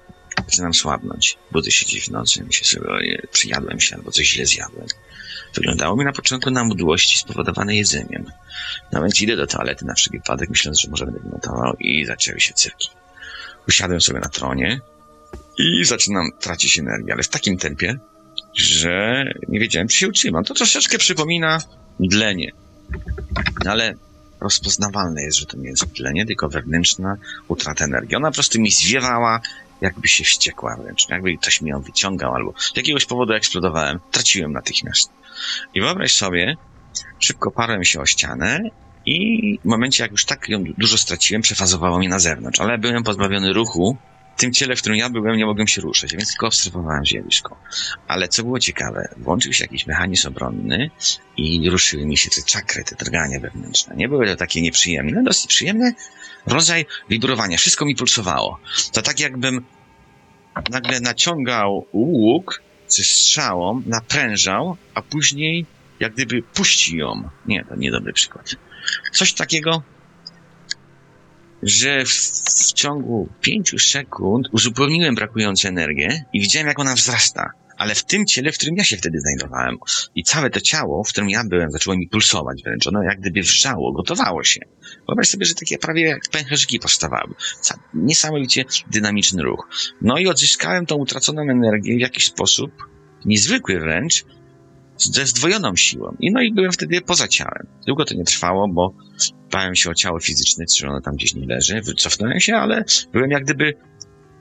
zaczynam 0.45 0.73
słabnąć. 0.73 1.37
Budzę 1.51 1.71
się 1.71 2.01
w 2.01 2.11
nocy, 2.11 2.43
myślę 2.43 2.67
sobie, 2.67 2.89
oje, 2.89 3.27
przyjadłem 3.31 3.79
się 3.79 3.95
albo 3.95 4.11
coś 4.11 4.27
źle 4.27 4.45
zjadłem. 4.45 4.87
Wyglądało 5.55 5.95
mi 5.95 6.05
na 6.05 6.11
początku 6.11 6.51
na 6.51 6.63
mdłości 6.63 7.19
spowodowane 7.19 7.75
jedzeniem. 7.75 8.25
Więc 8.93 9.21
idę 9.21 9.35
do 9.35 9.47
toalety 9.47 9.85
na 9.85 9.93
wszelki 9.93 10.17
wypadek, 10.17 10.49
myśląc, 10.49 10.79
że 10.81 10.89
może 10.89 11.05
będę 11.05 11.19
wymiotował 11.19 11.75
i 11.79 12.05
zaczęły 12.05 12.39
się 12.39 12.53
cyrki. 12.53 12.89
Usiadłem 13.67 14.01
sobie 14.01 14.19
na 14.19 14.29
tronie 14.29 14.81
i 15.57 15.85
zaczynam 15.85 16.31
tracić 16.39 16.79
energię, 16.79 17.13
ale 17.13 17.23
w 17.23 17.27
takim 17.27 17.57
tempie, 17.57 17.99
że 18.55 19.23
nie 19.47 19.59
wiedziałem, 19.59 19.87
czy 19.87 19.97
się 19.97 20.07
utrzymam. 20.07 20.43
To 20.43 20.53
troszeczkę 20.53 20.97
przypomina 20.97 21.59
mdlenie. 21.99 22.51
No 23.65 23.71
ale 23.71 23.93
rozpoznawalne 24.41 25.21
jest, 25.21 25.37
że 25.37 25.45
to 25.45 25.57
nie 25.57 25.69
jest 25.69 25.87
mdlenie, 25.87 26.25
tylko 26.25 26.49
wewnętrzna 26.49 27.17
utrata 27.47 27.85
energii. 27.85 28.15
Ona 28.15 28.27
po 28.27 28.33
prostu 28.33 28.61
mi 28.61 28.71
zwiewała, 28.71 29.41
jakby 29.81 30.07
się 30.07 30.23
wściekła 30.23 30.77
wręcz, 30.77 31.09
jakby 31.09 31.37
ktoś 31.37 31.61
mi 31.61 31.69
ją 31.69 31.81
wyciągał, 31.81 32.35
albo 32.35 32.53
z 32.57 32.77
jakiegoś 32.77 33.05
powodu 33.05 33.33
eksplodowałem. 33.33 33.99
Traciłem 34.11 34.53
natychmiast. 34.53 35.09
I 35.73 35.81
wyobraź 35.81 36.15
sobie, 36.15 36.57
szybko 37.19 37.51
parłem 37.51 37.83
się 37.83 38.01
o 38.01 38.05
ścianę 38.05 38.59
i 39.05 39.59
w 39.65 39.65
momencie, 39.65 40.03
jak 40.03 40.11
już 40.11 40.25
tak 40.25 40.49
ją 40.49 40.63
dużo 40.77 40.97
straciłem, 40.97 41.41
przefazowało 41.41 41.97
mnie 41.97 42.09
na 42.09 42.19
zewnątrz, 42.19 42.59
ale 42.59 42.77
byłem 42.77 43.03
pozbawiony 43.03 43.53
ruchu. 43.53 43.97
Tym 44.37 44.53
ciele, 44.53 44.75
w 44.75 44.79
którym 44.79 44.97
ja 44.97 45.09
byłem, 45.09 45.37
nie 45.37 45.45
mogłem 45.45 45.67
się 45.67 45.81
ruszać, 45.81 46.11
więc 46.11 46.29
tylko 46.29 46.47
obserwowałem 46.47 47.05
zjawisko. 47.05 47.57
Ale 48.07 48.27
co 48.27 48.43
było 48.43 48.59
ciekawe, 48.59 49.09
włączył 49.17 49.53
się 49.53 49.63
jakiś 49.63 49.87
mechanizm 49.87 50.27
obronny 50.27 50.89
i 51.37 51.69
ruszyły 51.69 52.05
mi 52.05 52.17
się 52.17 52.29
te 52.29 52.41
czakry, 52.41 52.83
te 52.83 52.95
drgania 52.95 53.39
wewnętrzne. 53.39 53.95
Nie 53.95 54.09
były 54.09 54.27
to 54.27 54.35
takie 54.35 54.61
nieprzyjemne, 54.61 55.23
dosyć 55.23 55.47
przyjemne 55.47 55.93
rodzaj 56.45 56.85
wibrowania. 57.09 57.57
Wszystko 57.57 57.85
mi 57.85 57.95
pulsowało. 57.95 58.59
To 58.91 59.01
tak 59.01 59.19
jakbym 59.19 59.65
nagle 60.69 60.99
naciągał 60.99 61.87
łuk 61.93 62.61
ze 62.87 63.03
strzałą, 63.03 63.81
naprężał, 63.85 64.77
a 64.93 65.01
później 65.01 65.65
jak 65.99 66.13
gdyby 66.13 66.41
puści 66.41 66.97
ją. 66.97 67.29
Nie, 67.45 67.65
to 67.65 67.75
niedobry 67.75 68.13
przykład. 68.13 68.55
Coś 69.11 69.33
takiego, 69.33 69.83
że 71.63 72.05
w, 72.05 72.09
w 72.09 72.73
ciągu 72.73 73.29
pięciu 73.41 73.79
sekund 73.79 74.47
uzupełniłem 74.51 75.15
brakującą 75.15 75.69
energię 75.69 76.25
i 76.33 76.41
widziałem, 76.41 76.67
jak 76.67 76.79
ona 76.79 76.95
wzrasta. 76.95 77.51
Ale 77.77 77.95
w 77.95 78.05
tym 78.05 78.25
ciele, 78.25 78.51
w 78.51 78.57
którym 78.57 78.75
ja 78.77 78.83
się 78.83 78.97
wtedy 78.97 79.19
znajdowałem 79.19 79.77
i 80.15 80.23
całe 80.23 80.49
to 80.49 80.61
ciało, 80.61 81.03
w 81.03 81.09
którym 81.09 81.29
ja 81.29 81.43
byłem, 81.49 81.71
zaczęło 81.71 81.97
mi 81.97 82.07
pulsować 82.07 82.63
wręcz. 82.63 82.87
Ono 82.87 83.03
jak 83.03 83.19
gdyby 83.19 83.41
wrzało, 83.41 83.93
gotowało 83.93 84.43
się. 84.43 84.61
Wyobraź 85.07 85.29
sobie, 85.29 85.45
że 85.45 85.53
takie 85.53 85.77
prawie 85.77 86.01
jak 86.01 86.29
pęcherzyki 86.31 86.79
powstawały. 86.79 87.33
Niesamowicie 87.93 88.65
dynamiczny 88.91 89.43
ruch. 89.43 89.67
No 90.01 90.17
i 90.17 90.27
odzyskałem 90.27 90.85
tą 90.85 90.95
utraconą 90.95 91.41
energię 91.41 91.95
w 91.97 91.99
jakiś 91.99 92.25
sposób, 92.25 92.71
niezwykły 93.25 93.79
wręcz, 93.79 94.25
ze 94.97 95.25
zdwojoną 95.25 95.75
siłą. 95.75 96.15
I 96.19 96.31
no 96.31 96.41
i 96.41 96.53
byłem 96.53 96.71
wtedy 96.71 97.01
poza 97.01 97.27
ciałem. 97.27 97.67
Długo 97.87 98.05
to 98.05 98.13
nie 98.13 98.23
trwało, 98.23 98.67
bo 98.67 98.93
bałem 99.51 99.75
się 99.75 99.89
o 99.89 99.93
ciało 99.93 100.19
fizyczne, 100.19 100.65
czy 100.65 100.87
ono 100.87 101.01
tam 101.01 101.15
gdzieś 101.15 101.33
nie 101.35 101.45
leży. 101.47 101.81
Wycofnąłem 101.81 102.39
się, 102.39 102.55
ale 102.55 102.83
byłem 103.13 103.31
jak 103.31 103.43
gdyby 103.43 103.73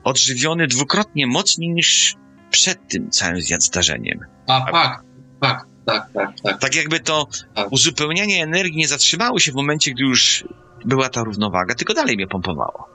odżywiony 0.05 0.67
dwukrotnie 0.67 1.27
mocniej 1.27 1.71
niż 1.71 2.15
przed 2.51 2.89
tym 2.89 3.11
całym 3.11 3.41
zdarzeniem. 3.59 4.21
A, 4.49 4.73
fakt, 4.73 5.05
fakt, 5.41 5.67
tak, 5.87 6.07
tak, 6.15 6.33
tak. 6.45 6.61
Tak 6.61 6.75
jakby 6.75 7.01
to 7.01 7.29
Tak. 7.55 7.73
uzupełnianie 7.73 8.43
energii 8.43 8.77
nie 8.77 8.89
zatrzymało 8.89 9.39
się 9.39 9.53
w 9.53 9.55
momencie, 9.55 9.93
gdy 9.93 10.03
już 10.05 10.45
była 10.85 11.09
ta 11.09 11.23
równowaga, 11.25 11.75
tylko 11.75 11.95
dalej 11.95 12.17
mnie 12.17 12.27
pompowało. 12.27 12.89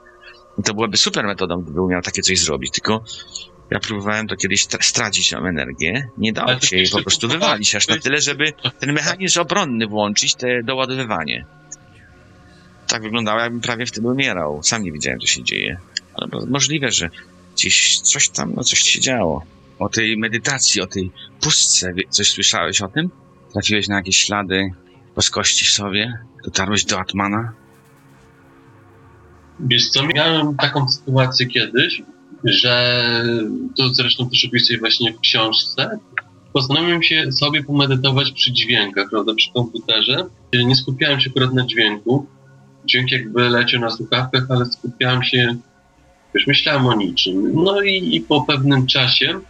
I 0.58 0.62
to 0.62 0.74
byłaby 0.74 0.96
super 0.96 1.26
metodą, 1.26 1.62
gdyby 1.62 1.80
umiał 1.82 2.02
takie 2.02 2.22
coś 2.22 2.40
zrobić, 2.40 2.70
tylko 2.70 3.04
ja 3.70 3.80
próbowałem 3.80 4.28
to 4.28 4.36
kiedyś 4.36 4.66
tra- 4.66 4.82
stracić 4.82 5.30
tą 5.30 5.46
energię, 5.46 6.08
nie 6.18 6.32
dało 6.32 6.60
się 6.60 6.76
jej 6.76 6.88
po 6.88 7.02
prostu 7.02 7.28
wywalić 7.28 7.74
aż 7.74 7.88
na 7.88 7.98
tyle, 7.98 8.20
żeby 8.20 8.52
ten 8.78 8.92
mechanizm 8.92 9.40
obronny 9.40 9.86
włączyć, 9.86 10.34
te 10.34 10.62
doładowywanie. 10.62 11.44
Tak 12.88 13.02
wyglądało, 13.02 13.40
jakbym 13.40 13.60
prawie 13.60 13.86
wtedy 13.86 14.08
umierał. 14.08 14.62
Sam 14.62 14.82
nie 14.82 14.92
wiedziałem, 14.92 15.20
co 15.20 15.26
się 15.26 15.42
dzieje. 15.42 15.78
Ale 16.14 16.28
mo- 16.32 16.46
możliwe, 16.46 16.90
że 16.90 17.10
gdzieś 17.54 18.00
coś 18.00 18.28
tam, 18.28 18.52
no 18.56 18.64
coś 18.64 18.78
się 18.78 19.00
działo. 19.00 19.44
O 19.78 19.88
tej 19.88 20.16
medytacji, 20.18 20.80
o 20.80 20.86
tej 20.86 21.10
pustce, 21.40 21.92
coś 22.08 22.30
słyszałeś 22.30 22.82
o 22.82 22.88
tym? 22.88 23.10
Trafiłeś 23.52 23.88
na 23.88 23.96
jakieś 23.96 24.16
ślady 24.16 24.70
boskości 25.16 25.64
w 25.64 25.70
sobie? 25.70 26.18
Dotarłeś 26.44 26.84
do 26.84 27.00
Atmana? 27.00 27.52
Wiesz 29.60 29.88
co, 29.90 30.06
miałem 30.06 30.56
taką 30.56 30.88
sytuację 30.88 31.46
kiedyś, 31.46 32.02
że 32.44 33.24
to 33.76 33.88
zresztą 33.88 34.30
też 34.30 34.44
opisuję 34.44 34.78
właśnie 34.78 35.12
w 35.12 35.20
książce. 35.20 35.98
Postanowiłem 36.52 37.02
się 37.02 37.32
sobie 37.32 37.64
pomedytować 37.64 38.32
przy 38.32 38.52
dźwiękach, 38.52 39.06
prawda, 39.10 39.34
przy 39.34 39.52
komputerze. 39.52 40.24
Nie 40.64 40.76
skupiałem 40.76 41.20
się 41.20 41.30
akurat 41.30 41.52
na 41.52 41.66
dźwięku. 41.66 42.26
Dźwięk 42.84 43.12
jakby 43.12 43.48
leciał 43.48 43.80
na 43.80 43.90
słuchawkach, 43.90 44.46
ale 44.48 44.66
skupiałem 44.66 45.22
się, 45.22 45.56
wiesz, 46.34 46.46
myślałem 46.46 46.86
o 46.86 46.94
niczym. 46.94 47.52
No 47.54 47.82
i, 47.82 48.16
i 48.16 48.20
po 48.20 48.42
pewnym 48.42 48.86
czasie 48.86 49.40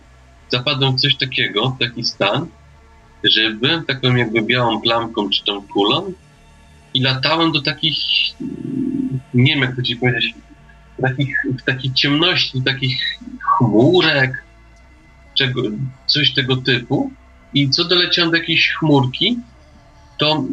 zapadłem 0.49 0.99
coś 0.99 1.17
takiego, 1.17 1.77
taki 1.81 2.05
stan, 2.05 2.47
że 3.25 3.51
byłem 3.51 3.85
taką 3.85 4.17
jakby 4.17 4.43
białą 4.43 4.81
plamką 4.81 5.31
czy 5.31 5.45
tą 5.45 5.63
kulą 5.63 6.13
i 6.95 7.01
latałem 7.01 7.53
do 7.53 7.63
takich, 7.63 7.97
nie 9.35 9.55
wiem 9.55 9.63
jak 9.63 9.77
to 9.77 9.83
ci 9.83 9.97
powiedzieć, 9.97 10.35
takich, 11.03 11.37
takiej 11.67 11.93
ciemności, 11.93 12.63
takich 12.63 13.19
chmurek, 13.59 14.45
czego, 15.35 15.63
coś 16.07 16.35
tego 16.35 16.57
typu. 16.57 17.11
I 17.55 17.71
co 17.71 17.85
doleciałem 17.85 18.31
do 18.31 18.37
jakiejś 18.37 18.73
chmurki, 18.73 19.39
to 20.19 20.45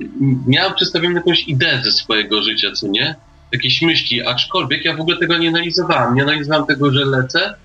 miałem 0.48 0.74
przedstawioną 0.74 1.16
jakąś 1.16 1.48
ideę 1.48 1.82
ze 1.84 1.91
swojego 1.91 2.43
życia, 2.43 2.72
co 2.72 2.88
nie? 2.88 3.16
Jakieś 3.52 3.82
myśli, 3.82 4.28
aczkolwiek 4.28 4.86
ja 4.86 4.95
w 4.95 5.00
ogóle 5.00 5.18
tego 5.18 5.38
nie 5.38 5.50
analizowałem. 5.50 6.16
Nie 6.16 6.24
analizowałem 6.24 6.66
tego, 6.66 6.91
że 6.91 7.06
lecę 7.06 7.56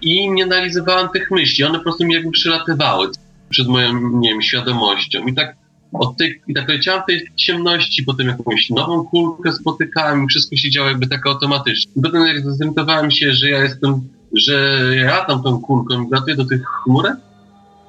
i 0.00 0.30
nie 0.30 0.44
analizowałem 0.44 1.08
tych 1.08 1.30
myśli. 1.30 1.64
One 1.64 1.78
po 1.78 1.84
prostu 1.84 2.04
mi 2.04 2.14
jakby 2.14 2.30
przylatywały 2.30 3.10
przed 3.50 3.68
moją, 3.68 4.10
nie 4.10 4.28
wiem, 4.28 4.42
świadomością. 4.42 5.26
I 5.26 5.34
tak 5.34 5.56
od 5.94 6.16
tej, 6.16 6.40
tak 6.54 6.68
leciałem 6.68 7.02
w 7.02 7.06
tej 7.06 7.28
ciemności, 7.36 8.02
potem 8.02 8.28
jakąś 8.28 8.70
nową 8.70 9.04
kulkę 9.04 9.52
spotykałem 9.52 10.28
wszystko 10.28 10.56
się 10.56 10.70
działo 10.70 10.88
jakby 10.88 11.06
tak 11.06 11.26
automatycznie. 11.26 11.92
Potem 12.02 12.26
jak 12.26 12.40
zorientowałem 12.40 13.10
się, 13.10 13.32
że 13.32 13.50
ja 13.50 13.62
jestem, 13.62 14.08
że 14.36 14.82
ja 14.96 15.24
tam 15.24 15.42
tą 15.42 15.60
kulką 15.60 16.08
latuję 16.10 16.36
do 16.36 16.44
tych 16.44 16.66
chmurek, 16.66 17.16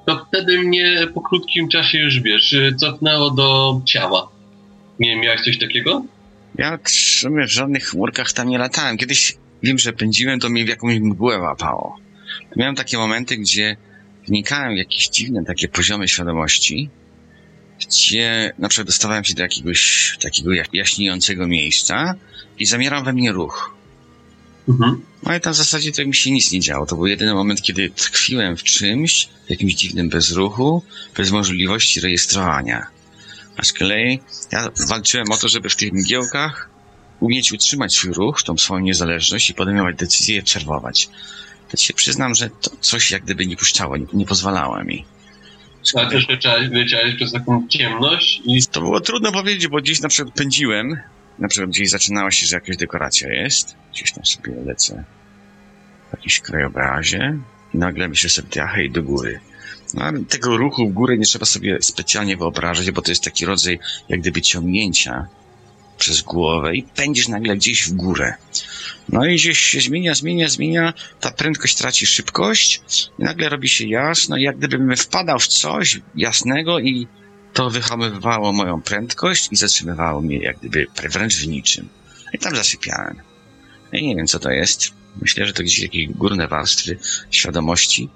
to 0.05 0.25
wtedy 0.27 0.59
mnie 0.59 1.07
po 1.13 1.21
krótkim 1.21 1.69
czasie 1.69 1.97
już, 1.97 2.19
wiesz, 2.19 2.55
cofnęło 2.77 3.31
do 3.31 3.81
ciała. 3.85 4.27
Nie 4.99 5.09
wiem, 5.09 5.19
miałeś 5.19 5.41
coś 5.41 5.59
takiego? 5.59 6.05
Ja 6.57 6.79
w 7.47 7.49
żadnych 7.49 7.83
chmurkach 7.83 8.33
tam 8.33 8.49
nie 8.49 8.57
latałem. 8.57 8.97
Kiedyś 8.97 9.37
wiem, 9.63 9.79
że 9.79 9.93
pędziłem, 9.93 10.39
to 10.39 10.49
mnie 10.49 10.65
w 10.65 10.67
jakąś 10.67 10.99
mgłę 10.99 11.39
łapało. 11.39 11.97
Miałem 12.55 12.75
takie 12.75 12.97
momenty, 12.97 13.37
gdzie 13.37 13.77
wnikałem 14.27 14.73
w 14.73 14.77
jakieś 14.77 15.09
dziwne 15.09 15.45
takie 15.45 15.67
poziomy 15.67 16.07
świadomości 16.07 16.89
gdzie 17.79 18.53
na 18.59 18.69
przykład 18.69 18.87
dostawałem 18.87 19.23
się 19.23 19.33
do 19.33 19.43
jakiegoś 19.43 20.17
takiego 20.21 20.49
jaśniejącego 20.73 21.47
miejsca 21.47 22.15
i 22.59 22.65
zamierał 22.65 23.03
we 23.03 23.13
mnie 23.13 23.31
ruch. 23.31 23.75
Mhm. 24.69 25.01
No 25.23 25.35
i 25.35 25.41
tam 25.41 25.53
w 25.53 25.55
zasadzie 25.55 25.91
to 25.91 26.05
mi 26.05 26.15
się 26.15 26.31
nic 26.31 26.51
nie 26.51 26.59
działo. 26.59 26.85
To 26.85 26.95
był 26.95 27.07
jedyny 27.07 27.33
moment, 27.33 27.61
kiedy 27.61 27.89
tkwiłem 27.89 28.57
w 28.57 28.63
czymś, 28.63 29.29
w 29.47 29.49
jakimś 29.49 29.73
dziwnym 29.73 30.09
bezruchu, 30.09 30.83
bez 31.17 31.31
możliwości 31.31 31.99
rejestrowania. 31.99 32.87
A 33.57 33.63
z 33.63 33.73
kolei 33.73 34.19
ja 34.51 34.69
walczyłem 34.87 35.31
o 35.31 35.37
to, 35.37 35.47
żeby 35.47 35.69
w 35.69 35.75
tych 35.75 35.93
mgiełkach 35.93 36.69
umieć 37.19 37.51
utrzymać 37.51 37.93
swój 37.93 38.13
ruch, 38.13 38.43
tą 38.43 38.57
swoją 38.57 38.79
niezależność 38.79 39.49
i 39.49 39.53
podejmować 39.53 39.95
decyzje 39.95 40.35
i 40.35 40.39
obserwować. 40.39 41.09
To 41.71 41.77
się 41.77 41.93
przyznam, 41.93 42.35
że 42.35 42.49
to 42.49 42.71
coś 42.81 43.11
jak 43.11 43.23
gdyby 43.23 43.45
nie 43.45 43.57
puszczało, 43.57 43.97
nie, 43.97 44.05
nie 44.13 44.25
pozwalało 44.25 44.83
mi. 44.83 45.05
Ale 45.93 46.09
też 46.09 46.27
leciałeś, 46.71 47.15
przez 47.15 47.31
taką 47.31 47.67
ciemność 47.67 48.41
i 48.45 48.61
To 48.71 48.81
było 48.81 49.01
trudno 49.01 49.31
powiedzieć, 49.31 49.67
bo 49.67 49.77
gdzieś 49.77 50.01
na 50.01 50.09
przykład 50.09 50.35
pędziłem, 50.35 50.99
na 51.39 51.47
przykład 51.47 51.69
gdzieś 51.69 51.89
zaczynała 51.89 52.31
się, 52.31 52.45
że 52.45 52.55
jakaś 52.55 52.77
dekoracja 52.77 53.33
jest, 53.33 53.75
gdzieś 53.93 54.11
tam 54.11 54.25
sobie 54.25 54.53
lecę 54.65 55.03
w 56.09 56.17
jakimś 56.17 56.39
krajobrazie. 56.39 57.37
I 57.73 57.77
nagle 57.77 58.07
myślę 58.07 58.29
sobie, 58.29 58.47
ja 58.55 58.67
hej, 58.67 58.91
do 58.91 59.03
góry. 59.03 59.39
No, 59.93 60.03
tego 60.29 60.57
ruchu 60.57 60.89
w 60.89 60.93
górę 60.93 61.17
nie 61.17 61.25
trzeba 61.25 61.45
sobie 61.45 61.77
specjalnie 61.81 62.37
wyobrażać, 62.37 62.91
bo 62.91 63.01
to 63.01 63.11
jest 63.11 63.23
taki 63.23 63.45
rodzaj 63.45 63.79
jak 64.09 64.19
gdyby 64.19 64.41
ciągnięcia 64.41 65.27
przez 65.97 66.21
głowę 66.21 66.75
i 66.75 66.83
pędzisz 66.83 67.27
nagle 67.27 67.55
gdzieś 67.55 67.89
w 67.89 67.93
górę. 67.93 68.33
No 69.09 69.25
i 69.25 69.35
gdzieś 69.35 69.59
się 69.59 69.81
zmienia, 69.81 70.15
zmienia, 70.15 70.49
zmienia, 70.49 70.93
ta 71.19 71.31
prędkość 71.31 71.75
traci 71.75 72.05
szybkość 72.05 72.81
i 73.19 73.23
nagle 73.23 73.49
robi 73.49 73.69
się 73.69 73.87
jasno, 73.87 74.37
jak 74.37 74.57
gdybym 74.57 74.95
wpadał 74.95 75.39
w 75.39 75.47
coś 75.47 76.01
jasnego 76.15 76.79
i 76.79 77.07
to 77.53 77.69
wyhamowywało 77.69 78.53
moją 78.53 78.81
prędkość 78.81 79.47
i 79.51 79.55
zatrzymywało 79.55 80.21
mnie 80.21 80.37
jak 80.37 80.57
gdyby 80.59 80.87
wręcz 81.09 81.35
w 81.35 81.47
niczym. 81.47 81.89
I 82.33 82.39
tam 82.39 82.55
zasypiałem. 82.55 83.15
I 83.93 84.07
nie 84.07 84.15
wiem, 84.15 84.27
co 84.27 84.39
to 84.39 84.51
jest. 84.51 84.91
Myślę, 85.21 85.45
że 85.45 85.53
to 85.53 85.63
gdzieś 85.63 85.79
jakieś 85.79 86.07
górne 86.07 86.47
warstwy 86.47 86.97
świadomości. 87.31 88.09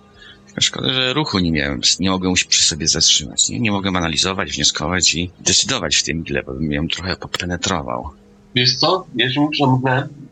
Szkoda, 0.59 0.93
że 0.93 1.13
ruchu 1.13 1.39
nie 1.39 1.51
miałem, 1.51 1.81
nie 1.99 2.09
mogłem 2.09 2.35
się 2.35 2.45
przy 2.45 2.63
sobie 2.63 2.87
zatrzymać. 2.87 3.49
Nie, 3.49 3.59
nie 3.59 3.71
mogłem 3.71 3.95
analizować, 3.95 4.51
wnioskować 4.51 5.15
i 5.15 5.31
decydować 5.39 5.95
w 5.95 6.03
tym 6.03 6.17
mgle, 6.17 6.43
bo 6.43 6.53
bym 6.53 6.71
ją 6.71 6.87
trochę 6.87 7.15
popenetrował. 7.15 8.09
wiesz 8.55 8.75
co, 8.75 9.05
się 9.29 9.41
muszę 9.41 9.79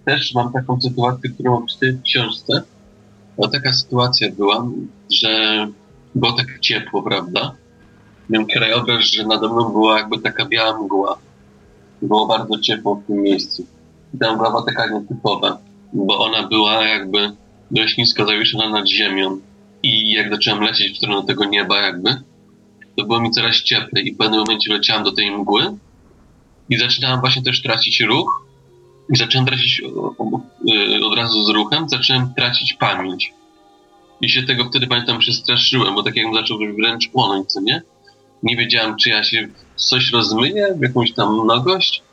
też 0.05 0.33
mam 0.33 0.53
taką 0.53 0.81
sytuację, 0.81 1.29
którą 1.29 1.57
opisałem 1.57 1.97
w 1.97 2.01
książce. 2.01 2.63
No 3.37 3.47
taka 3.47 3.73
sytuacja 3.73 4.31
była, 4.31 4.67
że 5.11 5.67
było 6.15 6.31
tak 6.31 6.59
ciepło, 6.59 7.03
prawda? 7.03 7.55
Miałem 8.29 8.47
krajobraz, 8.47 9.03
że 9.03 9.27
nade 9.27 9.47
mną 9.47 9.69
była 9.69 9.99
jakby 9.99 10.19
taka 10.19 10.45
biała 10.45 10.83
mgła. 10.83 11.17
Było 12.01 12.27
bardzo 12.27 12.59
ciepło 12.59 12.95
w 12.95 13.07
tym 13.07 13.21
miejscu. 13.21 13.65
I 14.13 14.17
ta 14.17 14.33
mgła 14.33 14.49
była 14.49 14.65
taka 14.65 14.89
nietypowa, 14.89 15.57
bo 15.93 16.19
ona 16.19 16.47
była 16.47 16.85
jakby 16.85 17.31
dość 17.71 17.97
nisko 17.97 18.25
zawieszona 18.25 18.69
nad 18.69 18.87
ziemią. 18.87 19.39
I 19.87 20.11
jak 20.11 20.29
zacząłem 20.29 20.61
lecieć 20.61 20.93
w 20.93 20.97
stronę 20.97 21.27
tego 21.27 21.45
nieba 21.45 21.81
jakby, 21.81 22.21
to 22.97 23.05
było 23.05 23.21
mi 23.21 23.31
coraz 23.31 23.55
cieplej 23.55 24.07
i 24.07 24.13
w 24.13 24.17
pewnym 24.17 24.39
momencie 24.39 24.73
leciałem 24.73 25.03
do 25.03 25.11
tej 25.11 25.31
mgły 25.31 25.77
i 26.69 26.77
zaczynałem 26.77 27.19
właśnie 27.19 27.41
też 27.41 27.61
tracić 27.61 28.01
ruch 28.01 28.45
i 29.13 29.17
zacząłem 29.17 29.47
tracić 29.47 29.81
y, 29.81 31.05
od 31.05 31.17
razu 31.17 31.43
z 31.43 31.49
ruchem, 31.49 31.89
zacząłem 31.89 32.33
tracić 32.33 32.73
pamięć. 32.73 33.33
I 34.21 34.29
się 34.29 34.43
tego 34.43 34.65
wtedy 34.65 34.87
pamiętam 34.87 35.19
przestraszyłem, 35.19 35.95
bo 35.95 36.03
tak 36.03 36.15
jakbym 36.15 36.35
zaczął 36.35 36.57
wręcz 36.57 37.07
płonąć, 37.07 37.51
co 37.51 37.61
nie? 37.61 37.81
Nie 38.43 38.57
wiedziałem, 38.57 38.95
czy 38.95 39.09
ja 39.09 39.23
się 39.23 39.47
coś 39.75 40.11
rozmyję, 40.11 40.75
w 40.79 40.81
jakąś 40.81 41.13
tam 41.13 41.43
mnogość, 41.43 42.03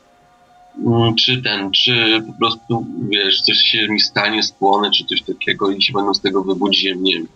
mm, 0.85 1.15
czy 1.15 1.41
ten, 1.41 1.71
czy 1.71 2.23
po 2.27 2.33
prostu, 2.33 2.85
wiesz, 3.09 3.41
coś 3.41 3.57
się 3.57 3.87
mi 3.87 4.01
stanie, 4.01 4.43
spłonę, 4.43 4.91
czy 4.91 5.05
coś 5.05 5.21
takiego 5.21 5.71
i 5.71 5.81
się 5.81 5.93
będą 5.93 6.13
z 6.13 6.21
tego 6.21 6.43
wybudzić, 6.43 6.83
nie 6.97 7.13
wiem, 7.13 7.27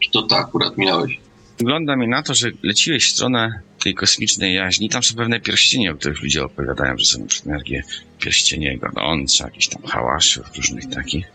czy 0.00 0.10
to 0.10 0.22
tak 0.22 0.46
akurat 0.46 0.78
miałeś. 0.78 1.20
Wygląda 1.58 1.96
mi 1.96 2.08
na 2.08 2.22
to, 2.22 2.34
że 2.34 2.50
leciłeś 2.62 3.08
w 3.08 3.14
stronę 3.14 3.60
tej 3.82 3.94
kosmicznej 3.94 4.54
jaźni. 4.54 4.88
Tam 4.88 5.02
są 5.02 5.16
pewne 5.16 5.40
pierścienie, 5.40 5.92
o 5.92 5.96
których 5.96 6.22
ludzie 6.22 6.44
opowiadają, 6.44 6.98
że 6.98 7.04
są 7.04 7.26
energie 7.46 7.82
pierścienie 8.18 8.78
gorące, 8.78 9.44
jakieś 9.44 9.68
tam 9.68 9.82
hałaszów 9.82 10.56
różnych 10.56 10.90
takich. 10.90 11.26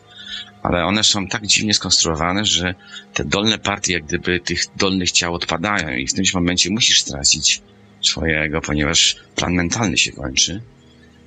Ale 0.63 0.85
one 0.85 1.03
są 1.03 1.27
tak 1.27 1.47
dziwnie 1.47 1.73
skonstruowane, 1.73 2.45
że 2.45 2.75
te 3.13 3.25
dolne 3.25 3.59
partie 3.59 3.93
jak 3.93 4.05
gdyby 4.05 4.39
tych 4.39 4.65
dolnych 4.77 5.11
ciał 5.11 5.33
odpadają 5.33 5.97
i 5.97 6.07
w 6.07 6.13
tym 6.13 6.25
momencie 6.33 6.69
musisz 6.69 7.01
stracić 7.01 7.61
swojego, 8.01 8.61
ponieważ 8.61 9.15
plan 9.35 9.53
mentalny 9.53 9.97
się 9.97 10.11
kończy. 10.11 10.61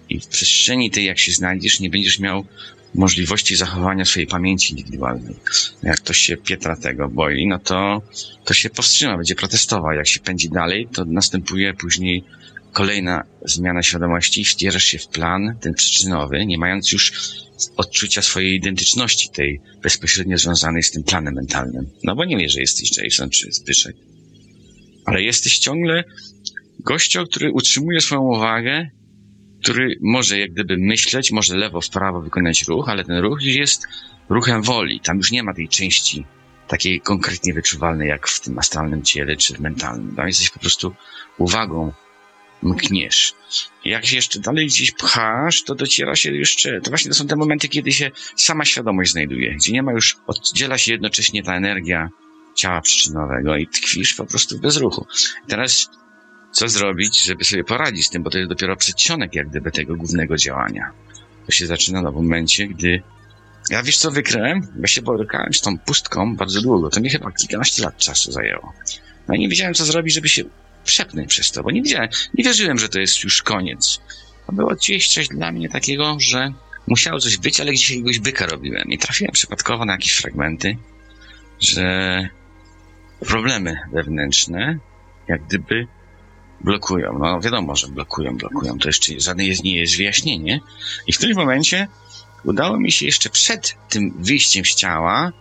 I 0.09 0.20
w 0.20 0.26
przestrzeni 0.26 0.91
tej, 0.91 1.05
jak 1.05 1.18
się 1.18 1.32
znajdziesz, 1.32 1.80
nie 1.80 1.91
będziesz 1.91 2.18
miał 2.18 2.45
możliwości 2.95 3.57
zachowania 3.57 4.05
swojej 4.05 4.26
pamięci 4.26 4.70
indywidualnej. 4.70 5.36
Jak 5.82 5.97
ktoś 5.97 6.18
się 6.18 6.36
Pietra 6.36 6.76
tego 6.76 7.09
boi, 7.09 7.47
no 7.47 7.59
to 7.59 8.03
to 8.45 8.55
się 8.55 8.70
powstrzyma, 8.70 9.16
będzie 9.16 9.34
protestował. 9.34 9.92
Jak 9.92 10.07
się 10.07 10.20
pędzi 10.20 10.51
dalej, 10.51 10.88
to 10.92 11.05
następuje 11.05 11.74
później 11.74 12.24
kolejna 12.72 13.24
zmiana 13.45 13.82
świadomości 13.82 14.40
i 14.40 14.45
wcierasz 14.45 14.84
się 14.84 14.99
w 14.99 15.09
plan, 15.09 15.57
ten 15.61 15.74
przyczynowy, 15.74 16.47
nie 16.47 16.59
mając 16.59 16.92
już 16.92 17.12
odczucia 17.76 18.22
swojej 18.22 18.57
identyczności, 18.57 19.28
tej 19.28 19.61
bezpośrednio 19.82 20.38
związanej 20.38 20.82
z 20.82 20.90
tym 20.90 21.03
planem 21.03 21.34
mentalnym. 21.34 21.90
No 22.05 22.16
bo 22.16 22.24
nie 22.24 22.36
wiesz, 22.36 22.53
że 22.53 22.61
jesteś 22.61 22.97
Jason 22.97 23.30
czy 23.30 23.53
Zbyszek. 23.53 23.97
Ale 25.07 25.22
jesteś 25.22 25.59
ciągle 25.59 26.05
gościem, 26.80 27.26
który 27.26 27.53
utrzymuje 27.53 28.01
swoją 28.01 28.20
uwagę, 28.20 28.90
który 29.64 29.98
może 30.00 30.38
jak 30.38 30.52
gdyby 30.52 30.76
myśleć, 30.78 31.32
może 31.32 31.56
lewo, 31.56 31.80
w 31.80 31.88
prawo 31.88 32.20
wykonać 32.20 32.62
ruch, 32.62 32.88
ale 32.88 33.04
ten 33.04 33.18
ruch 33.18 33.42
już 33.42 33.54
jest 33.54 33.86
ruchem 34.28 34.62
woli. 34.62 35.00
Tam 35.00 35.16
już 35.16 35.30
nie 35.30 35.42
ma 35.42 35.54
tej 35.54 35.68
części 35.68 36.24
takiej 36.68 37.00
konkretnie 37.00 37.54
wyczuwalnej, 37.54 38.08
jak 38.08 38.28
w 38.28 38.40
tym 38.40 38.58
astralnym 38.58 39.02
ciele 39.02 39.36
czy 39.36 39.54
w 39.54 39.60
mentalnym. 39.60 40.16
Tam 40.16 40.26
jesteś 40.26 40.50
po 40.50 40.58
prostu 40.58 40.94
uwagą, 41.38 41.92
mkniesz. 42.62 43.34
Jak 43.84 44.06
się 44.06 44.16
jeszcze 44.16 44.40
dalej 44.40 44.66
gdzieś 44.66 44.92
pchasz, 44.92 45.62
to 45.62 45.74
dociera 45.74 46.16
się 46.16 46.32
jeszcze, 46.32 46.80
to 46.80 46.90
właśnie 46.90 47.08
to 47.08 47.14
są 47.14 47.26
te 47.26 47.36
momenty, 47.36 47.68
kiedy 47.68 47.92
się 47.92 48.10
sama 48.36 48.64
świadomość 48.64 49.12
znajduje, 49.12 49.54
gdzie 49.54 49.72
nie 49.72 49.82
ma 49.82 49.92
już, 49.92 50.16
oddziela 50.26 50.78
się 50.78 50.92
jednocześnie 50.92 51.42
ta 51.42 51.56
energia 51.56 52.08
ciała 52.54 52.80
przyczynowego 52.80 53.56
i 53.56 53.66
tkwisz 53.66 54.14
po 54.14 54.26
prostu 54.26 54.58
bez 54.58 54.76
ruchu. 54.76 55.06
Teraz 55.48 55.90
co 56.55 56.68
zrobić, 56.68 57.24
żeby 57.24 57.44
sobie 57.44 57.64
poradzić 57.64 58.07
z 58.07 58.11
tym, 58.11 58.22
bo 58.22 58.30
to 58.30 58.38
jest 58.38 58.50
dopiero 58.50 58.76
przedsionek 58.76 59.34
jak 59.34 59.48
gdyby 59.48 59.70
tego 59.70 59.96
głównego 59.96 60.36
działania. 60.36 60.90
To 61.46 61.52
się 61.52 61.66
zaczyna 61.66 62.02
na 62.02 62.11
momencie, 62.11 62.66
gdy 62.66 63.02
ja 63.70 63.82
wiesz 63.82 63.98
co 63.98 64.11
wykryłem? 64.11 64.66
Ja 64.80 64.86
się 64.86 65.02
borykałem 65.02 65.55
z 65.55 65.61
tą 65.61 65.78
pustką 65.78 66.36
bardzo 66.36 66.61
długo. 66.62 66.90
To 66.90 67.00
mi 67.00 67.11
chyba 67.11 67.32
kilkanaście 67.32 67.82
lat 67.82 67.96
czasu 67.96 68.32
zajęło. 68.32 68.72
No 69.28 69.34
i 69.34 69.38
nie 69.38 69.48
wiedziałem, 69.48 69.74
co 69.74 69.84
zrobić, 69.84 70.14
żeby 70.14 70.28
się 70.28 70.42
przepnąć 70.84 71.28
przez 71.28 71.52
to, 71.52 71.62
bo 71.62 71.70
nie 71.70 71.82
wiedziałem, 71.82 72.09
nie 72.34 72.44
wierzyłem, 72.44 72.78
że 72.78 72.88
to 72.88 73.00
jest 73.00 73.24
już 73.24 73.42
koniec. 73.42 74.00
To 74.46 74.52
było 74.52 74.74
gdzieś 74.74 75.09
coś 75.09 75.28
dla 75.28 75.52
mnie 75.52 75.68
takiego, 75.68 76.16
że 76.20 76.52
musiało 76.86 77.20
coś 77.20 77.36
być, 77.36 77.61
ale 77.61 77.72
gdzieś 77.72 77.90
jakiegoś 77.90 78.18
byka 78.18 78.46
robiłem. 78.46 78.88
I 78.88 78.98
trafiłem 78.98 79.32
przypadkowo 79.32 79.84
na 79.84 79.92
jakieś 79.92 80.12
fragmenty, 80.12 80.76
że 81.61 82.28
problemy 83.20 83.76
wewnętrzne 83.92 84.78
jak 85.28 85.44
gdyby 85.44 85.86
blokują. 86.61 87.18
No 87.18 87.40
wiadomo, 87.40 87.76
że 87.76 87.88
blokują, 87.88 88.36
blokują. 88.36 88.78
To 88.78 88.88
jeszcze 88.88 89.20
żadne 89.20 89.46
jest, 89.46 89.64
nie 89.64 89.76
jest 89.76 89.96
wyjaśnienie. 89.96 90.61
I 91.07 91.12
w 91.12 91.16
którymś 91.16 91.36
momencie 91.36 91.88
udało 92.44 92.80
mi 92.80 92.92
się 92.92 93.07
jeszcze 93.07 93.30
przed 93.30 93.74
tym 93.88 94.14
wyjściem 94.18 94.64
z 94.64 94.74
ciała 94.74 95.32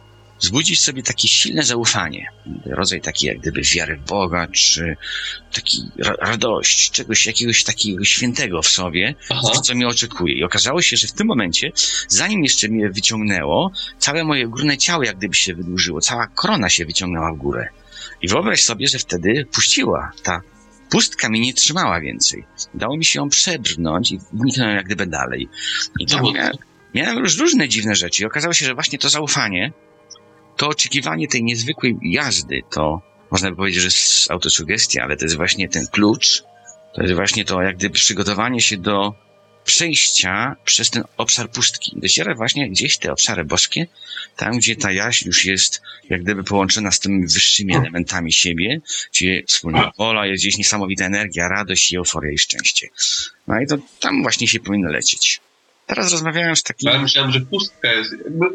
wzbudzić 0.43 0.82
sobie 0.82 1.03
takie 1.03 1.28
silne 1.28 1.64
zaufanie. 1.64 2.28
Rodzaj 2.66 3.01
taki 3.01 3.26
jak 3.26 3.39
gdyby 3.39 3.61
wiary 3.61 3.95
w 3.95 4.05
Boga, 4.05 4.47
czy 4.47 4.97
taki 5.53 5.82
ra- 5.97 6.16
radość, 6.20 6.91
czegoś 6.91 7.26
jakiegoś 7.26 7.64
takiego 7.64 8.03
świętego 8.03 8.61
w 8.61 8.68
sobie, 8.68 9.16
coś, 9.41 9.59
co 9.59 9.76
mnie 9.76 9.88
oczekuje. 9.88 10.36
I 10.36 10.43
okazało 10.43 10.82
się, 10.82 10.97
że 10.97 11.07
w 11.07 11.11
tym 11.14 11.28
momencie, 11.28 11.72
zanim 12.07 12.43
jeszcze 12.43 12.70
mnie 12.70 12.89
wyciągnęło, 12.89 13.72
całe 13.97 14.24
moje 14.24 14.47
górne 14.47 14.78
ciało 14.78 15.03
jak 15.03 15.18
gdyby 15.18 15.36
się 15.36 15.55
wydłużyło, 15.55 16.01
cała 16.01 16.28
korona 16.28 16.70
się 16.70 16.86
wyciągnęła 16.86 17.34
w 17.34 17.38
górę. 17.38 17.68
I 18.22 18.28
wyobraź 18.28 18.64
sobie, 18.64 18.88
że 18.88 18.99
wtedy 18.99 19.45
puściła 19.51 20.11
ta 20.24 20.41
pustka 20.94 21.30
mnie 21.30 21.41
nie 21.41 21.54
trzymała 21.54 22.00
więcej. 22.00 22.46
Udało 22.76 22.98
mi 22.98 23.06
się 23.06 23.20
ją 23.20 23.30
przebrnąć 23.30 24.12
i 24.12 24.20
wniknąłem 24.34 24.76
jak 24.76 24.86
gdyby 24.86 25.08
dalej. 25.08 25.50
I 26.00 26.06
tam 26.06 26.18
Dowódco. 26.18 26.39
miałem, 26.39 26.58
miałem 26.94 27.18
już 27.18 27.38
różne 27.38 27.70
dziwne 27.70 27.96
rzeczy. 27.96 28.24
I 28.24 28.26
okazało 28.26 28.54
się, 28.54 28.66
że 28.66 28.74
właśnie 28.74 29.00
to 29.00 29.10
zaufanie, 29.10 29.74
to 30.58 30.68
oczekiwanie 30.68 31.28
tej 31.28 31.44
niezwykłej 31.44 31.98
jazdy, 32.02 32.62
to 32.72 33.02
można 33.32 33.50
by 33.50 33.56
powiedzieć, 33.56 33.82
że 33.82 33.88
jest 33.88 34.32
autosugestia, 34.32 35.04
ale 35.04 35.18
to 35.18 35.26
jest 35.26 35.36
właśnie 35.36 35.70
ten 35.70 35.88
klucz, 35.88 36.44
to 36.96 37.02
jest 37.02 37.14
właśnie 37.14 37.46
to 37.46 37.62
jak 37.62 37.78
gdyby 37.78 37.96
przygotowanie 37.96 38.62
się 38.62 38.78
do 38.78 39.16
przejścia 39.66 40.55
przez 40.66 40.89
ten 40.89 41.03
obszar 41.18 41.49
pustki. 41.49 41.91
Dociera 41.95 42.36
właśnie 42.36 42.70
gdzieś 42.70 42.97
te 42.97 43.11
obszary 43.11 43.45
boskie, 43.45 43.88
tam 44.38 44.57
gdzie 44.57 44.76
ta 44.76 44.91
jaźń 44.91 45.28
już 45.28 45.45
jest 45.45 45.82
jak 46.09 46.24
gdyby 46.24 46.43
połączona 46.43 46.91
z 46.91 46.99
tymi 46.99 47.28
wyższymi 47.28 47.76
elementami 47.76 48.34
siebie, 48.34 48.82
gdzie 49.11 49.43
wspólna 49.47 49.91
wola, 49.97 50.26
jest 50.26 50.43
gdzieś 50.43 50.57
niesamowita 50.57 51.05
energia, 51.05 51.47
radość 51.47 51.91
i 51.91 51.97
euforia 51.97 52.32
i 52.32 52.38
szczęście. 52.38 52.88
No 53.47 53.61
i 53.61 53.68
to 53.68 53.78
tam 53.99 54.22
właśnie 54.22 54.47
się 54.47 54.59
powinno 54.59 54.89
lecieć. 54.89 55.41
Teraz 55.88 56.11
rozmawiałem 56.11 56.55
z 56.55 56.64
takim... 56.64 56.91
Ja 56.91 57.01
myślałem, 57.01 57.32
że 57.32 57.41
pustka 57.41 57.93
jest 57.93 58.11
jakby... 58.11 58.45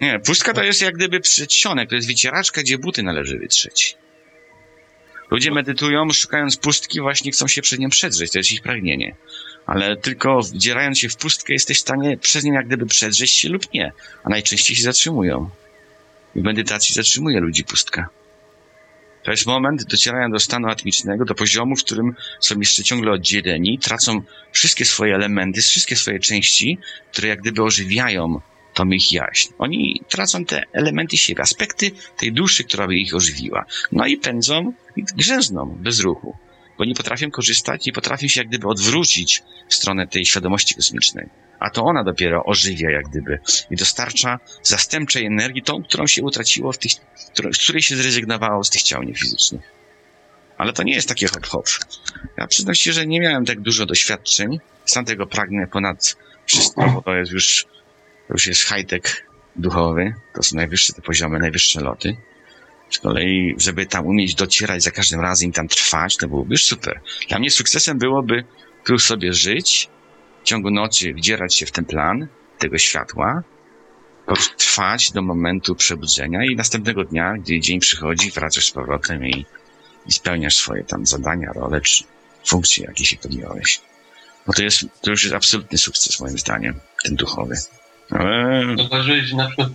Nie, 0.00 0.18
pustka 0.18 0.52
to 0.52 0.62
jest 0.62 0.82
jak 0.82 0.94
gdyby 0.94 1.20
przedsionek, 1.20 1.88
to 1.88 1.94
jest 1.94 2.08
wycieraczka, 2.08 2.62
gdzie 2.62 2.78
buty 2.78 3.02
należy 3.02 3.38
wytrzeć. 3.38 3.96
Ludzie 5.30 5.50
medytują, 5.50 6.10
szukając 6.10 6.56
pustki, 6.56 7.00
właśnie 7.00 7.32
chcą 7.32 7.48
się 7.48 7.62
przed 7.62 7.80
nią 7.80 7.90
przedrzeć, 7.90 8.32
to 8.32 8.38
jest 8.38 8.52
ich 8.52 8.62
pragnienie. 8.62 9.14
Ale 9.66 9.96
tylko 9.96 10.40
wdzierając 10.40 10.98
się 10.98 11.08
w 11.08 11.16
pustkę, 11.16 11.52
jesteś 11.52 11.78
w 11.78 11.80
stanie 11.80 12.16
przez 12.16 12.44
nią 12.44 12.52
jak 12.52 12.66
gdyby 12.66 12.86
przedrzeć 12.86 13.30
się 13.30 13.48
lub 13.48 13.74
nie. 13.74 13.92
A 14.24 14.28
najczęściej 14.28 14.76
się 14.76 14.82
zatrzymują. 14.82 15.50
I 16.34 16.40
w 16.40 16.44
medytacji 16.44 16.94
zatrzymuje 16.94 17.40
ludzi 17.40 17.64
pustka. 17.64 18.08
To 19.22 19.30
jest 19.30 19.46
moment 19.46 19.84
docierania 19.84 20.28
do 20.28 20.38
stanu 20.38 20.68
atmicznego, 20.68 21.24
do 21.24 21.34
poziomu, 21.34 21.76
w 21.76 21.84
którym 21.84 22.14
są 22.40 22.58
jeszcze 22.58 22.82
ciągle 22.82 23.12
oddzieleni, 23.12 23.78
tracą 23.78 24.22
wszystkie 24.52 24.84
swoje 24.84 25.14
elementy, 25.14 25.62
wszystkie 25.62 25.96
swoje 25.96 26.20
części, 26.20 26.78
które 27.12 27.28
jak 27.28 27.40
gdyby 27.40 27.62
ożywiają 27.62 28.40
tą 28.74 28.88
ich 28.88 29.12
jaźń. 29.12 29.52
Oni 29.58 30.00
tracą 30.08 30.44
te 30.44 30.62
elementy 30.72 31.16
siebie, 31.16 31.42
aspekty 31.42 31.90
tej 32.16 32.32
duszy, 32.32 32.64
która 32.64 32.86
by 32.86 32.96
ich 32.96 33.14
ożywiła. 33.14 33.64
No 33.92 34.06
i 34.06 34.16
pędzą 34.16 34.72
i 34.96 35.02
grzęzną 35.02 35.76
bez 35.80 36.00
ruchu, 36.00 36.36
bo 36.78 36.84
nie 36.84 36.94
potrafią 36.94 37.30
korzystać, 37.30 37.86
nie 37.86 37.92
potrafią 37.92 38.28
się 38.28 38.40
jak 38.40 38.48
gdyby 38.48 38.68
odwrócić 38.68 39.42
w 39.68 39.74
stronę 39.74 40.06
tej 40.06 40.24
świadomości 40.24 40.74
kosmicznej. 40.74 41.28
A 41.60 41.70
to 41.70 41.84
ona 41.84 42.04
dopiero 42.04 42.44
ożywia 42.44 42.90
jak 42.90 43.08
gdyby 43.08 43.38
i 43.70 43.76
dostarcza 43.76 44.38
zastępczej 44.62 45.26
energii, 45.26 45.62
tą, 45.62 45.82
którą 45.82 46.06
się 46.06 46.22
utraciło 46.22 46.72
w 46.72 46.78
tych, 46.78 46.92
z 47.52 47.58
której 47.58 47.82
się 47.82 47.96
zrezygnowało 47.96 48.64
z 48.64 48.70
tych 48.70 48.82
ciał 48.82 49.02
niefizycznych. 49.02 49.72
Ale 50.58 50.72
to 50.72 50.82
nie 50.82 50.94
jest 50.94 51.08
takie 51.08 51.26
hop-hop. 51.28 51.66
Ja 52.38 52.46
przyznam 52.46 52.74
się, 52.74 52.92
że 52.92 53.06
nie 53.06 53.20
miałem 53.20 53.44
tak 53.44 53.60
dużo 53.60 53.86
doświadczeń. 53.86 54.60
Sam 54.84 55.04
tego 55.04 55.26
pragnę 55.26 55.66
ponad 55.66 56.16
wszystko, 56.46 56.90
bo 56.90 57.02
to 57.02 57.14
jest 57.14 57.32
już, 57.32 57.66
już 58.30 58.46
jest 58.46 58.62
high-tech 58.62 59.26
duchowy. 59.56 60.14
To 60.34 60.42
są 60.42 60.56
najwyższe 60.56 60.92
te 60.92 61.02
poziomy, 61.02 61.38
najwyższe 61.38 61.80
loty. 61.80 62.16
Z 62.92 62.98
kolei, 62.98 63.54
żeby 63.58 63.86
tam 63.86 64.06
umieć 64.06 64.34
docierać 64.34 64.82
za 64.82 64.90
każdym 64.90 65.20
razem 65.20 65.50
i 65.50 65.52
tam 65.52 65.68
trwać, 65.68 66.16
to 66.16 66.28
byłoby 66.28 66.54
już 66.54 66.64
super. 66.64 67.00
Dla 67.28 67.38
mnie 67.38 67.50
sukcesem 67.50 67.98
byłoby 67.98 68.44
tu 68.84 68.98
sobie 68.98 69.32
żyć, 69.32 69.88
w 70.42 70.44
ciągu 70.44 70.70
nocy 70.70 71.12
wdzierać 71.12 71.54
się 71.54 71.66
w 71.66 71.72
ten 71.72 71.84
plan 71.84 72.26
tego 72.58 72.78
światła, 72.78 73.42
trwać 74.56 75.12
do 75.12 75.22
momentu 75.22 75.74
przebudzenia 75.74 76.44
i 76.44 76.56
następnego 76.56 77.04
dnia, 77.04 77.34
gdy 77.38 77.60
dzień 77.60 77.80
przychodzi, 77.80 78.30
wracasz 78.30 78.66
z 78.66 78.70
powrotem 78.70 79.26
i, 79.26 79.46
i 80.06 80.12
spełniasz 80.12 80.56
swoje 80.56 80.84
tam 80.84 81.06
zadania, 81.06 81.52
role 81.52 81.80
czy 81.80 82.04
funkcje, 82.46 82.86
jakie 82.86 83.04
się 83.04 83.16
podjąłeś. 83.16 83.80
Bo 84.46 84.52
to 84.52 84.62
jest, 84.62 84.84
to 85.00 85.10
już 85.10 85.22
jest 85.22 85.34
absolutny 85.34 85.78
sukces 85.78 86.20
moim 86.20 86.38
zdaniem, 86.38 86.80
ten 87.04 87.16
duchowy. 87.16 87.56
Ale 88.10 88.64
Zauważyłeś, 88.76 89.24
że 89.24 89.36
na 89.36 89.46
przykład, 89.46 89.68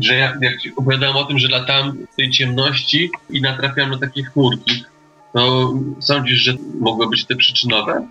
że 0.00 0.14
ja, 0.14 0.36
jak 0.40 0.60
ci 0.60 0.72
opowiadałem 0.76 1.16
o 1.16 1.24
tym, 1.24 1.38
że 1.38 1.48
latałem 1.48 2.06
w 2.12 2.16
tej 2.16 2.30
ciemności 2.30 3.10
i 3.30 3.40
natrafiałem 3.40 3.90
na 3.90 3.98
takie 3.98 4.22
chmurki, 4.22 4.84
to 5.32 5.74
sądzisz, 6.00 6.38
że 6.38 6.56
mogły 6.80 7.08
być 7.08 7.24
te 7.24 7.36
przyczynowe? 7.36 8.08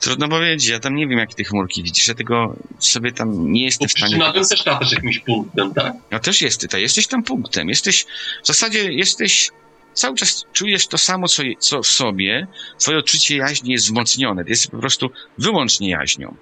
trudno 0.00 0.28
powiedzieć, 0.28 0.68
ja 0.68 0.80
tam 0.80 0.96
nie 0.96 1.08
wiem, 1.08 1.18
jakie 1.18 1.34
te 1.34 1.44
chmurki 1.44 1.82
widzisz, 1.82 2.08
ja 2.08 2.14
tego 2.14 2.56
sobie 2.78 3.12
tam 3.12 3.52
nie 3.52 3.64
jestem 3.64 3.88
w 3.88 3.90
stanie... 3.90 4.06
przyczynowym 4.06 4.44
też 4.44 4.66
latasz 4.66 4.92
jakimś 4.92 5.18
punktem, 5.18 5.74
tak? 5.74 5.92
No 6.10 6.18
też 6.18 6.42
jest 6.42 6.60
tutaj, 6.60 6.82
jesteś 6.82 7.06
tam 7.06 7.22
punktem, 7.22 7.68
jesteś, 7.68 8.06
w 8.42 8.46
zasadzie 8.46 8.92
jesteś, 8.92 9.50
cały 9.94 10.16
czas 10.16 10.44
czujesz 10.52 10.86
to 10.86 10.98
samo, 10.98 11.28
co, 11.28 11.42
co 11.58 11.82
w 11.82 11.86
sobie, 11.86 12.46
twoje 12.78 12.98
odczucie 12.98 13.36
jaźni 13.36 13.72
jest 13.72 13.84
wzmocnione, 13.84 14.44
ty 14.44 14.50
jesteś 14.50 14.70
po 14.70 14.78
prostu 14.78 15.10
wyłącznie 15.38 15.90
jaźnią. 15.90 16.36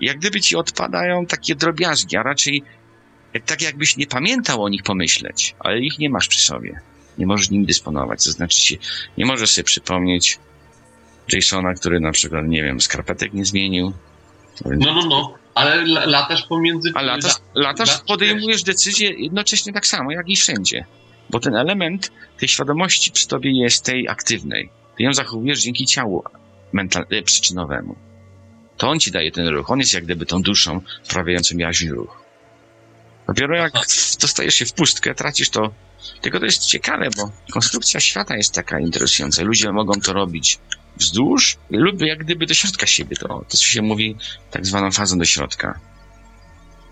Jak 0.00 0.18
gdyby 0.18 0.40
ci 0.40 0.56
odpadają 0.56 1.26
takie 1.26 1.54
drobiazgi, 1.54 2.16
a 2.16 2.22
raczej 2.22 2.62
tak 3.46 3.62
jakbyś 3.62 3.96
nie 3.96 4.06
pamiętał 4.06 4.62
o 4.62 4.68
nich 4.68 4.82
pomyśleć, 4.82 5.54
ale 5.58 5.80
ich 5.80 5.98
nie 5.98 6.10
masz 6.10 6.28
przy 6.28 6.40
sobie. 6.40 6.80
Nie 7.18 7.26
możesz 7.26 7.50
nimi 7.50 7.66
dysponować, 7.66 8.24
to 8.24 8.32
znaczy 8.32 8.78
nie 9.18 9.26
możesz 9.26 9.50
sobie 9.50 9.64
przypomnieć 9.64 10.38
Jasona, 11.32 11.74
który 11.74 12.00
na 12.00 12.12
przykład, 12.12 12.46
nie 12.46 12.62
wiem, 12.62 12.80
skarpetek 12.80 13.34
nie 13.34 13.44
zmienił. 13.44 13.92
No, 14.64 14.94
no, 14.94 15.06
no. 15.06 15.34
Ale 15.54 15.76
la, 15.76 16.06
latasz 16.06 16.42
pomiędzy... 16.42 16.92
A 16.94 17.02
latasz, 17.02 17.32
latasz 17.54 17.88
lat- 17.88 18.04
podejmujesz 18.06 18.62
decyzje 18.62 19.10
jednocześnie 19.10 19.72
tak 19.72 19.86
samo, 19.86 20.12
jak 20.12 20.28
i 20.28 20.36
wszędzie. 20.36 20.84
Bo 21.30 21.40
ten 21.40 21.56
element 21.56 22.12
tej 22.38 22.48
świadomości 22.48 23.12
przy 23.12 23.28
tobie 23.28 23.60
jest 23.62 23.84
tej 23.84 24.08
aktywnej. 24.08 24.70
Ty 24.96 25.02
ją 25.02 25.12
zachowujesz 25.14 25.60
dzięki 25.60 25.86
ciału 25.86 26.24
mental, 26.72 27.06
e, 27.10 27.22
przyczynowemu. 27.22 27.96
To 28.76 28.88
on 28.88 29.00
ci 29.00 29.10
daje 29.10 29.32
ten 29.32 29.48
ruch. 29.48 29.70
On 29.70 29.78
jest 29.78 29.94
jak 29.94 30.04
gdyby 30.04 30.26
tą 30.26 30.42
duszą 30.42 30.80
wprawiającą 31.04 31.58
jaźń 31.58 31.88
ruch. 31.88 32.22
Dopiero 33.28 33.56
jak 33.56 33.72
dostajesz 34.20 34.54
się 34.54 34.66
w 34.66 34.72
pustkę, 34.72 35.14
tracisz 35.14 35.50
to. 35.50 35.74
Tylko 36.20 36.38
to 36.38 36.44
jest 36.44 36.66
ciekawe, 36.66 37.08
bo 37.16 37.30
konstrukcja 37.52 38.00
świata 38.00 38.36
jest 38.36 38.54
taka 38.54 38.80
interesująca. 38.80 39.42
Ludzie 39.42 39.72
mogą 39.72 40.00
to 40.00 40.12
robić 40.12 40.58
wzdłuż 40.96 41.56
lub 41.70 42.00
jak 42.00 42.18
gdyby 42.18 42.46
do 42.46 42.54
środka 42.54 42.86
siebie. 42.86 43.16
To, 43.16 43.28
to 43.28 43.56
co 43.56 43.64
się 43.64 43.82
mówi 43.82 44.16
tak 44.50 44.66
zwaną 44.66 44.90
fazą 44.90 45.18
do 45.18 45.24
środka. 45.24 45.80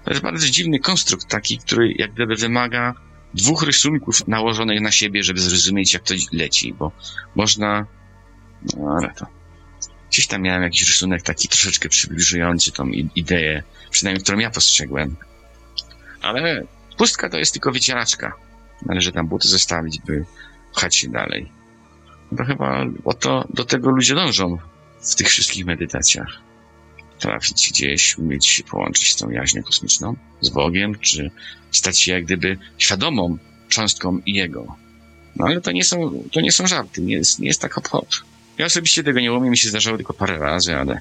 To 0.05 0.11
jest 0.11 0.23
bardzo 0.23 0.47
dziwny 0.47 0.79
konstrukt 0.79 1.29
taki, 1.29 1.59
który 1.59 1.93
jak 1.93 2.13
gdyby 2.13 2.37
wymaga 2.37 2.95
dwóch 3.35 3.63
rysunków 3.63 4.29
nałożonych 4.29 4.81
na 4.81 4.93
siebie, 4.93 5.23
żeby 5.23 5.41
zrozumieć, 5.41 5.95
jak 5.95 6.03
to 6.03 6.15
leci, 6.33 6.75
bo 6.75 6.93
można... 7.35 7.87
No 8.77 8.97
ale 8.99 9.15
to... 9.15 9.27
Gdzieś 10.11 10.27
tam 10.27 10.43
miałem 10.43 10.63
jakiś 10.63 10.87
rysunek 10.89 11.23
taki 11.23 11.49
troszeczkę 11.49 11.89
przybliżujący 11.89 12.73
tą 12.73 12.87
ideę, 13.15 13.63
przynajmniej 13.91 14.23
którą 14.23 14.39
ja 14.39 14.51
postrzegłem. 14.51 15.17
Ale 16.27 16.67
pustka 16.97 17.29
to 17.29 17.39
jest 17.39 17.53
tylko 17.53 17.73
wycieraczka. 17.73 18.33
Należy 18.87 19.13
tam 19.13 19.27
buty 19.27 19.49
zostawić, 19.49 19.99
by 20.07 20.25
pchać 20.75 20.97
się 20.97 21.09
dalej. 21.09 21.53
No 22.33 22.39
to 22.39 22.45
chyba 22.45 22.87
o 23.05 23.15
to, 23.15 23.45
do 23.55 23.65
tego 23.65 23.91
ludzie 23.91 24.15
dążą 24.15 24.59
w 25.01 25.15
tych 25.15 25.29
wszystkich 25.29 25.67
medytacjach 25.67 26.47
trafić 27.19 27.71
gdzieś, 27.71 28.19
umieć 28.19 28.47
się 28.47 28.65
połączyć 28.65 29.13
z 29.13 29.17
tą 29.17 29.31
jaźnią 29.31 29.63
kosmiczną, 29.63 30.17
z 30.41 30.49
Bogiem, 30.49 30.99
czy 30.99 31.31
stać 31.71 31.99
się 31.99 32.13
jak 32.13 32.25
gdyby 32.25 32.59
świadomą 32.79 33.39
cząstką 33.69 34.21
Jego. 34.27 34.77
No 35.37 35.47
ale 35.47 35.61
to 35.61 35.73
nie 35.73 35.85
są, 35.85 36.25
to 36.33 36.41
nie 36.41 36.53
są 36.53 36.67
żarty, 36.67 37.03
nie 37.03 37.15
jest, 37.15 37.39
nie 37.39 37.47
jest 37.47 37.61
tak 37.61 37.75
hop 37.75 37.89
hop. 37.89 38.09
Ja 38.59 38.67
osobiście 38.67 39.03
tego 39.03 39.21
nie 39.21 39.33
umiem, 39.33 39.51
mi 39.51 39.59
się 39.59 39.69
zdarzało 39.69 39.97
tylko 39.97 40.15
parę 40.15 40.39
razy, 40.39 40.77
ale, 40.77 41.01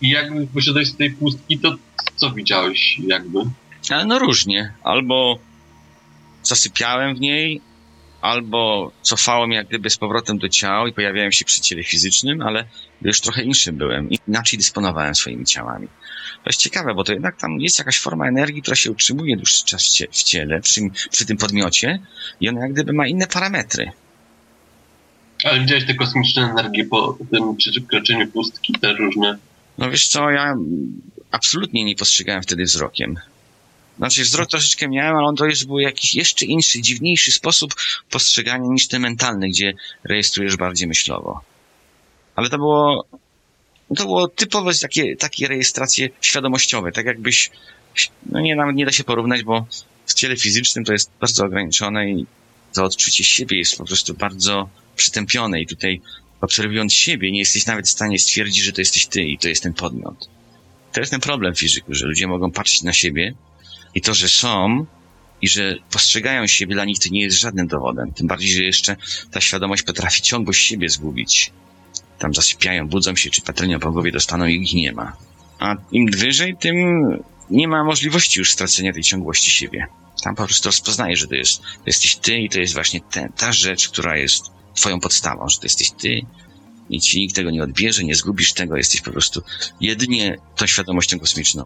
I 0.00 0.10
jakby 0.10 0.46
wyszedłeś 0.46 0.88
z 0.88 0.96
tej 0.96 1.10
pustki, 1.10 1.58
to 1.58 1.76
co 2.16 2.30
widziałeś 2.30 2.98
jakby? 3.06 3.38
Ale 3.90 4.04
no 4.04 4.18
różnie. 4.18 4.72
Albo 4.84 5.38
zasypiałem 6.42 7.14
w 7.16 7.20
niej, 7.20 7.60
albo 8.20 8.92
cofałem 9.02 9.52
jak 9.52 9.68
gdyby 9.68 9.90
z 9.90 9.96
powrotem 9.96 10.38
do 10.38 10.48
ciała 10.48 10.88
i 10.88 10.92
pojawiałem 10.92 11.32
się 11.32 11.44
przy 11.44 11.60
ciele 11.60 11.82
fizycznym, 11.84 12.42
ale 12.42 12.64
już 13.02 13.20
trochę 13.20 13.42
inszym 13.42 13.76
byłem. 13.76 14.08
Inaczej 14.28 14.58
dysponowałem 14.58 15.14
swoimi 15.14 15.44
ciałami. 15.44 15.88
To 16.44 16.50
jest 16.50 16.60
ciekawe, 16.60 16.94
bo 16.94 17.04
to 17.04 17.12
jednak 17.12 17.36
tam 17.36 17.60
jest 17.60 17.78
jakaś 17.78 17.98
forma 18.00 18.28
energii, 18.28 18.62
która 18.62 18.76
się 18.76 18.90
utrzymuje 18.90 19.36
dłuższy 19.36 19.64
czas 19.64 19.82
w 19.84 19.88
cie- 19.90 20.08
w 20.10 20.22
ciele, 20.22 20.60
przy, 20.60 20.80
przy 21.10 21.26
tym 21.26 21.36
podmiocie 21.36 21.98
i 22.40 22.48
ona 22.48 22.60
jak 22.60 22.72
gdyby 22.72 22.92
ma 22.92 23.06
inne 23.06 23.26
parametry. 23.26 23.92
Ale 25.44 25.60
widziałeś 25.60 25.86
te 25.86 25.94
kosmiczne 25.94 26.50
energie 26.50 26.84
po 26.84 27.18
tym 27.30 27.56
przekroczeniu 27.56 28.26
pustki, 28.26 28.72
te 28.80 28.92
różne. 28.92 29.38
No 29.78 29.90
wiesz 29.90 30.08
co, 30.08 30.30
ja 30.30 30.54
absolutnie 31.30 31.84
nie 31.84 31.96
postrzegałem 31.96 32.42
wtedy 32.42 32.64
wzrokiem. 32.64 33.16
Znaczy 33.98 34.22
wzrok 34.22 34.50
troszeczkę 34.50 34.88
miałem, 34.88 35.16
ale 35.16 35.26
on 35.26 35.36
to 35.36 35.44
już 35.44 35.64
był 35.64 35.78
jakiś 35.78 36.14
jeszcze 36.14 36.46
inszy, 36.46 36.80
dziwniejszy 36.80 37.32
sposób 37.32 37.74
postrzegania 38.10 38.64
niż 38.68 38.88
ten 38.88 39.02
mentalny, 39.02 39.48
gdzie 39.48 39.72
rejestrujesz 40.04 40.56
bardziej 40.56 40.88
myślowo. 40.88 41.40
Ale 42.36 42.50
to 42.50 42.58
było, 42.58 43.06
to 43.96 44.04
było 44.04 44.28
typowe 44.28 44.74
takie, 44.74 45.16
takie 45.16 45.48
rejestracje 45.48 46.10
świadomościowe, 46.20 46.92
tak 46.92 47.06
jakbyś, 47.06 47.50
no 48.26 48.40
nie, 48.40 48.56
nawet 48.56 48.76
nie 48.76 48.86
da 48.86 48.92
się 48.92 49.04
porównać, 49.04 49.42
bo 49.42 49.66
w 50.06 50.14
ciele 50.14 50.36
fizycznym 50.36 50.84
to 50.84 50.92
jest 50.92 51.10
bardzo 51.20 51.44
ograniczone 51.44 52.10
i 52.10 52.26
to 52.72 52.84
odczucie 52.84 53.24
siebie 53.24 53.58
jest 53.58 53.78
po 53.78 53.84
prostu 53.84 54.14
bardzo 54.14 54.68
przytępione 54.96 55.60
i 55.60 55.66
tutaj 55.66 56.00
obserwując 56.40 56.92
siebie, 56.92 57.32
nie 57.32 57.38
jesteś 57.38 57.66
nawet 57.66 57.86
w 57.86 57.90
stanie 57.90 58.18
stwierdzić, 58.18 58.64
że 58.64 58.72
to 58.72 58.80
jesteś 58.80 59.06
ty 59.06 59.22
i 59.22 59.38
to 59.38 59.48
jest 59.48 59.62
ten 59.62 59.74
podmiot. 59.74 60.28
To 60.92 61.00
jest 61.00 61.12
ten 61.12 61.20
problem 61.20 61.54
fizyku, 61.54 61.94
że 61.94 62.06
ludzie 62.06 62.26
mogą 62.26 62.50
patrzeć 62.50 62.82
na 62.82 62.92
siebie 62.92 63.34
i 63.94 64.00
to, 64.00 64.14
że 64.14 64.28
są 64.28 64.86
i 65.42 65.48
że 65.48 65.76
postrzegają 65.90 66.46
siebie, 66.46 66.74
dla 66.74 66.84
nich 66.84 66.98
to 66.98 67.08
nie 67.08 67.22
jest 67.22 67.40
żadnym 67.40 67.66
dowodem. 67.66 68.12
Tym 68.12 68.26
bardziej, 68.26 68.50
że 68.50 68.64
jeszcze 68.64 68.96
ta 69.30 69.40
świadomość 69.40 69.82
potrafi 69.82 70.22
ciągłość 70.22 70.64
siebie 70.64 70.88
zgubić. 70.88 71.52
Tam 72.18 72.34
zasypiają, 72.34 72.88
budzą 72.88 73.16
się, 73.16 73.30
czy 73.30 73.42
patelnią 73.42 73.80
po 73.80 73.92
głowie 73.92 74.12
dostaną 74.12 74.46
i 74.46 74.62
ich 74.62 74.74
nie 74.74 74.92
ma. 74.92 75.16
A 75.58 75.76
im 75.92 76.10
wyżej, 76.10 76.56
tym 76.60 76.76
nie 77.50 77.68
ma 77.68 77.84
możliwości 77.84 78.38
już 78.38 78.52
stracenia 78.52 78.92
tej 78.92 79.02
ciągłości 79.02 79.50
siebie. 79.50 79.86
Tam 80.24 80.34
po 80.34 80.44
prostu 80.44 80.68
rozpoznaje, 80.68 81.16
że 81.16 81.28
to, 81.28 81.34
jest, 81.34 81.60
to 81.60 81.82
jesteś 81.86 82.16
ty 82.16 82.38
i 82.38 82.48
to 82.48 82.60
jest 82.60 82.74
właśnie 82.74 83.00
ten, 83.00 83.32
ta 83.32 83.52
rzecz, 83.52 83.88
która 83.88 84.16
jest 84.16 84.50
twoją 84.74 85.00
podstawą, 85.00 85.48
że 85.48 85.58
to 85.58 85.64
jesteś 85.64 85.90
ty 85.90 86.20
i 86.90 87.00
ci 87.00 87.20
nikt 87.20 87.34
tego 87.34 87.50
nie 87.50 87.62
odbierze, 87.62 88.04
nie 88.04 88.14
zgubisz 88.14 88.52
tego, 88.52 88.76
jesteś 88.76 89.00
po 89.00 89.10
prostu 89.10 89.42
jedynie 89.80 90.38
tą 90.56 90.66
świadomością 90.66 91.18
kosmiczną. 91.18 91.64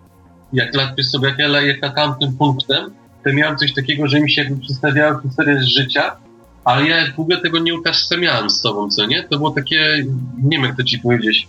Jak 0.53 0.75
latamy 0.75 1.05
sobie, 1.05 1.29
jak 1.29 1.39
ja 1.39 1.63
jak 1.63 1.83
latałem 1.83 2.15
tym 2.21 2.37
punktem, 2.37 2.91
to 3.25 3.33
miałem 3.33 3.57
coś 3.57 3.75
takiego, 3.75 4.09
że 4.09 4.21
mi 4.21 4.31
się 4.31 4.43
jakby 4.43 4.61
przedstawiała 4.61 5.21
historia 5.23 5.61
z 5.61 5.65
życia, 5.65 6.17
ale 6.65 6.89
ja 6.89 7.13
w 7.17 7.21
ogóle 7.21 7.41
tego 7.41 7.59
nie 7.59 7.75
utożsamiałem 7.75 8.51
z 8.51 8.61
sobą, 8.61 8.89
co 8.89 9.07
nie? 9.07 9.23
To 9.23 9.37
było 9.37 9.51
takie, 9.51 10.05
nie 10.43 10.57
wiem 10.57 10.63
jak 10.67 10.77
to 10.77 10.85
ci 10.85 10.99
powiedzieć, 10.99 11.49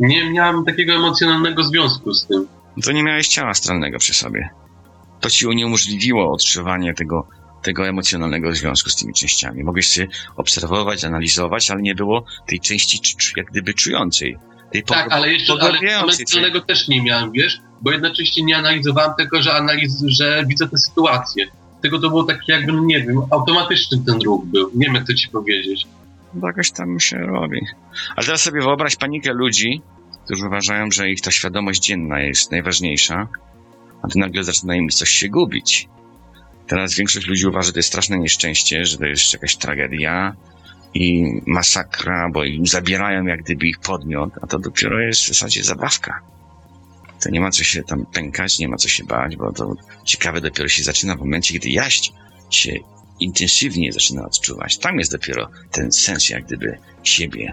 nie 0.00 0.30
miałem 0.30 0.64
takiego 0.64 0.92
emocjonalnego 0.92 1.64
związku 1.64 2.14
z 2.14 2.26
tym. 2.26 2.46
To 2.84 2.92
nie 2.92 3.02
miałeś 3.02 3.28
ciała 3.28 3.50
astralnego 3.50 3.98
przy 3.98 4.14
sobie. 4.14 4.48
To 5.20 5.30
ci 5.30 5.46
uniemożliwiło 5.46 6.32
odczuwanie 6.32 6.94
tego, 6.94 7.26
tego 7.62 7.88
emocjonalnego 7.88 8.54
związku 8.54 8.90
z 8.90 8.96
tymi 8.96 9.14
częściami. 9.14 9.64
Mogłeś 9.64 9.86
się 9.86 10.06
obserwować, 10.36 11.04
analizować, 11.04 11.70
ale 11.70 11.82
nie 11.82 11.94
było 11.94 12.24
tej 12.46 12.60
części 12.60 12.98
cz- 12.98 13.16
cz- 13.16 13.36
jak 13.36 13.46
gdyby 13.46 13.74
czującej. 13.74 14.38
Tej 14.72 14.82
Tak, 14.82 15.12
ale 15.12 15.32
jeszcze 15.32 15.52
ale 15.60 15.78
emocjonalnego 15.78 16.60
też 16.60 16.88
nie 16.88 17.02
miałem, 17.02 17.32
wiesz? 17.32 17.60
Bo 17.82 17.92
jednocześnie 17.92 18.42
nie 18.42 18.56
analizowałem 18.56 19.10
tego, 19.18 19.42
że 19.42 19.54
analiz, 19.54 20.04
że 20.06 20.44
widzę 20.48 20.68
tę 20.68 20.78
sytuację. 20.78 21.46
Tego 21.82 21.98
to 21.98 22.08
było 22.08 22.24
takie 22.24 22.52
jakby, 22.52 22.72
no 22.72 22.84
nie 22.84 23.00
wiem, 23.00 23.22
automatyczny 23.30 23.98
ten 24.06 24.22
ruch 24.22 24.44
był. 24.44 24.70
Nie 24.74 24.86
wiem 24.86 24.94
jak 24.94 25.06
to 25.06 25.14
ci 25.14 25.28
powiedzieć. 25.28 25.86
To 26.40 26.46
jakoś 26.46 26.70
tam 26.70 27.00
się 27.00 27.16
robi. 27.18 27.60
Ale 28.16 28.26
teraz 28.26 28.42
sobie 28.42 28.60
wyobraź 28.60 28.96
panikę 28.96 29.32
ludzi, 29.32 29.82
którzy 30.24 30.46
uważają, 30.46 30.90
że 30.90 31.10
ich 31.10 31.20
ta 31.20 31.30
świadomość 31.30 31.82
dzienna 31.82 32.20
jest 32.20 32.50
najważniejsza, 32.50 33.28
a 34.02 34.08
tu 34.08 34.18
nagle 34.18 34.44
zaczyna 34.44 34.76
im 34.76 34.88
coś 34.88 35.10
się 35.10 35.28
gubić. 35.28 35.88
Teraz 36.66 36.94
większość 36.94 37.26
ludzi 37.26 37.46
uważa, 37.46 37.66
że 37.66 37.72
to 37.72 37.78
jest 37.78 37.88
straszne 37.88 38.18
nieszczęście, 38.18 38.84
że 38.84 38.98
to 38.98 39.04
jest 39.04 39.32
jakaś 39.32 39.56
tragedia 39.56 40.36
i 40.94 41.24
masakra, 41.46 42.28
bo 42.32 42.44
im 42.44 42.66
zabierają 42.66 43.24
jak 43.24 43.42
gdyby 43.42 43.66
ich 43.66 43.78
podmiot, 43.78 44.30
a 44.42 44.46
to 44.46 44.58
dopiero 44.58 45.00
jest 45.00 45.20
w 45.20 45.28
zasadzie 45.28 45.64
zabawka. 45.64 46.20
To 47.22 47.30
nie 47.30 47.40
ma 47.40 47.50
co 47.50 47.64
się 47.64 47.82
tam 47.82 48.06
pękać, 48.06 48.58
nie 48.58 48.68
ma 48.68 48.76
co 48.76 48.88
się 48.88 49.04
bać, 49.04 49.36
bo 49.36 49.52
to 49.52 49.74
ciekawe 50.04 50.40
dopiero 50.40 50.68
się 50.68 50.82
zaczyna 50.82 51.16
w 51.16 51.18
momencie, 51.18 51.58
gdy 51.58 51.68
jaść 51.68 52.12
się 52.50 52.72
intensywnie 53.20 53.92
zaczyna 53.92 54.24
odczuwać. 54.24 54.78
Tam 54.78 54.98
jest 54.98 55.12
dopiero 55.12 55.48
ten 55.72 55.92
sens 55.92 56.30
jak 56.30 56.44
gdyby 56.44 56.78
siebie. 57.02 57.52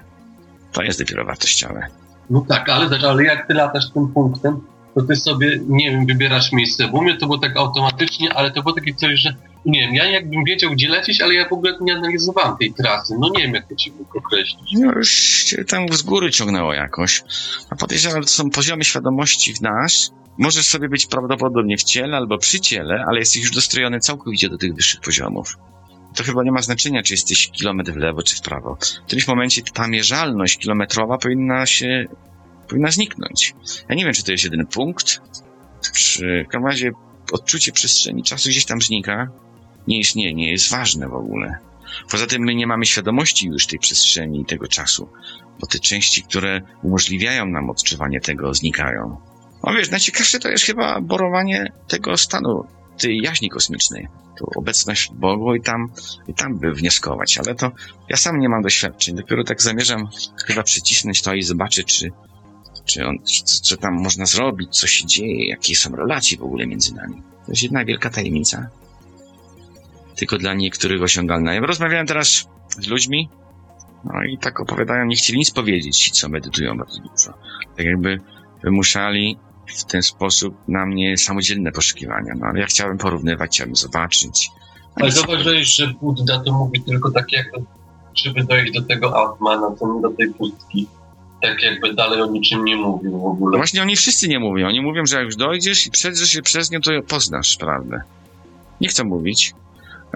To 0.72 0.84
jest 0.84 1.00
dopiero 1.00 1.26
wartościowe. 1.26 1.88
No 2.30 2.46
tak, 2.50 2.70
ale, 2.70 3.00
ale 3.08 3.24
jak 3.24 3.48
ty 3.48 3.54
latasz 3.54 3.92
tym 3.94 4.08
punktem, 4.08 4.62
to 4.96 5.02
ty 5.02 5.16
sobie, 5.16 5.60
nie 5.68 5.92
wiem, 5.92 6.06
wybierasz 6.06 6.52
miejsce. 6.52 6.88
Bo 6.88 6.98
u 6.98 7.02
mnie 7.02 7.18
to 7.18 7.26
było 7.26 7.38
tak 7.38 7.58
automatycznie, 7.58 8.34
ale 8.34 8.52
to 8.52 8.62
było 8.62 8.76
takie 8.76 8.94
coś, 8.94 9.20
że 9.20 9.36
nie 9.66 9.80
wiem, 9.80 9.96
ja 9.96 10.06
jakbym 10.06 10.44
wiedział, 10.44 10.72
gdzie 10.72 10.90
lecieć, 10.90 11.22
ale 11.22 11.34
ja 11.34 11.50
w 11.50 11.54
ogóle 11.54 11.78
nie 11.82 11.94
analizowałem 11.96 12.58
tej 12.58 12.74
trasy. 12.74 13.16
No 13.20 13.30
nie 13.36 13.44
wiem, 13.44 13.54
jak 13.54 13.68
to 13.68 13.76
ci 13.76 13.94
określić. 14.16 14.74
No 14.74 14.92
już 14.92 15.44
cię 15.44 15.66
tam 15.66 15.94
z 15.94 16.02
góry 16.02 16.32
ciągnęło 16.32 16.74
jakoś. 16.74 17.24
A 17.70 17.76
podejrzewam, 17.76 18.22
że 18.22 18.28
to 18.28 18.34
są 18.34 18.50
poziomy 18.50 18.84
świadomości 18.84 19.54
w 19.54 19.62
nas. 19.62 20.12
Możesz 20.38 20.68
sobie 20.68 20.90
być 20.90 21.06
prawdopodobnie 21.06 21.78
w 21.78 21.84
ciele 21.84 22.18
albo 22.18 22.38
przy 22.38 22.60
ciele, 22.60 23.06
ale 23.08 23.20
jesteś 23.20 23.42
już 23.42 23.52
dostrojony 23.52 24.00
całkowicie 24.00 24.50
do 24.50 24.58
tych 24.58 24.74
wyższych 24.74 25.02
poziomów. 25.02 25.58
To 26.16 26.24
chyba 26.24 26.44
nie 26.44 26.52
ma 26.52 26.62
znaczenia, 26.62 27.04
czy 27.04 27.14
jesteś 27.14 27.52
kilometr 27.52 27.92
w 27.92 27.98
lewo, 27.98 28.24
czy 28.24 28.36
w 28.36 28.42
prawo. 28.42 28.78
W 28.82 29.06
którymś 29.06 29.28
momencie 29.28 29.62
ta 29.74 29.88
mierzalność 29.88 30.58
kilometrowa 30.58 31.18
powinna 31.18 31.66
się, 31.66 32.06
powinna 32.68 32.92
zniknąć. 32.92 33.54
Ja 33.90 33.96
nie 33.96 34.04
wiem, 34.04 34.14
czy 34.14 34.24
to 34.24 34.32
jest 34.32 34.44
jeden 34.44 34.68
punkt, 34.68 35.22
czy 35.94 36.44
w 36.48 36.52
każdym 36.52 36.68
razie 36.68 36.92
odczucie 37.32 37.72
przestrzeni 37.72 38.24
czasu 38.24 38.50
gdzieś 38.50 38.66
tam 38.66 38.82
znika. 38.82 39.32
Nie 39.88 40.34
nie 40.34 40.52
jest 40.52 40.72
ważne 40.72 41.10
w 41.10 41.14
ogóle. 41.14 41.58
Poza 42.12 42.28
tym 42.28 42.44
my 42.44 42.56
nie 42.56 42.68
mamy 42.68 42.86
świadomości 42.86 43.48
już 43.48 43.68
tej 43.68 43.80
przestrzeni 43.80 44.42
i 44.42 44.46
tego 44.46 44.68
czasu, 44.68 45.10
bo 45.60 45.68
te 45.68 45.80
części, 45.80 46.24
które 46.24 46.62
umożliwiają 46.84 47.46
nam 47.46 47.70
odczuwanie 47.70 48.22
tego, 48.22 48.54
znikają. 48.54 49.18
No 49.64 49.74
wiesz, 49.74 49.92
najciekawsze 49.92 50.40
to 50.40 50.50
jest 50.50 50.64
chyba 50.64 51.02
borowanie 51.02 51.72
tego 51.88 52.18
stanu, 52.18 52.64
tej 52.98 53.18
jaźni 53.18 53.50
kosmicznej. 53.50 54.08
Tu 54.38 54.48
obecność 54.56 55.12
Bogu 55.14 55.56
i 55.56 55.62
tam, 55.62 55.92
i 56.28 56.34
tam 56.34 56.58
by 56.60 56.74
wnioskować, 56.74 57.38
ale 57.38 57.56
to 57.56 57.72
ja 58.10 58.18
sam 58.18 58.40
nie 58.40 58.50
mam 58.50 58.62
doświadczeń. 58.62 59.16
Dopiero 59.16 59.44
tak 59.44 59.62
zamierzam 59.62 60.08
chyba 60.46 60.64
przycisnąć 60.64 61.22
to 61.22 61.34
i 61.34 61.44
zobaczyć, 61.44 62.00
czy, 62.00 62.10
czy, 62.86 63.06
on, 63.06 63.18
co, 63.24 63.60
co 63.62 63.78
tam 63.78 63.94
można 63.94 64.26
zrobić, 64.26 64.80
co 64.80 64.88
się 64.88 65.06
dzieje, 65.06 65.48
jakie 65.48 65.76
są 65.76 65.96
relacje 65.96 66.38
w 66.38 66.44
ogóle 66.44 66.68
między 66.68 66.96
nami. 66.96 67.22
To 67.46 67.52
jest 67.52 67.64
jedna 67.64 67.86
wielka 67.86 68.10
tajemnica. 68.10 68.70
Tylko 70.16 70.38
dla 70.38 70.54
niektórych 70.54 71.02
osiągalna. 71.04 71.54
Ja 71.54 71.60
rozmawiałem 71.62 72.08
teraz 72.08 72.48
z 72.70 72.88
ludźmi, 72.88 73.30
no 74.04 74.24
i 74.24 74.38
tak 74.38 74.60
opowiadają, 74.60 75.06
nie 75.06 75.16
chcieli 75.16 75.40
nic 75.40 75.52
powiedzieć 75.52 75.98
ci, 75.98 76.12
co 76.12 76.30
medytują 76.30 76.78
bardzo 76.78 77.00
dużo. 77.00 77.34
Tak 77.78 77.86
jakby 77.86 78.20
wymuszali 78.64 79.38
w 79.80 79.84
ten 79.84 80.04
sposób 80.04 80.56
na 80.68 80.86
mnie 80.86 81.18
samodzielne 81.18 81.72
poszukiwania. 81.72 82.34
No 82.40 82.48
ale 82.48 82.60
ja 82.60 82.66
chciałem 82.66 82.98
porównywać, 82.98 83.52
chciałem 83.52 83.76
zobaczyć. 83.76 84.50
Ale 84.96 85.12
zauważyłeś, 85.12 85.76
że 85.76 85.88
Buddha 86.02 86.40
to 86.40 86.54
mówi 86.54 86.82
tylko 86.82 87.12
tak 87.12 87.32
jakby, 87.32 87.58
żeby 88.16 88.44
dojść 88.44 88.74
do 88.74 88.82
tego 88.82 89.34
Atmana, 89.34 89.72
to 89.80 90.00
do 90.02 90.10
tej 90.10 90.30
pustki. 90.34 90.88
Tak 91.42 91.64
jakby 91.64 91.94
dalej 91.94 92.22
o 92.22 92.26
niczym 92.26 92.66
nie 92.66 92.76
mówił 92.76 93.12
w 93.12 93.22
No 93.22 93.26
ogóle. 93.26 93.58
właśnie 93.58 93.82
oni 93.82 93.96
wszyscy 93.96 94.28
nie 94.28 94.40
mówią. 94.40 94.68
Oni 94.68 94.82
mówią, 94.82 95.06
że 95.06 95.16
jak 95.16 95.26
już 95.26 95.36
dojdziesz 95.36 95.88
i 95.88 95.92
przedrzesz 95.92 96.30
się 96.30 96.42
przez 96.42 96.72
nią, 96.72 96.82
to 96.82 96.92
poznasz 97.08 97.58
prawdę. 97.58 98.02
Nie 98.82 98.88
chcą 98.88 99.04
mówić. 99.04 99.54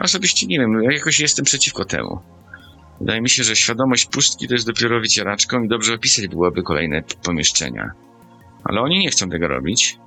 Osobiście 0.02 0.48
nie 0.48 0.60
wiem, 0.60 0.84
ja 0.84 0.92
jakoś 0.92 1.20
jestem 1.20 1.46
przeciwko 1.46 1.86
temu. 1.86 2.20
Wydaje 3.00 3.22
mi 3.22 3.30
się, 3.30 3.44
że 3.44 3.56
świadomość 3.56 4.06
pustki 4.06 4.48
to 4.48 4.54
jest 4.54 4.68
dopiero 4.68 5.00
wycieraczką 5.00 5.64
i 5.64 5.68
dobrze 5.68 5.94
opisać 5.94 6.28
byłoby 6.28 6.64
kolejne 6.64 7.04
pomieszczenia. 7.24 7.92
Ale 8.64 8.82
oni 8.82 9.00
nie 9.00 9.10
chcą 9.12 9.30
tego 9.30 9.48
robić. 9.48 9.98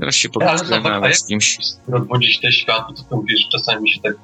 Teraz 0.00 0.14
się 0.14 0.28
Ale 0.28 0.32
pogadzam 0.32 0.66
zobacz, 0.66 0.86
a 0.86 0.90
nawet 0.90 1.10
jak- 1.10 1.18
z 1.18 1.26
kimś. 1.26 1.58
Odbudzić 1.92 2.40
te 2.40 2.52
światło, 2.52 2.94
to 2.94 3.02
tam 3.02 3.24
wiesz, 3.28 3.48
czasami 3.52 3.90
się 3.90 4.00
tak 4.00 4.14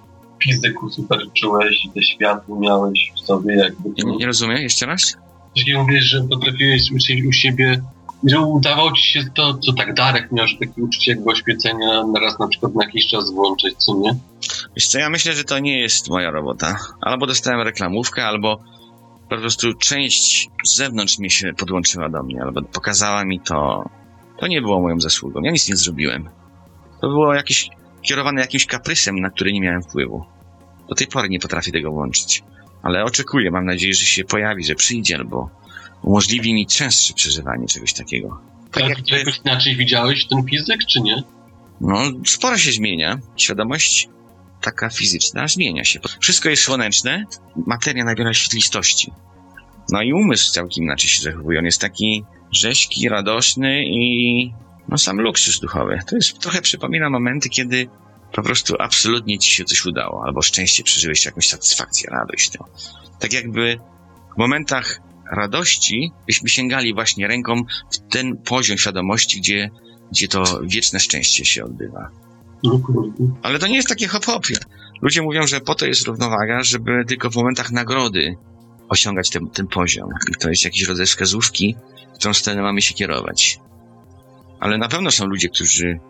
w 0.40 0.44
fizyku 0.44 0.90
super 0.90 1.18
czułeś 1.34 1.84
i 1.84 1.90
te 1.90 2.02
światło 2.02 2.60
miałeś 2.60 3.12
w 3.16 3.20
sobie 3.20 3.54
jakby. 3.54 3.88
Nie, 4.04 4.16
nie 4.16 4.26
rozumiem? 4.26 4.56
Jeszcze 4.62 4.86
raz? 4.86 5.16
Jeśli 5.56 5.74
mówisz, 5.74 6.04
że 6.04 6.22
potrafiłeś 6.30 6.82
u 7.28 7.32
siebie 7.32 7.82
że 8.26 8.40
udawało 8.40 8.92
ci 8.92 9.02
się 9.02 9.24
to, 9.34 9.54
co 9.54 9.72
tak 9.72 9.94
Darek 9.94 10.32
miał, 10.32 10.46
że 10.46 10.56
takie 10.56 10.82
uczucie 10.82 11.12
jakby 11.12 11.30
oświecenia 11.30 12.04
raz 12.20 12.38
na 12.38 12.48
przykład 12.48 12.74
na 12.74 12.84
jakiś 12.84 13.06
czas 13.06 13.32
włączyć, 13.32 13.76
co 13.78 13.94
nie? 13.98 14.16
Wiesz 14.76 14.88
co, 14.88 14.98
ja 14.98 15.10
myślę, 15.10 15.32
że 15.32 15.44
to 15.44 15.58
nie 15.58 15.80
jest 15.80 16.10
moja 16.10 16.30
robota. 16.30 16.76
Albo 17.00 17.26
dostałem 17.26 17.60
reklamówkę, 17.60 18.26
albo 18.26 18.60
po 19.28 19.36
prostu 19.36 19.74
część 19.74 20.48
z 20.64 20.76
zewnątrz 20.76 21.18
mi 21.18 21.30
się 21.30 21.52
podłączyła 21.52 22.08
do 22.08 22.22
mnie, 22.22 22.42
albo 22.42 22.62
pokazała 22.62 23.24
mi 23.24 23.40
to. 23.40 23.84
To 24.38 24.46
nie 24.46 24.62
było 24.62 24.80
moją 24.80 25.00
zasługą. 25.00 25.42
Ja 25.42 25.50
nic 25.50 25.68
nie 25.68 25.76
zrobiłem. 25.76 26.28
To 27.00 27.08
było 27.08 27.34
jakieś 27.34 27.68
kierowane 28.02 28.40
jakimś 28.40 28.66
kaprysem, 28.66 29.20
na 29.20 29.30
który 29.30 29.52
nie 29.52 29.60
miałem 29.60 29.82
wpływu. 29.82 30.24
Do 30.88 30.94
tej 30.94 31.06
pory 31.06 31.28
nie 31.28 31.40
potrafię 31.40 31.72
tego 31.72 31.90
łączyć. 31.90 32.42
Ale 32.82 33.04
oczekuję, 33.04 33.50
mam 33.50 33.64
nadzieję, 33.64 33.94
że 33.94 34.06
się 34.06 34.24
pojawi, 34.24 34.64
że 34.64 34.74
przyjdzie, 34.74 35.16
albo 35.16 35.50
umożliwi 36.02 36.54
mi 36.54 36.66
częstsze 36.66 37.14
przeżywanie 37.14 37.66
czegoś 37.66 37.92
takiego. 37.92 38.40
Tak 38.70 38.82
Tak 38.82 38.88
jakby, 38.88 39.18
jakoś 39.18 39.40
inaczej 39.44 39.76
widziałeś 39.76 40.26
ten 40.26 40.44
fizyk, 40.44 40.84
czy 40.86 41.00
nie? 41.00 41.22
no, 41.80 42.02
sporo 42.26 42.58
się 42.58 42.72
zmienia. 42.72 43.18
Świadomość 43.36 44.08
taka 44.60 44.90
fizyczna 44.90 45.48
zmienia 45.48 45.84
się. 45.84 46.00
Wszystko 46.20 46.48
jest 46.48 46.62
słoneczne, 46.62 47.24
materia 47.66 48.04
nabiera 48.04 48.34
świetlistości. 48.34 49.12
No 49.90 50.02
i 50.02 50.12
umysł 50.12 50.52
całkiem 50.52 50.84
inaczej 50.84 51.10
się 51.10 51.22
zachowuje. 51.22 51.58
On 51.58 51.64
jest 51.64 51.80
taki 51.80 52.24
rzeźki, 52.52 53.08
radosny 53.08 53.84
i 53.84 54.52
no 54.88 54.98
sam 54.98 55.20
luksus 55.20 55.60
duchowy. 55.60 55.98
To 56.06 56.16
jest 56.16 56.38
trochę 56.38 56.62
przypomina 56.62 57.10
momenty, 57.10 57.48
kiedy 57.48 57.88
po 58.32 58.42
prostu 58.42 58.74
absolutnie 58.78 59.38
ci 59.38 59.50
się 59.50 59.64
coś 59.64 59.86
udało, 59.86 60.22
albo 60.26 60.42
szczęście 60.42 60.84
przeżyłeś 60.84 61.24
jakąś 61.24 61.48
satysfakcję, 61.48 62.10
radość. 62.10 62.50
To. 62.50 62.64
Tak 63.18 63.32
jakby 63.32 63.80
w 64.34 64.38
momentach 64.38 65.00
radości 65.32 66.12
byśmy 66.26 66.48
sięgali 66.48 66.94
właśnie 66.94 67.28
ręką 67.28 67.62
w 67.90 67.98
ten 68.12 68.36
poziom 68.36 68.78
świadomości, 68.78 69.40
gdzie, 69.40 69.70
gdzie 70.10 70.28
to 70.28 70.60
wieczne 70.62 71.00
szczęście 71.00 71.44
się 71.44 71.64
odbywa. 71.64 72.10
Ale 73.42 73.58
to 73.58 73.66
nie 73.66 73.76
jest 73.76 73.88
takie 73.88 74.08
hop-hopie. 74.08 74.54
Ludzie 75.02 75.22
mówią, 75.22 75.46
że 75.46 75.60
po 75.60 75.74
to 75.74 75.86
jest 75.86 76.06
równowaga, 76.06 76.62
żeby 76.62 77.04
tylko 77.08 77.30
w 77.30 77.36
momentach 77.36 77.72
nagrody 77.72 78.36
osiągać 78.88 79.30
ten, 79.30 79.50
ten 79.50 79.66
poziom. 79.66 80.08
I 80.30 80.34
to 80.40 80.48
jest 80.50 80.64
jakiś 80.64 80.82
rodzaj 80.82 81.06
wskazówki, 81.06 81.76
w 82.14 82.18
którą 82.18 82.34
stronę 82.34 82.62
mamy 82.62 82.82
się 82.82 82.94
kierować. 82.94 83.60
Ale 84.60 84.78
na 84.78 84.88
pewno 84.88 85.10
są 85.10 85.26
ludzie, 85.26 85.48
którzy 85.48 86.00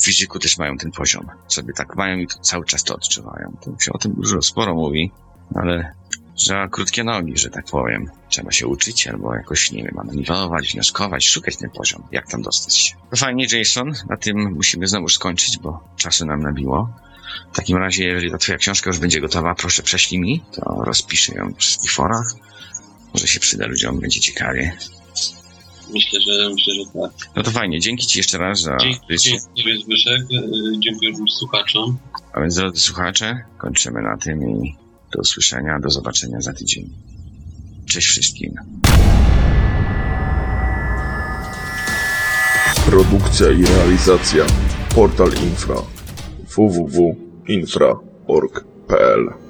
w 0.00 0.04
fizyku 0.04 0.38
też 0.38 0.58
mają 0.58 0.76
ten 0.76 0.90
poziom. 0.90 1.26
Sobie 1.48 1.72
tak 1.72 1.96
mają 1.96 2.18
i 2.18 2.26
cały 2.42 2.64
czas 2.64 2.84
to 2.84 2.94
odczuwają. 2.94 3.56
To 3.64 3.78
się 3.78 3.92
o 3.92 3.98
tym 3.98 4.12
dużo 4.12 4.42
sporo 4.42 4.74
mówi, 4.74 5.10
ale 5.54 5.92
że 6.42 6.68
krótkie 6.70 7.04
nogi, 7.04 7.36
że 7.36 7.50
tak 7.50 7.64
powiem. 7.64 8.10
Trzeba 8.28 8.52
się 8.52 8.66
uczyć 8.66 9.06
albo 9.06 9.34
jakoś, 9.34 9.70
nie 9.70 9.82
wiem, 9.82 9.98
analizować, 9.98 10.72
wnioskować, 10.72 11.26
szukać 11.26 11.56
ten 11.56 11.70
poziom, 11.70 12.02
jak 12.12 12.30
tam 12.30 12.42
dostać 12.42 12.76
się. 12.76 12.94
To 13.10 13.16
fajnie, 13.16 13.46
Jason, 13.52 13.92
na 14.08 14.16
tym 14.16 14.54
musimy 14.54 14.86
znowu 14.86 15.08
skończyć, 15.08 15.58
bo 15.58 15.80
czasu 15.96 16.26
nam 16.26 16.42
nabiło. 16.42 16.90
W 17.52 17.56
takim 17.56 17.76
razie, 17.76 18.04
jeżeli 18.04 18.30
ta 18.30 18.38
twoja 18.38 18.58
książka 18.58 18.90
już 18.90 18.98
będzie 18.98 19.20
gotowa, 19.20 19.54
proszę 19.54 19.82
prześlij 19.82 20.20
mi, 20.20 20.42
to 20.52 20.82
rozpiszę 20.84 21.34
ją 21.34 21.48
na 21.48 21.56
wszystkich 21.56 21.92
forach. 21.92 22.26
Może 23.14 23.26
się 23.26 23.40
przyda 23.40 23.66
ludziom, 23.66 24.00
będzie 24.00 24.20
ciekawie. 24.20 24.76
Myślę, 25.92 26.20
że 26.20 26.50
myślę, 26.50 26.74
że 26.74 27.00
tak. 27.00 27.30
No 27.36 27.42
to 27.42 27.50
fajnie, 27.50 27.80
dzięki 27.80 28.06
ci 28.06 28.18
jeszcze 28.18 28.38
raz 28.38 28.60
za 28.60 28.76
Dzięki, 28.76 29.00
dziękuję 29.54 29.78
Zbyszek, 29.84 30.20
y, 30.20 30.78
dziękuję 30.78 31.12
słuchaczom. 31.38 31.98
A 32.32 32.40
więc 32.40 32.54
drodzy 32.54 32.80
słuchacze, 32.80 33.44
kończymy 33.58 34.02
na 34.02 34.16
tym 34.16 34.50
i 34.50 34.74
do 35.12 35.20
usłyszenia, 35.20 35.80
do 35.80 35.90
zobaczenia 35.90 36.40
za 36.40 36.52
tydzień. 36.52 36.90
Cześć 37.86 38.06
wszystkim. 38.06 38.54
Produkcja 42.86 43.50
i 43.50 43.64
realizacja 43.64 44.44
Portal 44.94 45.30
Infra 45.44 45.76
www.infra.org.pl 46.56 49.49